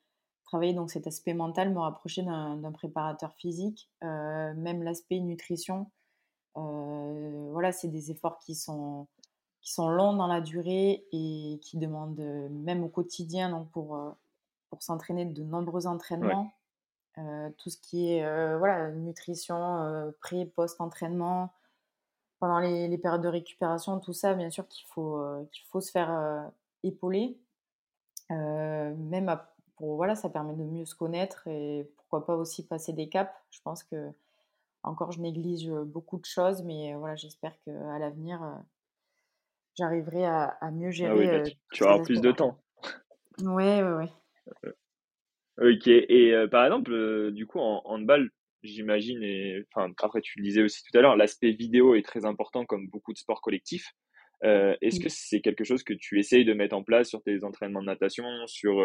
travailler 0.44 0.74
donc 0.74 0.90
cet 0.90 1.06
aspect 1.06 1.36
mental, 1.36 1.72
me 1.72 1.80
rapprocher 1.80 2.24
d'un 2.24 2.72
préparateur 2.72 3.36
physique, 3.36 3.92
même 4.02 4.82
l'aspect 4.82 5.20
nutrition. 5.20 5.92
voilà, 6.56 7.72
c'est 7.72 7.90
des 7.90 8.10
efforts 8.10 8.40
qui 8.40 8.56
sont 8.56 9.08
qui 9.62 9.74
sont 9.74 9.90
longs 9.90 10.14
dans 10.14 10.28
la 10.28 10.42
durée 10.42 11.06
et 11.12 11.60
qui 11.62 11.78
demandent, 11.78 12.20
euh, 12.20 12.48
même 12.50 12.84
au 12.84 12.88
quotidien, 12.88 13.50
donc 13.50 13.70
pour, 13.72 13.96
euh, 13.96 14.12
pour 14.70 14.82
s'entraîner, 14.82 15.26
de 15.26 15.44
nombreux 15.44 15.88
entraînements. 15.88 16.52
Euh, 17.18 17.50
tout 17.58 17.70
ce 17.70 17.78
qui 17.78 18.14
est 18.14 18.58
voilà, 18.58 18.92
nutrition, 18.92 20.14
pré, 20.22 20.46
post-entraînement, 20.46 21.52
pendant 22.40 22.60
les, 22.60 22.88
les, 22.88 22.98
périodes 22.98 23.22
de 23.22 23.28
récupération, 23.28 24.00
tout 24.00 24.14
ça, 24.14 24.34
bien 24.34 24.50
sûr 24.50 24.68
qu'il 24.68 24.88
faut, 24.88 25.22
qu'il 25.52 25.66
faut 25.68 25.82
se 25.82 25.92
faire 25.92 26.50
épauler. 26.84 27.38
même 28.30 29.38
pour, 29.76 29.96
voilà, 29.96 30.16
ça 30.16 30.30
permet 30.30 30.56
de 30.56 30.64
mieux 30.64 30.86
se 30.86 30.96
connaître 30.96 31.48
et 31.48 31.90
pourquoi 31.98 32.26
pas 32.26 32.36
aussi 32.36 32.66
passer 32.66 32.94
des 32.94 33.10
caps. 33.10 33.32
Je 33.52 33.60
pense 33.62 33.84
que 33.84 34.10
encore 34.84 35.12
je 35.12 35.22
néglige 35.22 35.70
beaucoup 35.70 36.18
de 36.18 36.26
choses, 36.26 36.64
mais 36.64 36.94
voilà, 36.96 37.16
j'espère 37.16 37.54
qu'à 37.64 38.00
l'avenir, 38.00 38.42
j'arriverai 39.78 40.26
à, 40.26 40.58
mieux 40.72 40.88
ah 40.88 40.92
gérer. 40.92 41.44
Bah, 41.44 41.50
tu, 41.72 41.84
auras 41.84 42.00
plus 42.04 42.22
de 42.22 42.32
temps. 42.32 42.58
Ouais, 43.42 43.84
ouais, 43.84 43.94
ouais. 43.94 44.12
Ok, 45.62 45.88
et 45.88 46.48
par 46.50 46.64
exemple, 46.66 47.32
du 47.32 47.46
coup, 47.46 47.60
en 47.60 47.82
handball, 47.86 48.32
j'imagine, 48.64 49.24
et 49.24 49.64
enfin, 49.74 49.92
après 50.02 50.22
tu 50.22 50.40
le 50.40 50.44
disais 50.44 50.62
aussi 50.62 50.82
tout 50.84 50.98
à 50.98 51.02
l'heure, 51.02 51.16
l'aspect 51.16 51.52
vidéo 51.52 51.96
est 51.96 52.02
très 52.02 52.26
important 52.26 52.66
comme 52.66 52.88
beaucoup 52.88 53.14
de 53.14 53.18
sports 53.18 53.42
collectifs. 53.42 53.94
Est-ce 54.42 55.00
que 55.00 55.10
c'est 55.10 55.42
quelque 55.42 55.66
chose 55.66 55.84
que 55.84 55.94
tu 55.94 56.18
essayes 56.18 56.46
de 56.46 56.54
mettre 56.54 56.76
en 56.76 56.84
place 56.84 57.10
sur 57.10 57.22
tes 57.22 57.44
entraînements 57.44 57.82
de 57.82 57.88
natation, 57.88 58.26
sur 58.48 58.82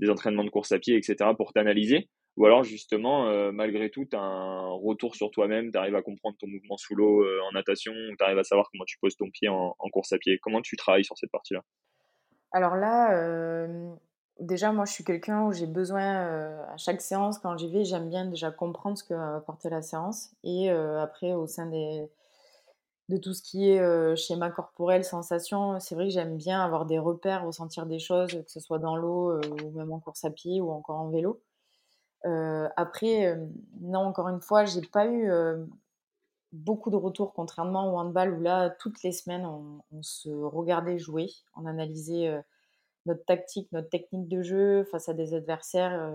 des 0.00 0.08
entraînements 0.08 0.44
de 0.44 0.50
course 0.50 0.72
à 0.72 0.78
pied, 0.78 0.96
etc., 0.96 1.30
pour 1.36 1.52
t'analyser? 1.52 2.08
Ou 2.38 2.46
alors 2.46 2.62
justement, 2.62 3.26
euh, 3.26 3.50
malgré 3.50 3.90
tout, 3.90 4.04
tu 4.04 4.16
as 4.16 4.20
un 4.20 4.68
retour 4.68 5.16
sur 5.16 5.28
toi-même, 5.32 5.72
tu 5.72 5.76
arrives 5.76 5.96
à 5.96 6.02
comprendre 6.02 6.36
ton 6.38 6.46
mouvement 6.46 6.76
sous 6.76 6.94
l'eau 6.94 7.24
euh, 7.24 7.40
en 7.48 7.50
natation, 7.50 7.92
tu 7.92 8.24
arrives 8.24 8.38
à 8.38 8.44
savoir 8.44 8.68
comment 8.70 8.84
tu 8.86 8.96
poses 9.00 9.16
ton 9.16 9.28
pied 9.28 9.48
en, 9.48 9.74
course 9.92 10.12
à 10.12 10.18
pied? 10.18 10.38
Comment 10.40 10.62
tu 10.62 10.76
travailles 10.76 11.04
sur 11.04 11.18
cette 11.18 11.32
partie-là? 11.32 11.62
Alors 12.52 12.76
là, 12.76 13.12
euh, 13.20 13.92
déjà, 14.40 14.72
moi, 14.72 14.84
je 14.84 14.92
suis 14.92 15.04
quelqu'un 15.04 15.44
où 15.46 15.52
j'ai 15.52 15.66
besoin, 15.66 16.02
à 16.68 16.76
chaque 16.76 17.00
séance, 17.00 17.38
quand 17.38 17.56
j'y 17.56 17.70
vais, 17.70 17.84
j'aime 17.84 18.08
bien 18.08 18.24
déjà 18.26 18.50
comprendre 18.50 18.98
ce 18.98 19.04
que 19.04 19.14
va 19.14 19.36
apporter 19.36 19.70
la 19.70 19.82
séance. 19.82 20.30
Et 20.44 20.70
après, 20.70 21.34
au 21.34 21.46
sein 21.46 21.66
de 21.66 23.16
tout 23.18 23.34
ce 23.34 23.42
qui 23.42 23.70
est 23.70 24.16
schéma 24.16 24.50
corporel, 24.50 25.04
sensation, 25.04 25.80
c'est 25.80 25.94
vrai 25.94 26.06
que 26.08 26.12
j'aime 26.12 26.36
bien 26.36 26.62
avoir 26.62 26.86
des 26.86 26.98
repères, 26.98 27.44
ressentir 27.44 27.86
des 27.86 27.98
choses, 27.98 28.30
que 28.30 28.50
ce 28.50 28.60
soit 28.60 28.78
dans 28.78 28.96
l'eau 28.96 29.40
ou 29.40 29.70
même 29.70 29.92
en 29.92 30.00
course 30.00 30.24
à 30.24 30.30
pied 30.30 30.60
ou 30.60 30.70
encore 30.70 30.98
en 31.00 31.10
vélo 31.10 31.40
après, 32.76 33.38
non, 33.80 34.00
encore 34.00 34.28
une 34.28 34.40
fois, 34.40 34.64
j'ai 34.64 34.82
pas 34.82 35.06
eu 35.06 35.30
beaucoup 36.52 36.90
de 36.90 36.96
retours, 36.96 37.32
contrairement 37.34 37.92
au 37.92 37.98
handball 37.98 38.34
où 38.34 38.40
là, 38.40 38.70
toutes 38.70 39.02
les 39.02 39.12
semaines, 39.12 39.46
on, 39.46 40.02
se 40.02 40.30
regardait 40.30 40.98
jouer, 40.98 41.30
on 41.56 41.66
analysait 41.66 42.42
notre 43.08 43.24
tactique, 43.24 43.70
notre 43.72 43.88
technique 43.88 44.28
de 44.28 44.42
jeu 44.42 44.84
face 44.84 45.08
à 45.08 45.14
des 45.14 45.34
adversaires, 45.34 46.12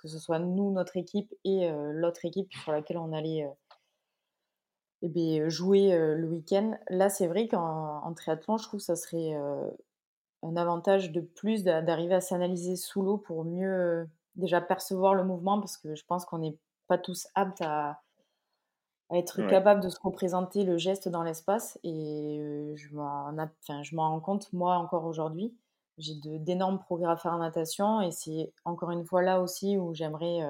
que 0.00 0.08
ce 0.08 0.18
soit 0.18 0.38
nous, 0.38 0.72
notre 0.72 0.96
équipe 0.96 1.32
et 1.44 1.70
l'autre 1.92 2.24
équipe 2.24 2.52
sur 2.52 2.72
laquelle 2.72 2.98
on 2.98 3.12
allait 3.12 3.46
eh 5.02 5.48
jouer 5.48 5.96
le 5.96 6.26
week-end. 6.26 6.76
Là, 6.88 7.08
c'est 7.08 7.26
vrai 7.26 7.46
qu'en 7.46 8.12
triathlon, 8.14 8.56
je 8.56 8.64
trouve 8.64 8.80
que 8.80 8.84
ça 8.84 8.96
serait 8.96 9.34
un 10.42 10.56
avantage 10.56 11.12
de 11.12 11.20
plus 11.20 11.64
d'arriver 11.64 12.14
à 12.14 12.20
s'analyser 12.20 12.76
sous 12.76 13.02
l'eau 13.02 13.18
pour 13.18 13.44
mieux 13.44 14.08
déjà 14.36 14.60
percevoir 14.60 15.14
le 15.14 15.24
mouvement 15.24 15.60
parce 15.60 15.76
que 15.76 15.94
je 15.94 16.04
pense 16.04 16.24
qu'on 16.24 16.38
n'est 16.38 16.56
pas 16.88 16.98
tous 16.98 17.28
aptes 17.34 17.62
à, 17.62 18.02
être 19.12 19.42
capable 19.48 19.82
de 19.82 19.88
se 19.88 19.98
représenter 20.00 20.62
le 20.62 20.78
geste 20.78 21.08
dans 21.08 21.24
l'espace 21.24 21.80
et 21.82 22.74
je 22.76 22.94
m'en 22.94 24.08
rends 24.08 24.20
compte 24.20 24.52
moi 24.52 24.76
encore 24.76 25.04
aujourd'hui 25.04 25.52
j'ai 26.00 26.14
d'énormes 26.38 26.78
progrès 26.80 27.10
à 27.10 27.16
faire 27.16 27.32
en 27.32 27.38
natation 27.38 28.00
et 28.00 28.10
c'est 28.10 28.52
encore 28.64 28.90
une 28.90 29.04
fois 29.04 29.22
là 29.22 29.40
aussi 29.40 29.78
où 29.78 29.94
j'aimerais 29.94 30.40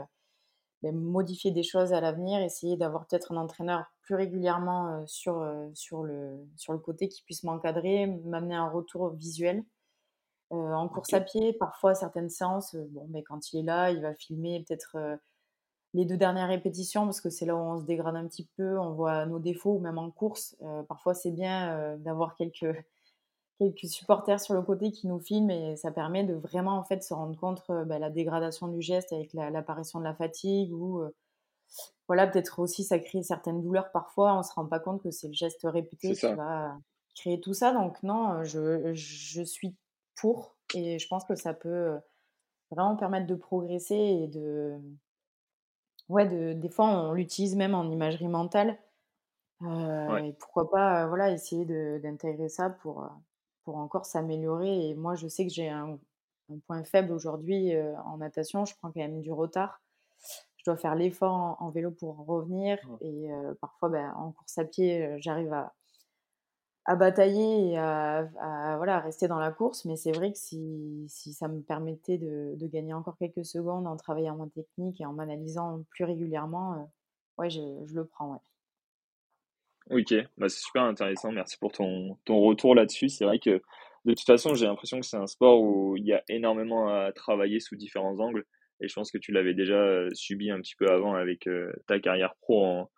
ben, 0.83 0.97
modifier 0.97 1.51
des 1.51 1.63
choses 1.63 1.93
à 1.93 2.01
l'avenir 2.01 2.41
essayer 2.41 2.77
d'avoir 2.77 3.07
peut-être 3.07 3.33
un 3.33 3.37
entraîneur 3.37 3.85
plus 4.03 4.15
régulièrement 4.15 5.05
sur, 5.07 5.47
sur, 5.75 6.03
le, 6.05 6.39
sur 6.57 6.73
le 6.73 6.79
côté 6.79 7.09
qui 7.09 7.23
puisse 7.23 7.45
m'encadrer 7.45 8.07
m'amener 8.25 8.55
un 8.55 8.69
retour 8.69 9.11
visuel 9.11 9.65
euh, 10.53 10.73
en 10.73 10.89
course 10.89 11.13
à 11.13 11.21
pied, 11.21 11.53
parfois 11.53 11.95
certaines 11.95 12.29
séances, 12.29 12.75
euh, 12.75 12.85
bon, 12.91 13.07
mais 13.11 13.23
quand 13.23 13.53
il 13.53 13.61
est 13.61 13.63
là, 13.63 13.93
il 13.93 14.03
va 14.03 14.15
filmer 14.15 14.65
peut-être 14.67 14.97
euh, 14.97 15.17
les 15.95 16.05
deux 16.05 16.17
dernières 16.17 16.49
répétitions 16.49 17.05
parce 17.05 17.21
que 17.21 17.31
c'est 17.31 17.47
là 17.47 17.55
où 17.55 17.59
on 17.61 17.79
se 17.79 17.85
dégrade 17.85 18.17
un 18.17 18.27
petit 18.27 18.49
peu, 18.57 18.77
on 18.79 18.93
voit 18.93 19.27
nos 19.27 19.39
défauts 19.39 19.75
ou 19.75 19.79
même 19.79 19.99
en 19.99 20.11
course. 20.11 20.57
parfois, 20.89 21.15
c'est 21.15 21.31
bien 21.33 21.97
d'avoir 21.99 22.37
quelques, 22.37 22.85
quelques 23.61 23.87
supporters 23.93 24.41
sur 24.41 24.55
le 24.55 24.63
côté 24.63 24.91
qui 24.91 25.07
nous 25.07 25.21
filment 25.21 25.51
et 25.51 25.77
ça 25.77 25.93
permet 25.93 26.25
de 26.25 26.35
vraiment 26.35 26.79
en 26.79 26.85
fait 26.85 27.05
se 27.05 27.15
rendre 27.15 27.39
compte 27.39 27.63
de 27.69 27.85
bah, 27.85 27.99
la 27.99 28.11
dégradation 28.11 28.67
du 28.67 28.83
geste 28.83 29.13
avec 29.13 29.33
l'apparition 29.35 29.99
de 30.01 30.05
la 30.05 30.15
fatigue 30.15 30.73
ou 30.73 31.05
voilà 32.09 32.27
peut-être 32.27 32.59
aussi 32.59 32.83
ça 32.85 32.99
crée 32.99 33.23
certaines 33.23 33.63
douleurs 33.63 33.93
parfois. 33.93 34.37
On 34.37 34.43
se 34.43 34.53
rend 34.53 34.67
pas 34.67 34.81
compte 34.81 35.03
que 35.03 35.11
c'est 35.11 35.29
le 35.29 35.35
geste 35.35 35.61
répété 35.65 36.15
qui 36.15 36.33
va 36.35 36.77
créer 37.15 37.41
tout 37.41 37.55
ça. 37.55 37.73
Donc 37.73 38.03
non, 38.03 38.43
je, 38.45 38.93
je 38.95 39.43
suis 39.43 39.77
pour. 40.17 40.57
Et 40.75 40.99
je 40.99 41.09
pense 41.09 41.25
que 41.25 41.35
ça 41.35 41.55
peut 41.55 41.99
vraiment 42.71 42.97
permettre 42.97 43.27
de 43.27 43.35
progresser 43.35 43.95
et 43.95 44.29
de. 44.29 44.79
Ouais, 46.09 46.27
de, 46.27 46.53
des 46.55 46.69
fois, 46.69 46.87
on 46.87 47.13
l'utilise 47.13 47.55
même 47.55 47.75
en 47.75 47.89
imagerie 47.89 48.29
mentale. 48.29 48.77
Et 49.63 50.33
pourquoi 50.39 50.71
pas 50.71 51.07
voilà, 51.07 51.31
essayer 51.31 51.65
d'intégrer 52.01 52.49
ça 52.49 52.71
pour, 52.71 53.07
pour 53.65 53.77
encore 53.77 54.07
s'améliorer. 54.07 54.89
Et 54.89 54.95
moi, 54.95 55.15
je 55.15 55.29
sais 55.29 55.47
que 55.47 55.53
j'ai 55.53 55.69
un, 55.69 55.99
point 56.67 56.83
faible 56.83 57.13
aujourd'hui 57.13 57.73
en 58.05 58.17
natation. 58.17 58.65
Je 58.65 58.75
prends 58.77 58.91
quand 58.91 59.01
même 59.01 59.21
du 59.21 59.31
retard. 59.31 59.81
Je 60.57 60.65
dois 60.67 60.77
faire 60.77 60.97
l'effort 60.97 61.57
en, 61.61 61.71
vélo 61.71 61.93
pour 61.93 62.27
revenir. 62.27 62.79
Et 63.01 63.29
parfois, 63.61 63.89
ben, 63.89 64.13
en 64.17 64.33
course 64.33 64.59
à 64.59 64.65
pied, 64.65 65.15
j'arrive 65.21 65.53
à, 65.53 65.73
à 66.91 66.97
batailler 66.97 67.71
et 67.71 67.79
à, 67.79 68.29
voilà, 68.77 69.01
rester 69.01 69.29
dans 69.29 69.39
la 69.39 69.51
course. 69.51 69.85
Mais 69.85 69.97
c'est 69.97 70.13
vrai 70.13 70.33
que 70.33 70.39
si, 70.39 71.07
si, 71.09 71.33
ça 71.33 71.49
me 71.49 71.61
permettait 71.61 72.19
de, 72.19 72.55
de, 72.57 72.67
gagner 72.67 72.95
encore 72.95 73.17
quelques 73.17 73.45
secondes 73.45 73.87
en 73.87 73.97
travaillant 73.97 74.37
moins 74.37 74.49
technique 74.49 75.01
et 75.01 75.07
en 75.07 75.13
m'analysant 75.13 75.85
plus 75.91 76.05
régulièrement, 76.05 76.75
euh, 76.75 76.85
ouais, 77.39 77.51
je, 77.51 77.61
je, 77.87 77.95
le 77.95 78.07
prends. 78.07 78.33
Ouais. 78.33 78.39
Ok, 79.91 80.15
bah 80.39 80.49
c'est 80.49 80.61
super 80.61 80.83
intéressant. 80.85 81.33
Merci 81.33 81.59
pour 81.59 81.73
ton, 81.73 82.17
ton 82.25 82.41
retour 82.41 82.77
là-dessus. 82.77 83.09
C'est 83.09 83.25
vrai 83.25 83.41
que 83.41 83.61
de 84.05 84.15
toute 84.15 84.27
façon, 84.27 84.55
j'ai 84.55 84.67
l'impression 84.67 85.01
que 85.01 85.07
c'est 85.07 85.17
un 85.17 85.27
sport 85.27 85.61
où 85.61 85.97
il 85.97 86.07
y 86.07 86.13
a 86.13 86.23
énormément 86.29 86.89
à 86.89 87.13
travailler 87.13 87.61
sous 87.61 87.77
différents 87.77 88.19
angles. 88.21 88.45
Et 88.81 88.89
je 88.89 88.95
pense 88.95 89.11
que 89.11 89.19
tu 89.19 89.33
l'avais 89.33 89.53
déjà 89.53 89.75
euh, 89.75 90.09
subi 90.15 90.51
un 90.51 90.61
petit 90.61 90.75
peu 90.77 90.89
avant 90.89 91.15
avec 91.15 91.47
euh, 91.47 91.73
ta 91.87 91.99
carrière 91.99 92.35
pro 92.41 92.65
en, 92.65 92.91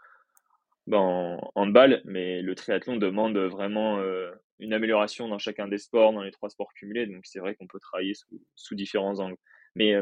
en 0.92 1.50
handball, 1.54 2.02
mais 2.04 2.40
le 2.42 2.54
triathlon 2.54 2.96
demande 2.96 3.36
vraiment 3.36 3.98
euh, 3.98 4.30
une 4.60 4.74
amélioration 4.74 5.28
dans 5.28 5.38
chacun 5.38 5.66
des 5.66 5.78
sports, 5.78 6.12
dans 6.12 6.22
les 6.22 6.30
trois 6.30 6.50
sports 6.50 6.72
cumulés. 6.74 7.06
Donc 7.06 7.22
c'est 7.24 7.40
vrai 7.40 7.56
qu'on 7.56 7.66
peut 7.66 7.80
travailler 7.80 8.12
sous, 8.54 8.74
différents 8.74 9.18
angles. 9.18 9.38
Mais 9.74 9.94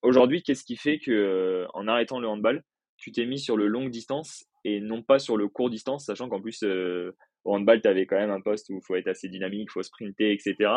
aujourd'hui, 0.00 0.42
qu'est-ce 0.42 0.64
qui 0.64 0.76
fait 0.76 0.98
que 0.98 1.66
en 1.74 1.86
arrêtant 1.86 2.20
le 2.20 2.26
handball, 2.26 2.64
tu 3.00 3.12
t'es 3.12 3.26
mis 3.26 3.38
sur 3.38 3.56
le 3.56 3.66
long 3.66 3.88
distance 3.88 4.44
et 4.64 4.80
non 4.80 5.02
pas 5.02 5.18
sur 5.18 5.36
le 5.36 5.48
court 5.48 5.70
distance, 5.70 6.06
sachant 6.06 6.28
qu'en 6.28 6.40
plus 6.40 6.62
au 6.62 7.54
handball, 7.54 7.80
tu 7.80 7.88
avais 7.88 8.06
quand 8.06 8.16
même 8.16 8.30
un 8.30 8.40
poste 8.40 8.68
où 8.70 8.76
il 8.76 8.82
faut 8.84 8.94
être 8.94 9.08
assez 9.08 9.28
dynamique, 9.28 9.68
il 9.70 9.72
faut 9.72 9.82
sprinter, 9.82 10.32
etc. 10.32 10.70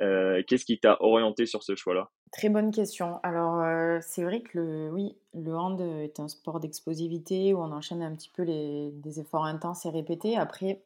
Euh, 0.00 0.42
qu'est-ce 0.46 0.64
qui 0.64 0.78
t'a 0.78 0.96
orienté 1.00 1.46
sur 1.46 1.62
ce 1.62 1.74
choix-là? 1.74 2.10
Très 2.30 2.48
bonne 2.48 2.70
question. 2.70 3.18
Alors, 3.22 3.60
euh, 3.60 3.98
c'est 4.02 4.22
vrai 4.22 4.42
que 4.42 4.58
le, 4.58 4.90
oui, 4.92 5.16
le 5.34 5.54
hand 5.54 5.80
est 5.80 6.20
un 6.20 6.28
sport 6.28 6.60
d'explosivité 6.60 7.54
où 7.54 7.58
on 7.58 7.72
enchaîne 7.72 8.02
un 8.02 8.14
petit 8.14 8.30
peu 8.34 8.42
les, 8.42 8.90
des 8.92 9.20
efforts 9.20 9.44
intenses 9.44 9.86
et 9.86 9.90
répétés. 9.90 10.36
Après, 10.36 10.82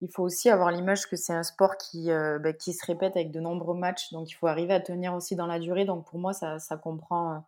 il 0.00 0.10
faut 0.10 0.22
aussi 0.22 0.48
avoir 0.48 0.70
l'image 0.70 1.06
que 1.06 1.16
c'est 1.16 1.32
un 1.32 1.42
sport 1.42 1.76
qui, 1.76 2.10
euh, 2.10 2.38
bah, 2.38 2.52
qui 2.52 2.72
se 2.72 2.84
répète 2.86 3.16
avec 3.16 3.30
de 3.30 3.40
nombreux 3.40 3.76
matchs, 3.76 4.12
donc 4.12 4.30
il 4.30 4.34
faut 4.34 4.46
arriver 4.46 4.72
à 4.72 4.80
tenir 4.80 5.14
aussi 5.14 5.36
dans 5.36 5.46
la 5.46 5.58
durée. 5.58 5.84
Donc 5.84 6.06
pour 6.06 6.18
moi, 6.18 6.32
ça, 6.32 6.58
ça 6.58 6.76
comprend 6.76 7.34
euh, 7.34 7.38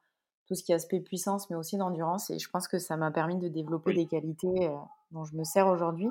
tout 0.53 0.59
ce 0.59 0.65
qui 0.65 0.73
est 0.73 0.75
aspect 0.75 1.01
puissance, 1.01 1.49
mais 1.49 1.57
aussi 1.57 1.79
d'endurance. 1.79 2.29
Et 2.29 2.39
je 2.39 2.51
pense 2.51 2.69
que 2.69 2.79
ça 2.79 2.99
m'a 2.99 3.11
permis 3.11 3.39
de 3.39 3.49
développer 3.49 3.95
des 3.95 4.07
qualités 4.07 4.69
euh, 4.69 4.77
dont 5.11 5.25
je 5.25 5.35
me 5.35 5.45
sers 5.45 5.67
aujourd'hui. 5.67 6.11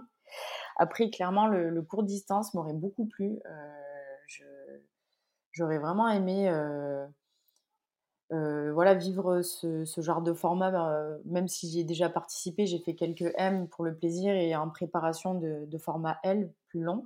Après, 0.78 1.12
clairement, 1.12 1.46
le, 1.46 1.70
le 1.70 1.82
court 1.84 2.02
distance 2.02 2.56
m'aurait 2.56 2.74
beaucoup 2.74 3.06
plu. 3.06 3.40
J'aurais 5.52 5.78
vraiment 5.78 6.10
aimé 6.10 6.50
voilà, 8.32 8.96
vivre 8.96 9.42
ce, 9.42 9.86
ce, 9.86 10.02
genre 10.02 10.22
de 10.22 10.34
format, 10.34 10.72
ben, 10.72 11.20
même 11.26 11.48
si 11.48 11.70
j'ai 11.70 11.84
déjà 11.84 12.10
participé, 12.10 12.66
j'ai 12.66 12.80
fait 12.80 12.96
quelques 12.96 13.32
M 13.36 13.68
pour 13.68 13.84
le 13.84 13.94
plaisir 13.94 14.34
et 14.34 14.56
en 14.56 14.70
préparation 14.70 15.36
de, 15.36 15.66
de 15.66 15.78
format 15.78 16.18
L 16.24 16.52
plus 16.70 16.82
long. 16.82 17.06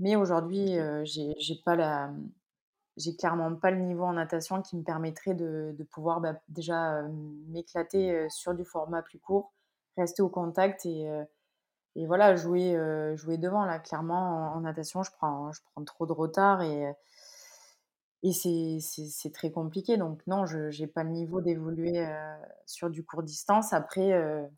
Mais 0.00 0.16
aujourd'hui, 0.16 0.78
j'ai 1.04 1.62
pas 1.64 1.76
la, 1.76 2.10
j'ai 2.98 3.16
clairement 3.16 3.54
pas 3.54 3.70
le 3.70 3.78
niveau 3.78 4.04
en 4.04 4.12
natation 4.12 4.60
qui 4.60 4.76
me 4.76 4.82
permettrait 4.82 5.34
de, 5.34 5.74
de 5.78 5.84
pouvoir 5.84 6.20
bah, 6.20 6.34
déjà 6.48 7.02
m'éclater 7.48 8.28
sur 8.28 8.54
du 8.54 8.64
format 8.64 9.02
plus 9.02 9.18
court, 9.18 9.52
rester 9.96 10.20
au 10.22 10.28
contact 10.28 10.84
et, 10.84 11.08
et 11.96 12.06
voilà, 12.06 12.36
jouer, 12.36 12.76
jouer 13.14 13.38
devant. 13.38 13.64
Là, 13.64 13.78
clairement, 13.78 14.52
en, 14.52 14.60
natation, 14.60 15.02
je 15.02 15.12
prends, 15.12 15.52
je 15.52 15.60
prends 15.72 15.84
trop 15.84 16.06
de 16.06 16.12
retard 16.12 16.62
et 16.62 16.92
et 18.22 18.32
c'est 18.32 19.32
très 19.32 19.50
compliqué. 19.50 19.96
Donc 19.96 20.26
non, 20.26 20.46
je 20.46 20.68
n'ai 20.80 20.86
pas 20.86 21.04
le 21.04 21.10
niveau 21.10 21.40
d'évoluer 21.40 22.04
sur 22.66 22.90
du 22.90 23.04
court 23.04 23.22
distance. 23.22 23.72
Après, 23.72 24.48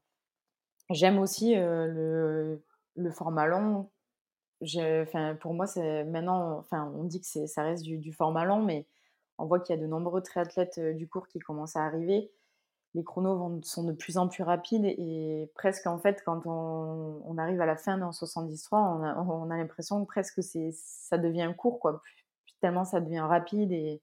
j'aime 0.90 1.18
aussi 1.18 1.54
le, 1.54 2.62
le, 2.96 3.10
format 3.10 3.46
long. 3.46 3.90
Pour 5.40 5.54
moi, 5.54 5.66
c'est 5.66 6.04
maintenant, 6.04 6.58
enfin, 6.58 6.92
on 6.96 7.04
dit 7.04 7.20
que 7.20 7.46
ça 7.46 7.62
reste 7.62 7.82
du, 7.82 7.98
du, 7.98 8.12
format 8.12 8.44
long, 8.44 8.62
mais 8.62 8.86
on 9.38 9.46
voit 9.46 9.60
qu'il 9.60 9.74
y 9.74 9.78
a 9.78 9.82
de 9.82 9.86
nombreux 9.86 10.22
triathlètes 10.22 10.78
du 10.96 11.08
court 11.08 11.28
qui 11.28 11.38
commencent 11.38 11.76
à 11.76 11.84
arriver. 11.84 12.30
Les 12.94 13.04
chronos 13.04 13.36
vont, 13.36 13.62
sont 13.62 13.84
de 13.84 13.92
plus 13.92 14.18
en 14.18 14.28
plus 14.28 14.42
rapides 14.42 14.84
et 14.84 15.48
presque 15.54 15.86
en 15.86 15.98
fait, 15.98 16.22
quand 16.24 16.42
on, 16.44 17.22
on 17.24 17.38
arrive 17.38 17.60
à 17.60 17.66
la 17.66 17.76
fin 17.76 17.96
d'un 17.98 18.12
73, 18.12 18.72
on 18.72 19.02
a, 19.04 19.16
on 19.16 19.50
a 19.50 19.56
l'impression 19.56 20.04
que 20.04 20.08
presque 20.08 20.42
ça 20.42 21.16
devient 21.16 21.54
court, 21.56 21.78
quoi 21.78 22.02
tellement 22.60 22.84
ça 22.84 23.00
devient 23.00 23.20
rapide 23.20 23.72
et, 23.72 24.00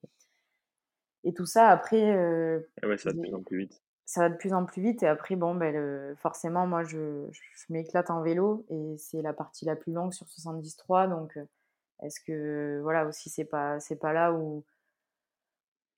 et 1.23 1.33
tout 1.33 1.45
ça. 1.45 1.69
Après, 1.69 2.15
euh, 2.15 2.59
ouais, 2.83 2.97
ça 2.97 3.09
va 3.09 3.13
de 3.13 3.21
plus 3.21 3.33
en 3.33 3.41
plus 3.41 3.57
vite. 3.59 3.81
Ça 4.07 4.21
va 4.21 4.29
de 4.29 4.37
plus 4.37 4.53
en 4.53 4.65
plus 4.65 4.81
vite 4.81 5.03
et 5.03 5.07
après, 5.07 5.35
bon, 5.35 5.53
ben, 5.53 6.15
forcément, 6.15 6.65
moi, 6.65 6.85
je, 6.85 7.27
m'éclate 7.69 8.09
en 8.09 8.21
vélo 8.21 8.65
et 8.69 8.95
c'est 8.97 9.21
la 9.21 9.33
partie 9.33 9.65
la 9.65 9.75
plus 9.75 9.91
longue 9.91 10.13
sur 10.13 10.25
73. 10.29 11.09
Donc, 11.09 11.35
euh, 11.35 11.43
est-ce 12.01 12.21
que, 12.21 12.79
voilà, 12.81 13.05
aussi, 13.05 13.29
c'est 13.29 13.43
pas, 13.43 13.79
pas 13.99 14.13
là 14.13 14.31
où, 14.31 14.63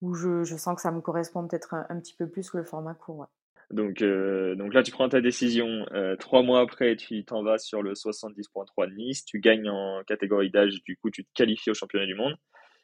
je, 0.01 0.43
sens 0.43 0.75
que 0.75 0.81
ça 0.81 0.91
me 0.91 1.01
correspond 1.01 1.47
peut-être 1.47 1.75
un, 1.75 1.99
petit 1.99 2.15
peu 2.15 2.27
plus 2.27 2.49
que 2.49 2.57
le 2.57 2.63
format 2.63 2.95
court. 2.95 3.27
Donc, 3.69 4.01
euh, 4.01 4.55
donc 4.55 4.73
là, 4.73 4.81
tu 4.81 4.91
prends 4.91 5.07
ta 5.07 5.21
décision. 5.21 5.85
trois 6.19 6.41
mois 6.41 6.61
après, 6.61 6.95
tu 6.95 7.23
t'en 7.25 7.43
vas 7.43 7.59
sur 7.59 7.83
le 7.83 7.93
70.3 7.93 8.89
de 8.89 8.95
Nice. 8.95 9.23
Tu 9.23 9.39
gagnes 9.39 9.69
en 9.69 10.03
catégorie 10.03 10.49
d'âge. 10.49 10.81
Du 10.83 10.97
coup, 10.97 11.11
tu 11.11 11.25
te 11.25 11.29
qualifies 11.35 11.69
au 11.69 11.75
championnat 11.75 12.07
du 12.07 12.15
monde. 12.15 12.35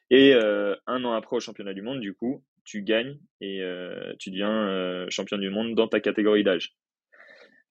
Et 0.09 0.33
euh, 0.35 0.75
un 0.87 1.03
an 1.03 1.13
après 1.13 1.35
au 1.35 1.39
championnat 1.39 1.73
du 1.73 1.81
monde, 1.81 1.99
du 1.99 2.13
coup, 2.13 2.43
tu 2.65 2.81
gagnes 2.81 3.17
et 3.39 3.61
euh, 3.61 4.13
tu 4.19 4.31
deviens 4.31 4.67
euh, 4.67 5.05
champion 5.09 5.37
du 5.37 5.49
monde 5.49 5.75
dans 5.75 5.87
ta 5.87 5.99
catégorie 5.99 6.43
d'âge. 6.43 6.75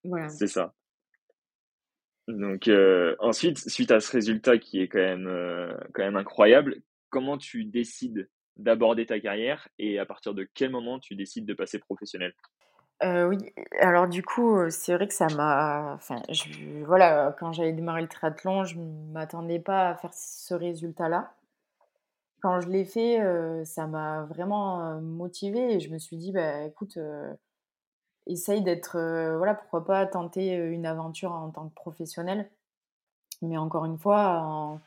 Voilà. 0.05 0.29
C'est 0.29 0.47
ça. 0.47 0.75
Donc 2.27 2.71
ensuite, 3.19 3.59
suite 3.59 3.91
à 3.91 4.01
ce 4.01 4.11
résultat 4.11 4.57
qui 4.57 4.81
est 4.81 4.89
quand 4.89 4.99
même, 4.99 5.29
quand 5.93 6.03
même 6.03 6.17
incroyable, 6.17 6.77
comment 7.11 7.37
tu 7.37 7.65
décides 7.65 8.31
d'aborder 8.57 9.05
ta 9.05 9.21
carrière 9.21 9.69
et 9.79 9.99
à 9.99 10.07
partir 10.07 10.33
de 10.33 10.49
quel 10.55 10.71
moment 10.71 10.99
tu 10.99 11.17
décides 11.17 11.45
de 11.45 11.53
passer 11.53 11.79
professionnel? 11.79 12.33
Oui, 13.03 13.37
alors 13.79 14.09
du 14.09 14.23
coup, 14.23 14.71
c'est 14.71 14.95
vrai 14.95 15.07
que 15.07 15.13
ça 15.13 15.27
m'a. 15.37 15.93
Enfin, 15.97 16.23
voilà, 16.87 17.37
quand 17.39 17.53
j'avais 17.53 17.75
démarré 17.75 18.01
le 18.01 18.09
triathlon, 18.09 18.65
je 18.65 18.79
ne 18.79 19.13
m'attendais 19.13 19.59
pas 19.59 19.91
à 19.91 19.95
faire 19.95 20.15
ce 20.15 20.55
résultat-là 20.55 21.35
quand 22.45 22.61
je 22.61 22.69
l'ai 22.69 22.85
fait, 22.85 23.65
ça 23.65 23.87
m'a 23.87 24.25
vraiment 24.25 25.01
motivée 25.01 25.77
et 25.77 25.81
je 25.81 25.91
me 25.91 25.97
suis 25.97 26.19
dit, 26.19 26.31
bah, 26.31 26.65
écoute, 26.65 26.99
essaye 28.27 28.61
d'être, 28.63 28.99
voilà, 29.39 29.55
pourquoi 29.55 29.87
pas 29.87 30.05
tenter 30.05 30.55
une 30.55 30.85
aventure 30.85 31.33
en 31.33 31.49
tant 31.51 31.71
que 31.71 31.75
professionnel, 31.75 32.51
mais 33.41 33.57
encore 33.57 33.87
une 33.87 33.97
fois, 33.97 34.81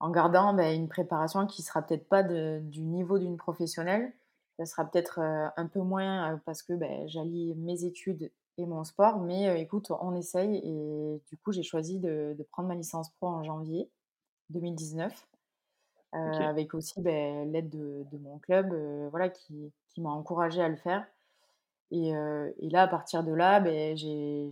en, 0.00 0.10
gardant 0.10 0.54
bah, 0.54 0.72
une 0.72 0.88
préparation 0.88 1.46
qui 1.46 1.60
sera 1.60 1.82
peut-être 1.82 2.08
pas 2.08 2.22
du 2.22 2.80
niveau 2.80 3.18
d'une 3.18 3.36
professionnelle, 3.36 4.14
ça 4.58 4.64
sera 4.64 4.86
peut-être 4.86 5.18
un 5.18 5.66
peu 5.66 5.80
moins 5.80 6.40
parce 6.46 6.62
que 6.62 6.72
bah, 6.72 7.06
j'allie 7.08 7.54
mes 7.56 7.84
études 7.84 8.32
et 8.56 8.64
mon 8.64 8.84
sport, 8.84 9.20
mais 9.20 9.60
écoute, 9.60 9.92
on 10.00 10.14
essaye 10.14 10.56
et 10.64 11.22
du 11.28 11.36
coup, 11.36 11.52
j'ai 11.52 11.62
choisi 11.62 11.98
de 12.00 12.42
prendre 12.52 12.70
ma 12.70 12.74
licence 12.74 13.10
pro 13.10 13.26
en 13.26 13.44
janvier 13.44 13.90
2019. 14.48 15.26
Euh, 16.12 16.18
avec 16.40 16.74
aussi 16.74 17.00
ben, 17.00 17.52
l'aide 17.52 17.68
de, 17.68 18.18
mon 18.18 18.38
club 18.38 18.72
euh, 18.72 19.06
voilà, 19.10 19.28
qui, 19.28 19.72
m'a 19.98 20.10
encouragé 20.10 20.60
à 20.60 20.68
le 20.68 20.76
faire. 20.76 21.06
Et, 21.92 22.14
euh, 22.14 22.50
là, 22.62 22.82
à 22.82 22.88
partir 22.88 23.22
de 23.22 23.32
là, 23.32 23.60
ben, 23.60 23.96
j'ai 23.96 24.50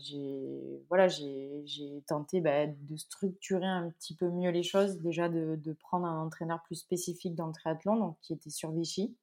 tenté 2.07 2.41
ben, 2.41 2.77
de 2.89 2.97
structurer 2.97 3.67
un 3.67 3.91
petit 3.91 4.15
peu 4.15 4.29
mieux 4.29 4.51
les 4.51 4.63
choses. 4.63 5.01
Déjà, 5.01 5.29
de, 5.29 5.73
prendre 5.81 6.07
un 6.07 6.23
entraîneur 6.23 6.63
plus 6.63 6.77
spécifique 6.77 7.35
dans 7.35 7.49
le 7.49 7.53
triathlon, 7.53 7.97
donc, 7.97 8.17
qui 8.23 8.35
était 8.35 8.51
sur 8.51 8.71
Vichy, 8.71 9.17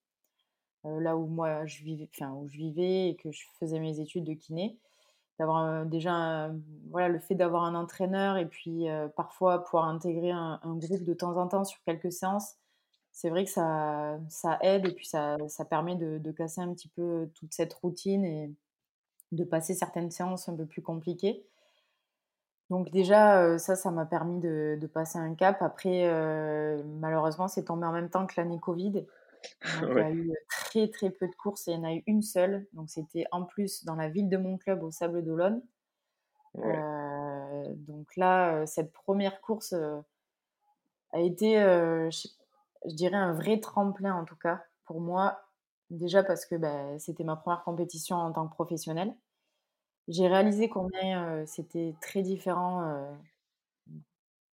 là 0.83 1.15
où 1.15 1.25
moi 1.27 1.65
je 1.65 1.83
vivais, 1.83 2.09
où 2.35 2.47
je 2.47 2.57
vivais 2.57 3.09
et 3.09 3.15
que 3.15 3.31
je 3.31 3.45
faisais 3.59 3.79
mes 3.79 3.99
études 3.99 4.25
de 4.25 4.33
kiné 4.33 4.77
d'avoir 5.39 5.85
déjà 5.85 6.51
voilà 6.91 7.09
le 7.09 7.19
fait 7.19 7.35
d'avoir 7.35 7.63
un 7.63 7.75
entraîneur 7.75 8.37
et 8.37 8.45
puis 8.45 8.87
parfois 9.15 9.63
pouvoir 9.63 9.85
intégrer 9.85 10.31
un, 10.31 10.59
groupe 10.63 11.03
de 11.03 11.13
temps 11.13 11.37
en 11.37 11.47
temps 11.47 11.65
sur 11.65 11.81
quelques 11.83 12.11
séances 12.11 12.55
c'est 13.15 13.29
vrai 13.29 13.45
que 13.45 13.49
ça, 13.49 14.19
ça 14.27 14.59
aide 14.61 14.85
et 14.85 14.91
puis 14.91 15.05
ça, 15.05 15.37
ça 15.47 15.63
permet 15.63 15.95
de, 15.95 16.31
casser 16.31 16.59
un 16.59 16.73
petit 16.73 16.89
peu 16.89 17.29
toute 17.35 17.53
cette 17.53 17.73
routine 17.73 18.25
et 18.25 18.53
de 19.31 19.43
passer 19.45 19.73
certaines 19.73 20.11
séances 20.11 20.49
un 20.49 20.55
peu 20.55 20.65
plus 20.65 20.81
compliquées. 20.81 21.45
Donc 22.69 22.91
déjà 22.91 23.57
ça 23.57 23.77
ça 23.77 23.89
m'a 23.91 24.05
permis 24.05 24.39
de, 24.41 24.89
passer 24.93 25.17
un 25.17 25.33
cap. 25.33 25.61
Après 25.61 26.11
malheureusement 26.99 27.47
c'est 27.47 27.63
tombé 27.63 27.85
en 27.85 27.93
même 27.93 28.09
temps 28.09 28.27
que 28.27 28.33
l'année 28.35 28.59
Covid 28.59 29.05
il 29.81 29.97
y 29.97 29.99
a 29.99 30.11
eu 30.11 30.33
très 30.49 30.87
très 30.89 31.09
peu 31.09 31.27
de 31.27 31.35
courses 31.35 31.67
et 31.67 31.71
il 31.71 31.75
y 31.75 31.77
en 31.77 31.83
a 31.83 31.93
eu 31.93 32.03
une 32.07 32.21
seule. 32.21 32.67
Donc 32.73 32.89
c'était 32.89 33.25
en 33.31 33.43
plus 33.43 33.85
dans 33.85 33.95
la 33.95 34.09
ville 34.09 34.29
de 34.29 34.37
mon 34.37 34.57
club 34.57 34.83
au 34.83 34.91
Sable 34.91 35.23
d'Olonne. 35.23 35.61
Euh, 36.57 37.65
donc 37.75 38.15
là, 38.15 38.65
cette 38.65 38.93
première 38.93 39.41
course 39.41 39.73
a 41.11 41.19
été, 41.19 41.55
je, 41.55 42.27
dirais, 42.85 43.17
un 43.17 43.33
vrai 43.33 43.59
tremplin 43.59 44.15
en 44.15 44.25
tout 44.25 44.37
cas 44.37 44.63
pour 44.85 45.01
moi. 45.01 45.39
Déjà 45.89 46.23
parce 46.23 46.45
que 46.45 46.55
bah, 46.55 46.97
c'était 46.99 47.23
ma 47.23 47.35
première 47.35 47.63
compétition 47.63 48.15
en 48.15 48.31
tant 48.31 48.47
que 48.47 48.53
professionnelle. 48.53 49.13
J'ai 50.07 50.27
réalisé 50.27 50.69
combien 50.69 51.45
c'était 51.45 51.95
très 51.99 52.21
différent 52.21 53.15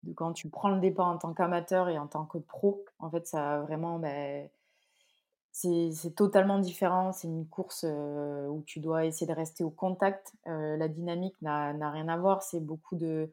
de 0.03 0.13
quand 0.13 0.33
tu 0.33 0.49
prends 0.49 0.69
le 0.69 0.79
départ 0.79 1.07
en 1.07 1.17
tant 1.17 1.33
qu'amateur 1.33 1.89
et 1.89 1.97
en 1.97 2.07
tant 2.07 2.25
que 2.25 2.37
pro. 2.37 2.83
En 2.99 3.09
fait, 3.09 3.27
ça 3.27 3.55
a 3.55 3.59
vraiment 3.61 3.99
bah, 3.99 4.09
c'est 5.51 6.15
totalement 6.15 6.59
différent. 6.59 7.11
C'est 7.11 7.27
une 7.27 7.47
course 7.47 7.85
où 7.85 8.63
tu 8.65 8.79
dois 8.79 9.05
essayer 9.05 9.27
de 9.27 9.33
rester 9.33 9.63
au 9.63 9.69
contact. 9.69 10.33
la 10.45 10.87
dynamique 10.87 11.35
n'a 11.41 11.91
rien 11.91 12.07
à 12.07 12.17
voir. 12.17 12.41
C'est 12.43 12.61
beaucoup 12.61 12.95
de. 12.95 13.31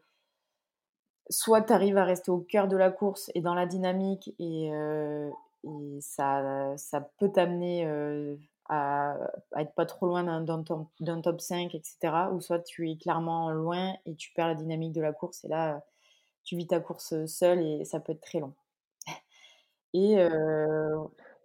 Soit 1.31 1.63
tu 1.63 1.73
arrives 1.73 1.99
à 1.99 2.05
rester 2.05 2.31
au 2.31 2.41
cœur 2.41 2.69
de 2.69 2.77
la 2.77 2.91
course 2.91 3.31
et 3.35 3.41
dans 3.43 3.55
la 3.55 3.67
dynamique, 3.67 4.35
et, 4.39 4.71
ça, 6.01 6.77
ça 6.77 7.01
peut 7.19 7.31
t'amener 7.31 7.87
à, 8.69 9.17
être 9.57 9.75
pas 9.75 9.87
trop 9.87 10.07
loin 10.07 10.25
d'un 10.43 10.63
top, 10.63 10.89
top 11.23 11.41
5, 11.41 11.75
etc. 11.75 12.29
Ou 12.33 12.41
soit 12.41 12.61
tu 12.61 12.91
es 12.91 12.97
clairement 12.97 13.51
loin 13.51 13.95
et 14.07 14.15
tu 14.15 14.33
perds 14.33 14.49
la 14.49 14.55
dynamique 14.55 14.93
de 14.93 15.01
la 15.01 15.13
course, 15.13 15.45
et 15.45 15.49
là, 15.49 15.83
tu 16.45 16.57
vis 16.57 16.67
ta 16.67 16.81
course 16.81 17.27
seule 17.27 17.61
et 17.61 17.85
ça 17.85 18.01
peut 18.01 18.13
être 18.13 18.23
très 18.23 18.41
long. 18.41 18.55
Et 19.95 20.17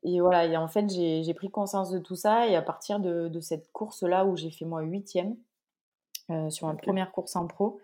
et 0.03 0.19
voilà, 0.19 0.45
et 0.45 0.57
en 0.57 0.67
fait, 0.67 0.89
j'ai 0.89 1.33
pris 1.33 1.49
conscience 1.49 1.89
de 1.89 1.99
tout 1.99 2.15
ça. 2.15 2.47
Et 2.47 2.55
à 2.55 2.61
partir 2.61 2.99
de, 2.99 3.29
de 3.29 3.39
cette 3.39 3.71
course-là, 3.71 4.25
où 4.25 4.35
j'ai 4.35 4.51
fait 4.51 4.65
moi 4.65 4.81
huitième, 4.81 5.37
euh, 6.29 6.49
sur 6.49 6.67
ma 6.67 6.73
première 6.75 7.11
course 7.11 7.35
en 7.35 7.47
pro, 7.47 7.79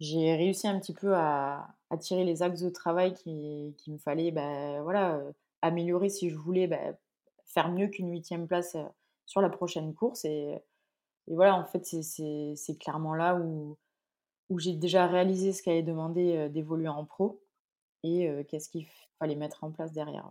j'ai 0.00 0.34
réussi 0.34 0.66
un 0.66 0.78
petit 0.80 0.94
peu 0.94 1.14
à, 1.14 1.68
à 1.90 1.96
tirer 1.98 2.24
les 2.24 2.42
axes 2.42 2.62
de 2.62 2.70
travail 2.70 3.14
qui, 3.14 3.74
qui 3.78 3.92
me 3.92 3.98
fallait 3.98 4.32
bah, 4.32 4.82
voilà, 4.82 5.16
euh, 5.16 5.32
améliorer 5.62 6.08
si 6.08 6.30
je 6.30 6.36
voulais 6.36 6.66
bah, 6.66 6.78
faire 7.46 7.70
mieux 7.70 7.88
qu'une 7.88 8.10
huitième 8.10 8.46
place 8.48 8.74
euh, 8.74 8.84
sur 9.26 9.40
la 9.40 9.48
prochaine 9.48 9.94
course. 9.94 10.24
Et, 10.24 10.58
et 11.28 11.34
voilà, 11.34 11.56
en 11.56 11.64
fait, 11.64 11.84
c'est 11.84 12.78
clairement 12.80 13.14
là 13.14 13.36
où, 13.36 13.76
où 14.48 14.58
j'ai 14.58 14.74
déjà 14.74 15.06
réalisé 15.06 15.52
ce 15.52 15.62
qu'allait 15.62 15.82
demander, 15.84 16.48
d'évoluer 16.48 16.88
en 16.88 17.04
pro 17.04 17.40
et 18.02 18.28
qu'est-ce 18.48 18.68
qu'il 18.68 18.86
fallait 19.20 19.36
mettre 19.36 19.62
en 19.62 19.70
place 19.70 19.92
derrière, 19.92 20.28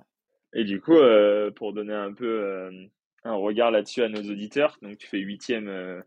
Et 0.54 0.64
du 0.64 0.82
coup, 0.82 0.98
euh, 0.98 1.52
pour 1.52 1.74
donner 1.74 1.94
un 1.94 2.14
peu 2.14 2.26
euh, 2.28 2.86
un 3.24 3.34
regard 3.36 3.72
là-dessus 3.72 4.04
à 4.04 4.10
nos 4.10 4.22
auditeurs, 4.22 4.78
donc 4.82 4.98
tu 4.98 5.08
fais 5.08 5.20
huitième 5.20 5.68
euh, 5.68 6.02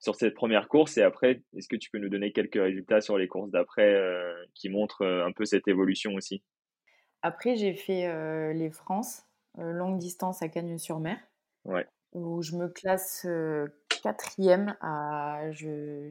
sur 0.00 0.14
cette 0.14 0.34
première 0.34 0.68
course 0.68 0.96
et 0.96 1.02
après, 1.02 1.42
est-ce 1.56 1.68
que 1.68 1.76
tu 1.76 1.90
peux 1.90 1.98
nous 1.98 2.08
donner 2.08 2.32
quelques 2.32 2.60
résultats 2.60 3.00
sur 3.00 3.18
les 3.18 3.28
courses 3.28 3.50
d'après 3.50 4.00
qui 4.54 4.68
montrent 4.68 5.04
un 5.04 5.32
peu 5.32 5.44
cette 5.44 5.68
évolution 5.68 6.14
aussi? 6.14 6.42
Après, 7.20 7.54
j'ai 7.54 7.74
fait 7.74 8.52
les 8.52 8.70
France, 8.70 9.22
longue 9.56 9.98
distance 9.98 10.42
à 10.42 10.48
Cagnes-sur-Mer, 10.48 11.18
Ouais. 11.64 11.86
où 12.12 12.42
je 12.42 12.56
me 12.56 12.68
classe 12.68 13.26
quatrième. 14.02 14.76
À, 14.80 15.50
je, 15.52 16.10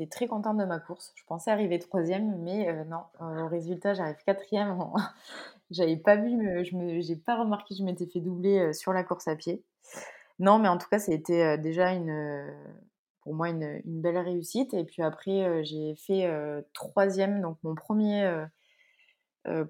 j'étais 0.00 0.10
très 0.10 0.26
contente 0.26 0.56
de 0.56 0.64
ma 0.64 0.78
course. 0.78 1.12
Je 1.14 1.24
pensais 1.26 1.50
arriver 1.50 1.78
troisième, 1.78 2.38
mais 2.42 2.84
non, 2.86 3.02
au 3.20 3.48
résultat, 3.48 3.94
j'arrive 3.94 4.16
quatrième. 4.24 4.78
J'avais 5.70 5.96
pas 5.96 6.16
vu, 6.16 6.64
je 6.64 6.76
me, 6.76 7.00
j'ai 7.00 7.16
pas 7.16 7.38
remarqué 7.38 7.74
que 7.74 7.78
je 7.78 7.84
m'étais 7.84 8.06
fait 8.06 8.20
doubler 8.20 8.72
sur 8.72 8.92
la 8.92 9.04
course 9.04 9.28
à 9.28 9.36
pied. 9.36 9.62
Non, 10.40 10.58
mais 10.58 10.68
en 10.68 10.78
tout 10.78 10.88
cas, 10.88 10.98
été 11.06 11.58
déjà 11.58 11.92
une, 11.92 12.52
pour 13.20 13.34
moi 13.34 13.50
une, 13.50 13.80
une 13.84 14.00
belle 14.00 14.18
réussite. 14.18 14.74
Et 14.74 14.84
puis 14.84 15.02
après, 15.02 15.62
j'ai 15.64 15.94
fait 15.94 16.28
troisième, 16.72 17.40
donc 17.40 17.58
mon 17.62 17.76
premier 17.76 18.46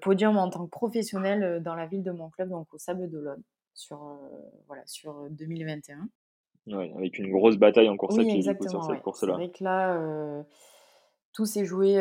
podium 0.01 0.37
en 0.37 0.49
tant 0.49 0.65
que 0.65 0.71
professionnel 0.71 1.61
dans 1.61 1.75
la 1.75 1.85
ville 1.85 2.03
de 2.03 2.11
mon 2.11 2.29
club, 2.29 2.49
donc 2.49 2.73
au 2.73 2.79
Sable 2.79 3.07
d'Olonne, 3.07 3.43
sur, 3.75 4.19
voilà, 4.67 4.81
sur 4.87 5.29
2021. 5.29 6.09
Ouais, 6.67 6.91
avec 6.95 7.17
une 7.17 7.31
grosse 7.31 7.57
bataille 7.57 7.89
en 7.89 7.97
course 7.97 8.15
oui, 8.15 8.21
à 8.21 8.25
pied 8.25 8.35
exactement, 8.35 8.69
sur 8.69 8.83
cette 8.83 8.95
ouais. 8.95 9.01
course-là. 9.01 9.33
C'est 9.33 9.43
vrai 9.43 9.51
que 9.51 9.63
là, 9.63 10.43
tout 11.33 11.45
s'est 11.45 11.65
joué, 11.65 11.97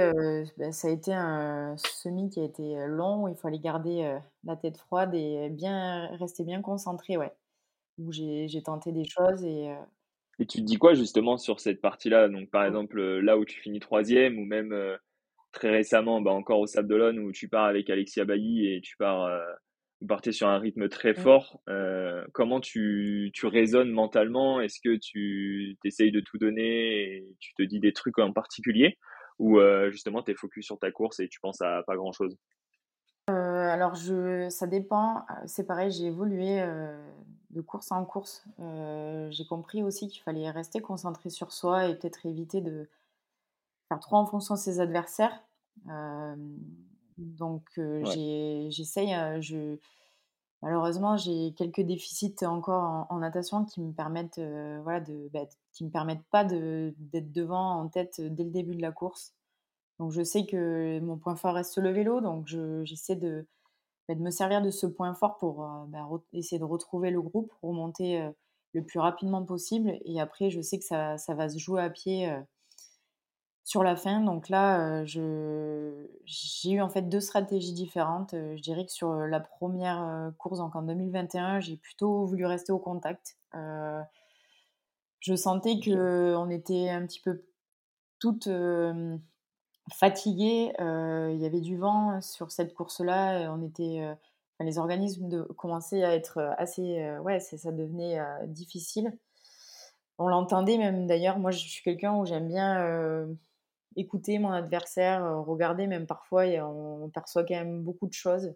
bah, 0.59 0.73
ça 0.73 0.89
a 0.89 0.91
été 0.91 1.13
un 1.15 1.77
semi 1.77 2.29
qui 2.29 2.41
a 2.41 2.45
été 2.45 2.87
long, 2.87 3.25
où 3.25 3.29
il 3.29 3.37
fallait 3.37 3.59
garder 3.59 4.19
la 4.45 4.57
tête 4.57 4.77
froide 4.77 5.15
et 5.15 5.49
bien 5.51 6.09
rester 6.17 6.45
bien 6.45 6.61
concentré, 6.63 7.17
ouais. 7.17 7.33
Où 7.99 8.13
j'ai 8.13 8.63
tenté 8.65 8.93
des 8.93 9.05
choses 9.05 9.45
et. 9.45 9.75
Et 10.39 10.47
tu 10.47 10.59
te 10.59 10.65
dis 10.65 10.77
quoi 10.77 10.95
justement 10.95 11.37
sur 11.37 11.61
cette 11.61 11.83
partie-là? 11.83 12.29
Donc 12.29 12.51
par 12.51 12.65
exemple, 12.65 13.01
là 13.01 13.37
où 13.37 13.45
tu 13.45 13.61
finis 13.61 13.81
troisième 13.81 14.39
ou 14.39 14.45
même 14.45 14.75
très 15.53 15.71
récemment, 15.71 16.21
bah, 16.21 16.31
encore 16.31 16.61
au 16.61 16.67
Sable 16.67 16.89
d'Olonne 16.89 17.19
où 17.19 17.33
tu 17.33 17.49
pars 17.49 17.67
avec 17.67 17.91
Alexia 17.91 18.25
Bailly 18.25 18.73
et 18.73 18.81
tu 18.81 18.97
pars, 18.97 19.29
vous 20.01 20.07
partez 20.07 20.33
sur 20.33 20.49
un 20.49 20.59
rythme 20.59 20.89
très 20.89 21.15
Mmh. 21.17 21.23
fort. 21.23 21.61
comment 22.33 22.61
tu, 22.61 23.31
tu 23.35 23.47
raisonnes 23.47 23.91
mentalement? 23.91 24.61
Est-ce 24.61 24.81
que 24.83 24.97
tu 24.97 25.77
essayes 25.85 26.13
de 26.13 26.21
tout 26.21 26.39
donner 26.39 27.17
et 27.17 27.37
tu 27.41 27.55
te 27.55 27.63
dis 27.63 27.81
des 27.81 27.93
trucs 27.93 28.19
en 28.19 28.33
particulier? 28.33 28.99
Ou 29.39 29.59
justement 29.91 30.23
tu 30.23 30.33
es 30.33 30.35
focus 30.35 30.67
sur 30.67 30.79
ta 30.79 30.91
course 30.91 31.21
et 31.21 31.29
tu 31.29 31.41
penses 31.41 31.61
à 31.63 31.83
pas 31.87 31.97
grand-chose? 31.97 32.37
Alors 33.29 33.95
je, 33.95 34.49
ça 34.51 34.67
dépend. 34.67 35.25
C'est 35.47 35.65
pareil, 35.67 35.91
j'ai 35.93 36.07
évolué 36.07 36.61
de 37.51 37.61
course 37.61 37.93
en 37.93 38.05
course. 38.05 38.45
j'ai 39.31 39.47
compris 39.47 39.83
aussi 39.83 40.09
qu'il 40.09 40.23
fallait 40.23 40.51
rester 40.51 40.81
concentré 40.81 41.31
sur 41.31 41.53
soi 41.53 41.87
et 41.89 41.95
peut-être 41.97 42.27
éviter 42.27 42.61
de 42.61 42.89
faire 43.89 44.01
trop 44.01 44.17
en 44.17 44.27
fonction 44.27 44.55
de 44.55 44.59
ses 44.61 44.81
adversaires. 44.81 45.43
Donc 47.21 47.81
Ouais. 48.03 48.21
j'essaye. 48.71 49.15
je, 49.43 49.79
malheureusement, 50.63 51.17
j'ai 51.17 51.53
quelques 51.55 51.81
déficits 51.83 52.37
encore 52.45 52.83
en, 52.85 53.07
en 53.11 53.19
natation 53.19 53.65
qui 53.65 53.81
me 53.81 53.93
permettent, 53.93 54.41
voilà, 54.83 55.01
de, 55.01 55.29
bah, 55.33 55.47
qui 55.73 55.85
me 55.85 55.91
permettent 55.91 56.25
pas 56.31 56.45
de- 56.45 56.95
d'être 56.99 57.33
devant 57.33 57.81
en 57.81 57.89
tête 57.89 58.21
dès 58.21 58.45
le 58.45 58.51
début 58.51 58.75
de 58.77 58.83
la 58.83 58.93
course. 58.93 59.35
Donc 59.99 60.13
je 60.13 60.23
sais 60.25 60.47
que 60.47 61.01
mon 61.01 61.19
point 61.19 61.37
fort 61.37 61.55
reste 61.55 61.79
le 61.79 61.91
vélo, 61.93 62.21
donc 62.21 62.47
je- 62.49 62.85
j'essaie 62.85 63.17
de, 63.17 63.47
bah, 64.09 64.15
de 64.15 64.21
me 64.21 64.31
servir 64.31 64.63
de 64.63 64.71
ce 64.71 64.87
point 64.87 65.15
fort 65.15 65.39
pour 65.39 65.65
euh, 65.65 65.85
bah, 65.89 66.09
essayer 66.33 66.59
de 66.59 66.65
retrouver 66.65 67.11
le 67.11 67.23
groupe, 67.23 67.53
remonter 67.63 68.21
euh, 68.23 68.31
le 68.75 68.85
plus 68.85 69.01
rapidement 69.01 69.45
possible. 69.45 69.99
Et 70.05 70.21
après, 70.21 70.51
je 70.51 70.61
sais 70.61 70.79
que 70.79 70.85
ça, 70.85 71.19
ça 71.19 71.35
va 71.35 71.49
se 71.49 71.59
jouer 71.59 71.83
à 71.83 71.91
pied 71.91 72.31
euh, 72.31 72.41
sur 73.65 73.83
la 73.83 73.97
fin. 73.97 74.21
Donc 74.21 74.49
là, 74.49 75.03
euh, 75.03 76.07
j'ai 76.25 76.71
eu 76.71 76.81
en 76.81 76.89
fait 76.89 77.03
deux 77.03 77.21
stratégies 77.21 77.73
différentes. 77.73 78.35
Euh, 78.35 78.57
je 78.57 78.63
dirais 78.63 78.85
que 78.85 78.93
sur 78.93 79.13
la 79.13 79.41
première 79.41 80.03
euh, 80.03 80.31
course, 80.39 80.59
donc 80.59 80.75
en 80.77 80.83
2021, 80.83 81.61
j'ai 81.61 81.77
plutôt 81.77 82.25
voulu 82.27 82.47
rester 82.47 82.73
au 82.73 82.79
contact. 82.79 83.37
Euh, 83.55 84.01
je 85.21 85.35
sentais 85.35 85.81
que 85.81 86.35
on 86.37 86.49
était 86.51 86.89
un 86.89 87.07
petit 87.07 87.21
peu 87.21 87.45
toutes 88.19 88.47
euh, 88.49 89.17
fatiguées. 89.93 90.73
euh, 90.81 91.31
Il 91.35 91.41
y 91.41 91.47
avait 91.47 91.61
du 91.61 91.77
vent 91.77 92.21
sur 92.21 92.51
cette 92.51 92.75
course-là. 92.75 93.41
et 93.41 93.49
On 93.49 93.63
était, 93.63 94.01
euh, 94.03 94.15
les 94.65 94.79
organismes 94.79 95.29
de, 95.29 95.43
commençaient 95.43 96.05
à 96.05 96.15
être 96.15 96.39
assez, 96.59 97.03
euh, 97.03 97.21
ouais, 97.21 97.41
ça 97.41 97.73
devenait 97.73 98.19
euh, 98.21 98.47
difficile. 98.47 99.17
On 100.19 100.29
l'entendait 100.29 100.79
même 100.79 101.07
d'ailleurs. 101.07 101.39
Moi, 101.39 101.51
je 101.51 101.59
suis 101.59 101.83
quelqu'un 101.83 102.15
où 102.17 102.27
j'aime 102.27 102.49
bien 102.49 102.81
euh, 102.83 103.27
écouter 103.97 104.39
mon 104.39 104.51
adversaire, 104.53 105.25
euh, 105.25 105.41
regarder 105.41 105.87
même 105.87 106.07
parfois, 106.07 106.47
et 106.47 106.61
on, 106.63 107.05
on 107.05 107.11
perçoit 107.11 107.45
quand 107.45 107.55
même 107.57 107.83
beaucoup 107.83 108.07
de 108.09 108.13
choses. 108.15 108.55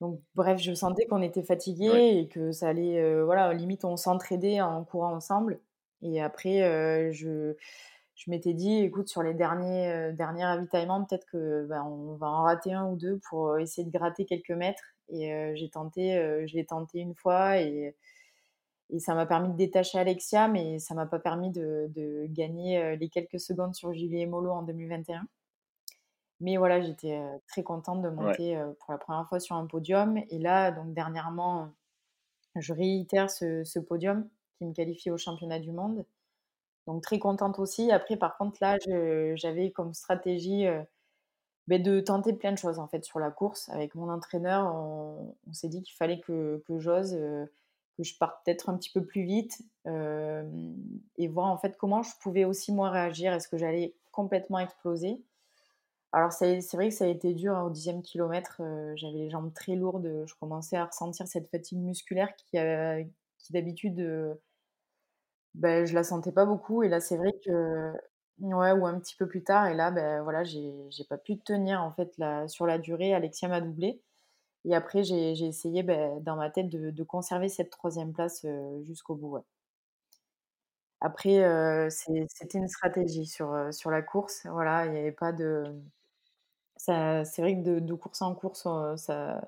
Donc, 0.00 0.20
bref, 0.34 0.58
je 0.60 0.74
sentais 0.74 1.06
qu'on 1.06 1.22
était 1.22 1.42
Ouais. 1.86 2.00
fatigués 2.02 2.18
et 2.18 2.28
que 2.28 2.52
ça 2.52 2.68
allait, 2.68 3.00
heu, 3.00 3.22
voilà, 3.24 3.52
limite 3.54 3.84
on 3.84 3.96
s'entraidait 3.96 4.60
en 4.60 4.84
courant 4.84 5.14
ensemble 5.14 5.60
et 6.02 6.20
après, 6.20 6.62
heu, 7.08 7.12
je 7.12 7.54
je 8.16 8.30
m'étais 8.30 8.54
dit: 8.54 8.76
«Écoute, 8.78 9.08
sur 9.08 9.22
les 9.24 9.34
derniers, 9.34 9.92
heu, 10.10 10.12
derniers 10.12 10.44
ravitaillements, 10.44 11.04
peut-être 11.04 11.26
que, 11.26 11.66
ben, 11.68 11.82
on 11.84 12.14
va 12.16 12.28
en 12.28 12.42
rater 12.44 12.72
un 12.72 12.86
ou 12.90 12.96
2 12.96 13.18
pour, 13.28 13.58
essayer 13.58 13.86
de 13.86 13.92
gratter 13.96 14.24
quelques 14.26 14.50
mètres» 14.50 14.84
et 15.10 15.52
j'ai 15.56 15.68
tenté, 15.70 16.14
je 16.46 16.54
l'ai 16.56 16.64
tenté 16.66 16.98
une 17.00 17.14
fois 17.14 17.58
et 17.60 17.94
et 18.94 19.00
ça 19.00 19.14
m'a 19.14 19.26
permis 19.26 19.50
de 19.50 19.56
détacher 19.56 19.98
Alexia, 19.98 20.48
mais 20.48 20.78
ça 20.80 20.94
m'a 20.94 21.06
pas 21.06 21.20
permis 21.20 21.50
de 21.52 21.88
de 21.94 22.26
gagner, 22.28 22.78
heu, 22.82 22.96
les 22.96 23.10
quelques 23.10 23.40
secondes 23.40 23.74
sur 23.76 23.92
Julie 23.94 24.26
Mollo 24.26 24.50
en 24.52 24.62
2021. 24.64 25.26
Mais 26.40 26.56
voilà, 26.58 26.80
j'étais, 26.82 27.16
heu, 27.18 27.40
très 27.48 27.62
contente 27.62 28.02
de 28.02 28.08
monter, 28.10 28.56
heu, 28.56 28.76
pour 28.80 28.92
la 28.92 28.98
première 28.98 29.28
fois 29.28 29.40
sur 29.40 29.56
un 29.56 29.66
podium 29.66 30.18
et 30.30 30.38
là, 30.38 30.70
donc 30.72 30.94
dernièrement, 30.94 31.70
je 32.56 32.72
réitère 32.74 33.30
ce 33.30 33.64
ce 33.64 33.78
podium 33.80 34.28
qui 34.58 34.66
me 34.66 34.72
qualifie 34.74 35.10
au 35.12 35.18
championnat 35.18 35.60
du 35.60 35.72
monde. 35.72 36.06
Donc 36.88 37.02
très 37.02 37.18
contente 37.20 37.58
aussi. 37.60 37.92
Après 37.92 38.16
par 38.18 38.36
contre 38.38 38.58
là, 38.62 38.78
j'avais 39.36 39.72
comme 39.72 39.94
stratégie, 39.94 40.66
beh, 41.68 41.78
de 41.78 42.00
tenter 42.00 42.32
plein 42.34 42.52
de 42.52 42.58
choses 42.58 42.78
en 42.78 42.88
fait 42.88 43.04
sur 43.04 43.18
la 43.18 43.30
course. 43.30 43.68
Avec 43.70 43.94
mon 43.94 44.08
entraîneur, 44.10 44.74
on 44.74 45.36
on 45.46 45.52
s'est 45.52 45.68
dit 45.68 45.82
qu'il 45.82 45.96
fallait 45.96 46.20
que 46.20 46.62
que 46.66 46.78
j'ose, 46.78 47.16
que 47.96 48.02
je 48.04 48.16
parte 48.18 48.44
peut-être 48.44 48.68
un 48.68 48.76
petit 48.76 48.90
peu 48.90 49.04
plus 49.04 49.24
vite, 49.24 49.58
et 49.86 51.28
voir 51.28 51.46
en 51.46 51.58
fait 51.58 51.76
comment 51.76 52.02
je 52.02 52.12
pouvais 52.20 52.44
aussi 52.44 52.72
moi 52.72 52.90
réagir. 52.90 53.32
Est-ce 53.32 53.48
que 53.48 53.58
j'allais 53.58 53.94
complètement 54.12 54.58
exploser? 54.58 55.22
Alors 56.12 56.32
c'est 56.32 56.60
vrai 56.74 56.90
que 56.90 56.94
ça 56.94 57.06
a 57.06 57.08
été 57.08 57.34
dur, 57.34 57.56
hein, 57.56 57.64
au 57.64 57.70
dixième 57.70 58.00
kilomètre, 58.02 58.62
j'avais 58.94 59.18
les 59.18 59.30
jambes 59.30 59.52
très 59.52 59.74
lourdes, 59.74 60.24
je 60.26 60.34
commençais 60.38 60.76
à 60.76 60.86
ressentir 60.86 61.26
cette 61.26 61.48
fatigue 61.50 61.78
musculaire 61.78 62.34
qui, 62.36 62.56
d'habitude, 63.50 64.38
bah, 65.54 65.84
je 65.84 65.94
la 65.94 66.04
sentais 66.04 66.32
pas 66.32 66.46
beaucoup 66.46 66.82
et 66.84 66.88
là 66.88 67.00
c'est 67.00 67.16
vrai 67.16 67.32
que 67.44 67.92
ouais 68.40 68.72
ou 68.72 68.86
un 68.86 68.98
petit 68.98 69.16
peu 69.16 69.28
plus 69.28 69.44
tard 69.44 69.66
et 69.68 69.74
là, 69.74 69.90
bah, 69.90 70.22
voilà, 70.22 70.44
j'ai 70.44 70.72
pas 71.08 71.18
pu 71.18 71.38
tenir 71.38 71.82
en 71.82 71.90
fait 71.92 72.14
sur 72.48 72.66
la 72.66 72.78
durée. 72.78 73.14
Alexia 73.14 73.48
m'a 73.48 73.60
doublée 73.60 74.00
et 74.64 74.74
après 74.74 75.04
j'ai 75.04 75.30
essayé, 75.46 75.82
beh, 75.82 76.20
dans 76.20 76.36
ma 76.36 76.50
tête 76.50 76.68
de 76.68 77.02
conserver 77.04 77.48
cette 77.48 77.70
troisième 77.70 78.12
place, 78.12 78.46
jusqu'au 78.82 79.14
bout. 79.14 79.38
Après, 81.00 81.88
c'était 81.90 82.58
une 82.58 82.68
stratégie 82.68 83.26
sur, 83.26 83.72
sur 83.72 83.90
la 83.90 84.02
course, 84.02 84.46
voilà, 84.50 84.86
il 84.86 84.94
y 84.94 84.98
avait 84.98 85.12
pas 85.12 85.32
de 85.32 85.64
c'est 86.76 87.40
vrai 87.42 87.54
que 87.62 87.80
de 87.80 87.94
course 87.94 88.22
en 88.22 88.34
course, 88.34 88.66
ça 88.96 89.42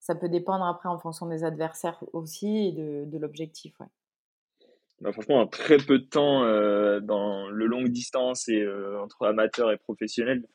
ça 0.00 0.14
peut 0.14 0.28
dépendre 0.28 0.64
après 0.64 0.88
en 0.88 0.98
fonction 0.98 1.26
des 1.26 1.44
adversaires 1.44 2.02
aussi 2.12 2.68
et 2.68 2.72
de 2.72 3.04
de 3.06 3.18
l'objectif. 3.18 3.74
Bah, 5.00 5.12
franchement, 5.12 5.40
en 5.40 5.46
très 5.46 5.76
peu 5.76 5.98
de 5.98 6.04
temps 6.04 6.40
dans 7.00 7.48
le 7.48 7.66
longue 7.66 7.88
distance 7.88 8.48
et 8.48 8.66
entre 9.02 9.26
amateurs 9.26 9.70
et 9.70 9.76
professionnels, 9.76 10.46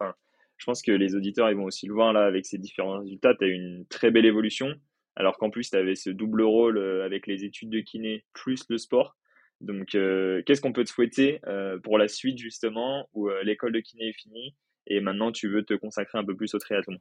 je 0.62 0.66
pense 0.68 0.84
que 0.84 0.92
les 0.92 1.16
auditeurs 1.16 1.50
ils 1.50 1.58
vont 1.58 1.64
aussi 1.64 1.88
le 1.88 1.94
voir 1.94 2.14
là 2.14 2.24
avec 2.24 2.46
ces 2.46 2.60
différents 2.60 3.00
résultats. 3.00 3.34
Tu 3.34 3.46
as 3.46 3.48
eu 3.48 3.54
une 3.54 3.84
très 3.88 4.12
belle 4.12 4.28
évolution, 4.28 4.76
alors 5.16 5.40
qu'en 5.40 5.50
plus 5.50 5.72
tu 5.72 5.76
avais 5.76 5.96
ce 5.96 6.12
double 6.12 6.44
rôle 6.44 6.78
euh, 6.78 7.04
avec 7.04 7.26
les 7.26 7.44
études 7.44 7.72
de 7.72 7.80
kiné 7.80 8.26
plus 8.32 8.64
le 8.70 8.78
sport. 8.78 9.18
Donc, 9.60 9.96
euh, 9.96 10.44
qu'est-ce 10.46 10.62
qu'on 10.62 10.72
peut 10.72 10.84
te 10.84 10.90
souhaiter 10.90 11.40
euh, 11.48 11.80
pour 11.80 11.98
la 11.98 12.08
suite 12.08 12.38
justement 12.38 13.10
où 13.14 13.28
l'école 13.44 13.72
de 13.72 13.80
kiné 13.80 14.10
est 14.10 14.14
finie 14.14 14.56
et 14.86 15.02
maintenant 15.02 15.32
tu 15.32 15.50
veux 15.50 15.64
te 15.64 15.74
consacrer 15.74 16.20
un 16.20 16.24
peu 16.24 16.36
plus 16.36 16.54
au 16.54 16.60
triathlon? 16.60 16.98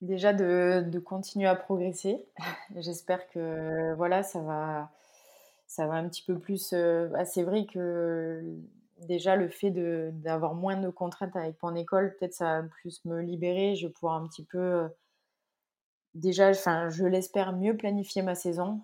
Déjà 0.00 0.32
de 0.32 0.98
continuer 1.00 1.48
à 1.48 1.56
progresser. 1.56 2.18
J'espère 2.76 3.28
que, 3.30 3.92
voilà, 3.96 4.22
ça 4.22 4.40
va 4.40 4.92
ça 5.66 5.86
va 5.88 5.94
un 5.94 6.08
petit 6.08 6.22
peu 6.22 6.38
plus, 6.38 6.72
bah, 6.72 7.24
c'est 7.24 7.42
vrai 7.42 7.66
que 7.66 8.40
déjà 9.00 9.36
le 9.36 9.48
fait 9.48 9.70
d'avoir 9.70 10.54
moins 10.54 10.76
de 10.76 10.90
contraintes 10.90 11.36
avec 11.36 11.62
mon 11.62 11.74
école, 11.74 12.16
peut-être 12.16 12.34
ça 12.34 12.62
va 12.62 12.68
plus 12.68 13.04
me 13.04 13.20
libérer. 13.20 13.74
Je 13.76 13.86
vais 13.86 13.92
pouvoir 13.92 14.14
un 14.14 14.26
petit 14.28 14.44
peu, 14.44 14.88
déjà, 16.14 16.50
enfin, 16.50 16.88
je 16.88 17.04
l'espère 17.04 17.52
mieux 17.52 17.76
planifier 17.76 18.22
ma 18.22 18.34
saison. 18.34 18.80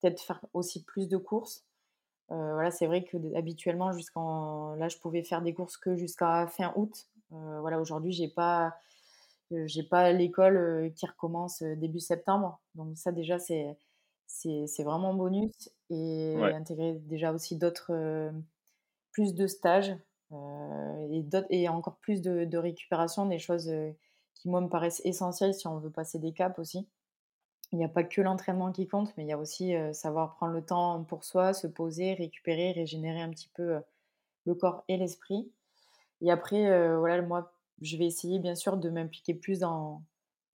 peut-être 0.00 0.20
faire 0.20 0.40
aussi 0.52 0.84
plus 0.84 1.08
de 1.08 1.16
courses. 1.16 1.64
voilà, 2.28 2.70
c'est 2.70 2.86
vrai 2.86 3.04
que 3.04 3.16
habituellement, 3.36 3.92
jusqu'en 3.92 4.74
là, 4.76 4.88
je 4.88 4.98
pouvais 4.98 5.22
faire 5.22 5.42
des 5.42 5.54
courses 5.54 5.76
que 5.76 5.96
jusqu'à 5.96 6.46
fin 6.48 6.72
août. 6.76 7.08
voilà, 7.30 7.80
aujourd'hui, 7.80 8.12
j'ai 8.12 8.28
pas, 8.28 8.76
j'ai 9.50 9.82
pas 9.82 10.12
l'école 10.12 10.92
qui 10.96 11.06
recommence 11.06 11.62
début 11.62 12.00
septembre. 12.00 12.60
Donc 12.74 12.96
ça, 12.96 13.12
déjà, 13.12 13.38
c'est 13.38 13.76
c'est 14.26 14.82
vraiment 14.82 15.14
bonus 15.14 15.70
et 15.92 16.36
intégrer 16.54 16.94
déjà 16.94 17.32
aussi 17.32 17.56
d'autres, 17.56 18.32
plus 19.12 19.34
de 19.34 19.46
stages 19.46 19.94
et, 20.32 21.24
et 21.50 21.68
encore 21.68 21.96
plus 21.96 22.22
de, 22.22 22.44
de, 22.44 22.58
récupération, 22.58 23.26
des 23.26 23.38
choses 23.38 23.72
qui, 24.34 24.48
moi, 24.48 24.60
me 24.60 24.68
paraissent 24.68 25.02
essentielles 25.04 25.54
si 25.54 25.66
on 25.66 25.78
veut 25.78 25.90
passer 25.90 26.18
des 26.18 26.32
caps 26.32 26.58
aussi. 26.58 26.88
Il 27.72 27.78
n'y 27.78 27.84
a 27.84 27.88
pas 27.88 28.04
que 28.04 28.20
l'entraînement 28.20 28.70
qui 28.72 28.86
compte, 28.86 29.14
mais 29.16 29.24
il 29.24 29.28
y 29.28 29.32
a 29.32 29.38
aussi 29.38 29.74
savoir 29.92 30.34
prendre 30.34 30.52
le 30.52 30.64
temps 30.64 31.04
pour 31.04 31.24
soi, 31.24 31.54
se 31.54 31.66
poser, 31.66 32.14
récupérer, 32.14 32.72
régénérer 32.72 33.20
un 33.20 33.30
petit 33.30 33.50
peu 33.54 33.80
le 34.44 34.54
corps 34.54 34.84
et 34.88 34.96
l'esprit. 34.96 35.50
Et 36.20 36.30
après, 36.30 36.96
voilà, 36.96 37.22
moi, 37.22 37.52
je 37.80 37.96
vais 37.96 38.06
essayer 38.06 38.38
bien 38.38 38.54
sûr 38.54 38.76
de 38.76 38.90
m'impliquer 38.90 39.34
plus 39.34 39.58
dans, 39.60 40.02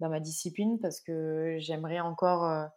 dans 0.01 0.09
ma 0.09 0.21
discipline 0.21 0.79
parce 0.79 1.01
que 1.01 1.57
j'aimerais 1.59 2.01
encore 2.01 2.71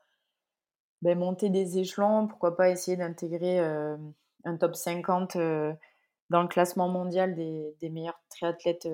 ben, 1.01 1.17
monter 1.17 1.49
des 1.49 1.79
échelons, 1.79 2.27
pourquoi 2.27 2.55
pas 2.55 2.69
essayer 2.69 2.97
d'intégrer 2.97 3.59
un 3.59 4.57
top 4.57 4.75
50 4.75 5.35
dans 5.35 6.41
le 6.41 6.47
classement 6.47 6.89
mondial 6.89 7.35
des, 7.35 7.75
des 7.79 7.89
meilleures 7.89 8.21
triathlètes 8.29 8.87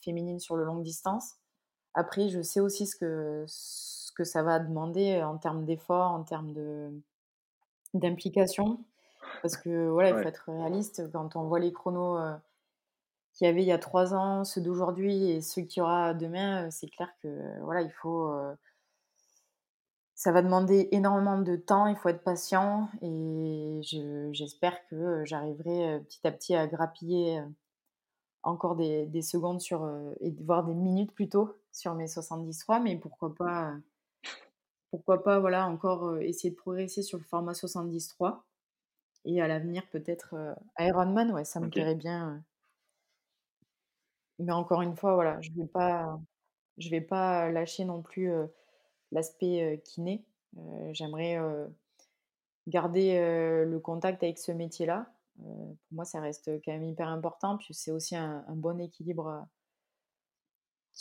féminines 0.00 0.40
sur 0.40 0.56
le 0.56 0.64
longue 0.64 0.82
distance. 0.82 1.34
Après, 1.94 2.28
je 2.28 2.40
sais 2.40 2.60
aussi 2.60 2.86
ce 2.86 2.96
que, 2.96 3.44
ce 3.46 4.12
que 4.12 4.24
ça 4.24 4.42
va 4.42 4.58
demander 4.58 5.22
en 5.22 5.38
termes 5.38 5.64
d'efforts, 5.64 6.12
en 6.12 6.22
termes 6.22 6.54
d'implication. 7.94 8.80
Parce 9.42 9.56
que 9.56 9.88
voilà, 9.88 10.10
il 10.10 10.14
faut 10.14 10.28
être 10.28 10.44
réaliste. 10.48 11.10
Quand 11.12 11.36
on 11.36 11.44
voit 11.44 11.60
les 11.60 11.72
chronos 11.72 12.18
qu'il 13.32 13.46
y 13.46 13.50
avait 13.50 13.62
il 13.62 13.68
y 13.68 13.72
a 13.72 13.78
trois 13.78 14.14
ans, 14.14 14.44
ceux 14.44 14.60
d'aujourd'hui 14.60 15.30
et 15.30 15.40
ceux 15.40 15.62
qu'il 15.62 15.80
y 15.80 15.82
aura 15.82 16.14
demain, 16.14 16.70
c'est 16.70 16.88
clair 16.88 17.08
que 17.22 17.60
voilà, 17.62 17.82
il 17.82 17.92
faut 17.92 18.32
ça 20.20 20.32
va 20.32 20.42
demander 20.42 20.86
énormément 20.92 21.40
de 21.40 21.56
temps, 21.56 21.86
il 21.86 21.96
faut 21.96 22.10
être 22.10 22.22
patient 22.22 22.90
et 23.00 23.80
j'espère 24.32 24.86
que 24.88 25.24
j'arriverai 25.24 25.98
petit 26.00 26.26
à 26.26 26.30
petit 26.30 26.54
à 26.54 26.66
grappiller 26.66 27.42
encore 28.42 28.76
des, 28.76 29.22
secondes 29.22 29.62
sur, 29.62 29.90
et 30.20 30.30
voire 30.42 30.66
des 30.66 30.74
minutes 30.74 31.14
plutôt 31.14 31.56
sur 31.72 31.94
mes 31.94 32.06
73, 32.06 32.82
mais 32.82 32.96
pourquoi 32.96 33.34
pas, 33.34 33.72
pourquoi 34.90 35.22
pas 35.22 35.40
voilà, 35.40 35.66
encore 35.66 36.18
essayer 36.18 36.50
de 36.50 36.56
progresser 36.56 37.00
sur 37.00 37.16
le 37.16 37.24
format 37.24 37.54
73 37.54 38.34
et 39.24 39.40
à 39.40 39.48
l'avenir 39.48 39.88
peut-être 39.90 40.34
Ironman, 40.78 41.32
ouais, 41.32 41.44
ça 41.44 41.60
me 41.60 41.70
plairait 41.70 41.94
bien. 41.94 42.44
Mais 44.38 44.52
encore 44.52 44.82
une 44.82 44.96
fois, 44.96 45.14
voilà, 45.14 45.40
je 45.40 45.50
ne 45.52 45.62
vais, 45.62 45.66
pas, 45.66 46.20
je 46.76 46.90
vais 46.90 47.00
pas 47.00 47.50
lâcher 47.50 47.86
non 47.86 48.02
plus 48.02 48.30
l'aspect 49.12 49.80
kiné. 49.84 50.24
J'aimerais 50.92 51.38
garder 52.66 53.18
le 53.66 53.78
contact 53.78 54.22
avec 54.22 54.38
ce 54.38 54.52
métier-là. 54.52 55.12
pour 55.36 55.76
moi, 55.92 56.04
ça 56.04 56.20
reste 56.20 56.50
quand 56.64 56.72
même 56.72 56.84
hyper 56.84 57.08
important. 57.08 57.56
Puis 57.56 57.74
c'est 57.74 57.90
aussi 57.90 58.16
un, 58.16 58.44
bon 58.48 58.80
équilibre. 58.80 59.46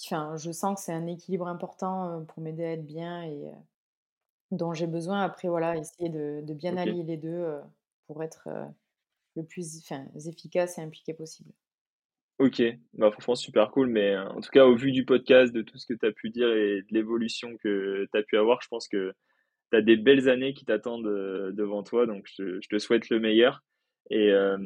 Enfin, 0.06 0.38
je 0.38 0.52
sens 0.52 0.76
que 0.76 0.82
c'est 0.86 0.94
un 0.94 1.08
équilibre 1.08 1.48
important 1.48 2.24
pour 2.26 2.42
m'aider 2.44 2.64
à 2.66 2.74
être 2.74 2.86
bien 2.86 3.24
et 3.24 3.52
dont 4.52 4.74
j'ai 4.74 4.88
besoin. 4.88 5.22
Après, 5.22 5.48
voilà, 5.48 5.78
essayer 5.78 6.10
de, 6.10 6.54
bien 6.54 6.78
allier 6.78 7.04
les 7.04 7.18
deux 7.18 7.60
pour 8.08 8.24
être 8.24 8.50
le 9.36 9.44
plus 9.44 9.84
efficace 10.26 10.78
et 10.78 10.82
impliqué 10.82 11.14
possible. 11.14 11.52
Ok, 12.40 12.64
bah 12.94 13.12
franchement 13.12 13.36
super 13.36 13.70
cool, 13.70 13.90
mais 13.90 14.16
euh, 14.16 14.26
en 14.30 14.40
tout 14.40 14.50
cas 14.50 14.66
au 14.66 14.74
vu 14.74 14.94
du 14.94 15.04
podcast, 15.04 15.52
de 15.52 15.62
tout 15.62 15.78
ce 15.78 15.86
que 15.86 15.94
tu 15.94 16.06
as 16.06 16.14
pu 16.14 16.30
dire 16.30 16.50
et 16.50 16.82
de 16.82 16.88
l'évolution 16.92 17.58
que 17.58 18.08
tu 18.10 18.18
as 18.18 18.24
pu 18.24 18.38
avoir, 18.38 18.62
je 18.62 18.70
pense 18.70 18.88
que 18.88 19.14
tu 19.72 19.78
as 19.78 19.82
des 19.82 19.98
belles 19.98 20.30
années 20.30 20.54
qui 20.54 20.64
t'attendent 20.64 21.06
euh, 21.06 21.52
devant 21.52 21.84
toi, 21.84 22.06
donc 22.06 22.26
je, 22.38 22.66
te 22.66 22.80
souhaite 22.80 23.10
le 23.10 23.20
meilleur. 23.20 23.62
Et 24.10 24.32
euh, 24.32 24.58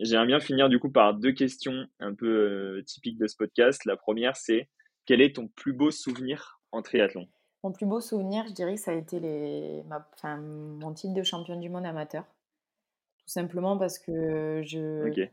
j'aimerais 0.00 0.28
bien 0.28 0.38
finir 0.38 0.68
du 0.68 0.78
coup 0.78 0.90
par 0.90 1.12
deux 1.12 1.32
questions 1.32 1.86
un 1.98 2.14
peu 2.14 2.82
typiques 2.86 3.18
de 3.18 3.26
ce 3.26 3.34
podcast. 3.36 3.84
La 3.84 3.96
première 3.96 4.36
c'est 4.36 4.68
quel 5.04 5.20
est 5.20 5.34
ton 5.34 5.48
plus 5.48 5.72
beau 5.72 5.90
souvenir 5.90 6.60
en 6.70 6.82
triathlon? 6.82 7.26
Mon 7.64 7.72
plus 7.72 7.86
beau 7.86 8.00
souvenir, 8.00 8.46
je 8.46 8.52
dirais 8.52 8.74
que 8.74 8.80
ça 8.80 8.92
a 8.92 8.94
été 8.94 9.18
les, 9.18 9.82
enfin, 10.14 10.36
mon 10.36 10.94
titre 10.94 11.14
de 11.14 11.24
champion 11.24 11.58
du 11.58 11.68
monde 11.68 11.84
amateur. 11.84 12.22
Tout 13.18 13.32
simplement 13.32 13.76
parce 13.76 13.98
que 13.98 14.62
je... 14.64 15.28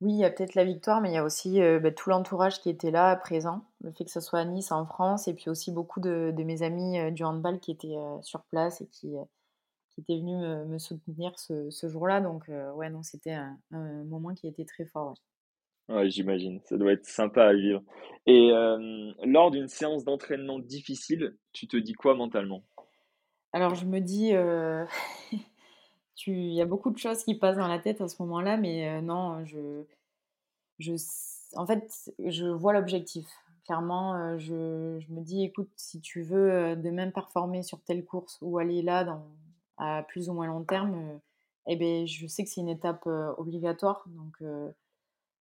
Oui, 0.00 0.12
il 0.12 0.18
y 0.18 0.24
a 0.24 0.30
peut-être 0.30 0.54
la 0.54 0.64
victoire, 0.64 1.02
mais 1.02 1.10
il 1.10 1.14
y 1.14 1.18
a 1.18 1.24
aussi 1.24 1.60
bah, 1.60 1.90
tout 1.90 2.08
l'entourage 2.08 2.60
qui 2.60 2.70
était 2.70 2.90
là, 2.90 3.16
présent. 3.16 3.66
Le 3.82 3.92
fait 3.92 4.04
que 4.04 4.10
ce 4.10 4.20
soit 4.20 4.38
à 4.38 4.44
Nice, 4.46 4.72
en 4.72 4.86
France, 4.86 5.28
et 5.28 5.34
puis 5.34 5.50
aussi 5.50 5.72
beaucoup 5.72 6.00
de, 6.00 6.32
mes 6.38 6.62
amis 6.62 7.12
du 7.12 7.22
handball 7.22 7.60
qui 7.60 7.70
étaient 7.70 7.98
sur 8.22 8.42
place 8.44 8.80
et 8.80 8.86
qui, 8.86 9.12
qui 9.90 10.00
étaient 10.00 10.18
venus 10.18 10.38
me, 10.68 10.78
soutenir 10.78 11.38
ce, 11.38 11.88
jour-là. 11.88 12.22
Donc, 12.22 12.48
ouais, 12.48 12.88
non, 12.88 13.02
c'était 13.02 13.32
un, 13.32 13.58
moment 13.72 14.34
qui 14.34 14.46
était 14.46 14.64
très 14.64 14.86
fort. 14.86 15.14
Ouais. 15.90 16.08
j'imagine. 16.08 16.60
Ça 16.64 16.78
doit 16.78 16.92
être 16.92 17.04
sympa 17.04 17.44
à 17.44 17.52
vivre. 17.52 17.82
Et 18.26 18.52
lors 19.24 19.50
d'une 19.50 19.68
séance 19.68 20.04
d'entraînement 20.04 20.60
difficile, 20.60 21.36
tu 21.52 21.68
te 21.68 21.76
dis 21.76 21.92
quoi 21.92 22.14
mentalement? 22.14 22.62
Alors, 23.52 23.74
je 23.74 23.84
me 23.84 24.00
dis. 24.00 24.32
il 26.26 26.52
y 26.52 26.60
a 26.60 26.66
beaucoup 26.66 26.90
de 26.90 26.98
choses 26.98 27.24
qui 27.24 27.34
passent 27.34 27.56
dans 27.56 27.68
la 27.68 27.78
tête 27.78 28.00
à 28.00 28.08
ce 28.08 28.16
moment-là, 28.22 28.56
mais 28.56 29.00
non, 29.02 29.44
je, 29.44 29.84
je, 30.78 30.92
en 31.54 31.66
fait, 31.66 32.12
je 32.18 32.46
vois 32.46 32.72
l'objectif. 32.72 33.26
Clairement, 33.64 34.38
je, 34.38 34.98
je, 35.00 35.12
me 35.12 35.20
dis, 35.20 35.44
écoute, 35.44 35.70
si 35.76 36.00
tu 36.00 36.22
veux 36.22 36.76
de 36.76 36.90
même 36.90 37.12
performer 37.12 37.62
sur 37.62 37.80
telle 37.82 38.04
course 38.04 38.38
ou 38.42 38.58
aller 38.58 38.82
là 38.82 39.04
dans, 39.04 39.24
à 39.78 40.02
plus 40.02 40.28
ou 40.28 40.34
moins 40.34 40.46
long 40.46 40.64
terme, 40.64 41.20
eh 41.66 41.76
ben, 41.76 42.06
je 42.06 42.26
sais 42.26 42.44
que 42.44 42.50
c'est 42.50 42.60
une 42.60 42.68
étape 42.68 43.06
obligatoire. 43.38 44.04
Donc, 44.08 44.42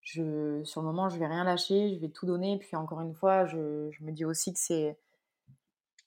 je, 0.01 0.63
sur 0.63 0.81
le 0.81 0.87
moment, 0.87 1.09
je 1.09 1.17
vais 1.17 1.27
rien 1.27 1.43
lâcher, 1.43 1.93
je 1.93 1.99
vais 1.99 2.09
tout 2.09 2.25
donner. 2.25 2.57
Puis, 2.57 2.75
encore 2.75 3.01
une 3.01 3.13
fois, 3.13 3.45
je, 3.45 3.89
je 3.91 4.03
me 4.03 4.11
dis 4.11 4.25
aussi 4.25 4.53
que 4.53 4.59
c'est 4.59 4.97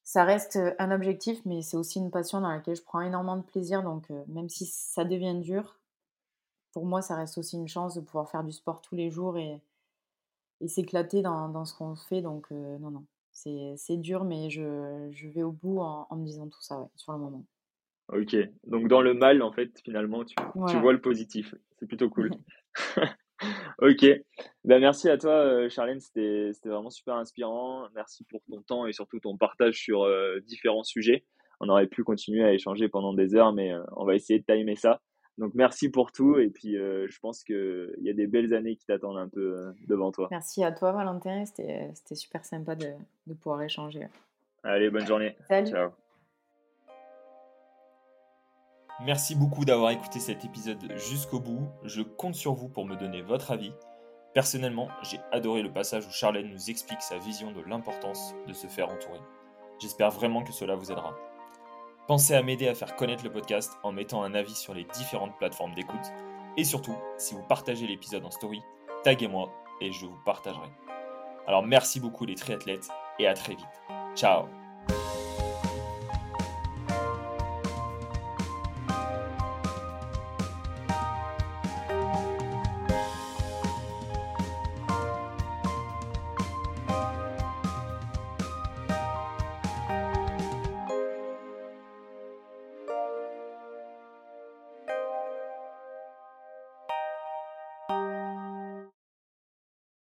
ça 0.09 0.25
reste 0.25 0.59
un 0.79 0.91
objectif, 0.91 1.45
mais 1.45 1.61
c'est 1.61 1.77
aussi 1.77 1.99
une 1.99 2.11
passion 2.11 2.41
dans 2.41 2.49
laquelle 2.49 2.75
je 2.75 2.83
prends 2.83 3.03
énormément 3.03 3.37
de 3.37 3.43
plaisir. 3.43 3.83
Donc, 3.83 4.09
même 4.29 4.49
si 4.49 4.65
ça 4.65 5.05
devient 5.05 5.39
dur, 5.39 5.79
pour 6.73 6.87
moi, 6.87 7.03
ça 7.03 7.15
reste 7.15 7.37
aussi 7.37 7.57
une 7.57 7.69
chance 7.69 7.95
de 7.95 8.01
pouvoir 8.01 8.31
faire 8.31 8.43
du 8.43 8.53
sport 8.53 8.81
tous 8.81 8.95
les 8.95 9.11
jours 9.11 9.37
et, 9.37 9.61
et 10.63 10.69
s'éclater 10.69 11.21
dans, 11.21 11.51
dans, 11.51 11.67
ce 11.67 11.77
qu'on 11.77 11.95
fait. 11.95 12.23
Donc, 12.23 12.51
non, 12.51 12.91
non, 12.91 13.05
c'est 13.33 13.99
dur, 13.99 14.25
mais 14.25 14.49
je, 14.49 15.11
je, 15.11 15.29
vais 15.29 15.43
au 15.43 15.53
bout 15.53 15.81
en, 15.81 16.17
me 16.17 16.25
disant 16.25 16.49
tout 16.49 16.63
ça, 16.63 16.81
ouais, 16.81 16.89
sur 16.97 17.13
le 17.13 17.19
moment. 17.19 17.45
Ok, 18.11 18.35
donc 18.65 18.89
dans 18.89 19.03
le 19.03 19.13
mal, 19.13 19.43
en 19.43 19.53
fait, 19.53 19.79
finalement, 19.85 20.25
tu, 20.25 20.37
tu 20.71 20.81
vois 20.81 20.95
le 20.95 21.03
positif. 21.03 21.55
C'est 21.79 21.87
plutôt 21.87 22.09
cool. 22.09 22.31
ok. 23.83 24.07
Ben, 24.65 24.81
merci 24.81 25.09
à 25.09 25.19
toi, 25.19 25.33
euh, 25.33 25.69
Charlène. 25.69 26.01
C'était 26.01 26.51
vraiment 26.65 26.91
super 26.91 27.17
inspirant. 27.17 27.87
Merci 27.95 28.25
pour 28.25 28.41
ton 28.51 28.61
temps 28.63 28.87
et 28.87 28.93
surtout 28.93 29.21
ton 29.21 29.37
partage 29.37 29.77
sur 29.77 30.03
euh, 30.03 30.41
différents 30.41 30.85
sujets. 30.85 31.25
On 31.61 31.69
aurait 31.69 31.87
pu 31.87 32.05
continuer 32.05 32.45
à 32.45 32.53
échanger 32.53 32.89
pendant 32.89 33.13
des 33.15 33.35
heures, 33.35 33.53
mais 33.53 33.73
euh, 33.73 33.83
on 33.97 34.05
va 34.05 34.15
essayer 34.15 34.39
de 34.39 34.45
timer 34.45 34.77
ça. 34.77 35.01
Donc, 35.39 35.53
merci 35.55 35.89
pour 35.89 36.11
tout. 36.11 36.39
Et 36.39 36.51
puis, 36.51 36.75
je 36.75 37.19
pense 37.21 37.45
qu'il 37.45 37.95
y 38.01 38.11
a 38.11 38.13
des 38.13 38.27
belles 38.27 38.55
années 38.55 38.75
qui 38.75 38.87
t'attendent 38.87 39.19
un 39.19 39.29
peu 39.29 39.73
devant 39.87 40.11
toi. 40.11 40.27
Merci 40.33 40.65
à 40.65 40.73
toi, 40.73 40.91
Valentin. 40.91 41.45
C'était 41.45 42.15
super 42.17 42.45
sympa 42.45 42.75
de, 42.75 42.89
de 43.29 43.35
pouvoir 43.35 43.63
échanger. 43.63 44.09
Allez, 44.65 44.91
bonne 44.91 45.07
journée. 45.07 45.37
Salut. 45.47 45.71
Ciao. 45.71 45.91
Merci 49.01 49.37
beaucoup 49.37 49.65
d'avoir 49.65 49.91
écouté 49.91 50.19
cet 50.19 50.45
épisode 50.45 50.93
jusqu'au 50.97 51.39
bout. 51.39 51.69
Je 51.85 52.03
compte 52.03 52.35
sur 52.35 52.55
vous 52.55 52.69
pour 52.69 52.85
me 52.85 52.97
donner 52.97 53.23
votre 53.23 53.53
avis. 53.53 53.73
Personnellement, 54.35 54.89
j'ai 55.03 55.21
adoré 55.31 55.63
le 55.63 55.73
passage 55.73 56.07
où 56.07 56.11
Charlène 56.11 56.51
nous 56.51 56.69
explique 56.69 57.01
sa 57.01 57.17
vision 57.19 57.53
de 57.53 57.61
l'importance 57.61 58.35
de 58.47 58.53
se 58.53 58.67
faire 58.67 58.91
entourer. 58.91 59.21
J'espère 59.81 60.11
vraiment 60.11 60.43
que 60.43 60.53
cela 60.53 60.75
vous 60.75 60.91
aidera. 60.91 61.15
Pensez 62.09 62.35
à 62.35 62.43
m'aider 62.43 62.67
à 62.67 62.75
faire 62.75 62.97
connaître 62.97 63.23
le 63.23 63.31
podcast 63.31 63.73
en 63.85 63.93
mettant 63.93 64.23
un 64.23 64.35
avis 64.35 64.55
sur 64.55 64.75
les 64.75 64.85
différentes 64.85 65.37
plateformes 65.39 65.75
d'écoute. 65.75 66.13
Et 66.57 66.65
surtout, 66.65 66.97
si 67.19 67.35
vous 67.35 67.43
partagez 67.43 67.87
l'épisode 67.87 68.25
en 68.25 68.31
story, 68.31 68.63
taguez-moi 69.05 69.53
et 69.81 69.93
je 69.93 70.07
vous 70.07 70.19
partagerai. 70.25 70.69
Alors 71.47 71.63
merci 71.63 72.01
beaucoup 72.01 72.25
les 72.25 72.35
triathlètes 72.35 72.89
et 73.19 73.29
à 73.29 73.35
très 73.35 73.55
vite. 73.55 73.83
Ciao 74.17 74.58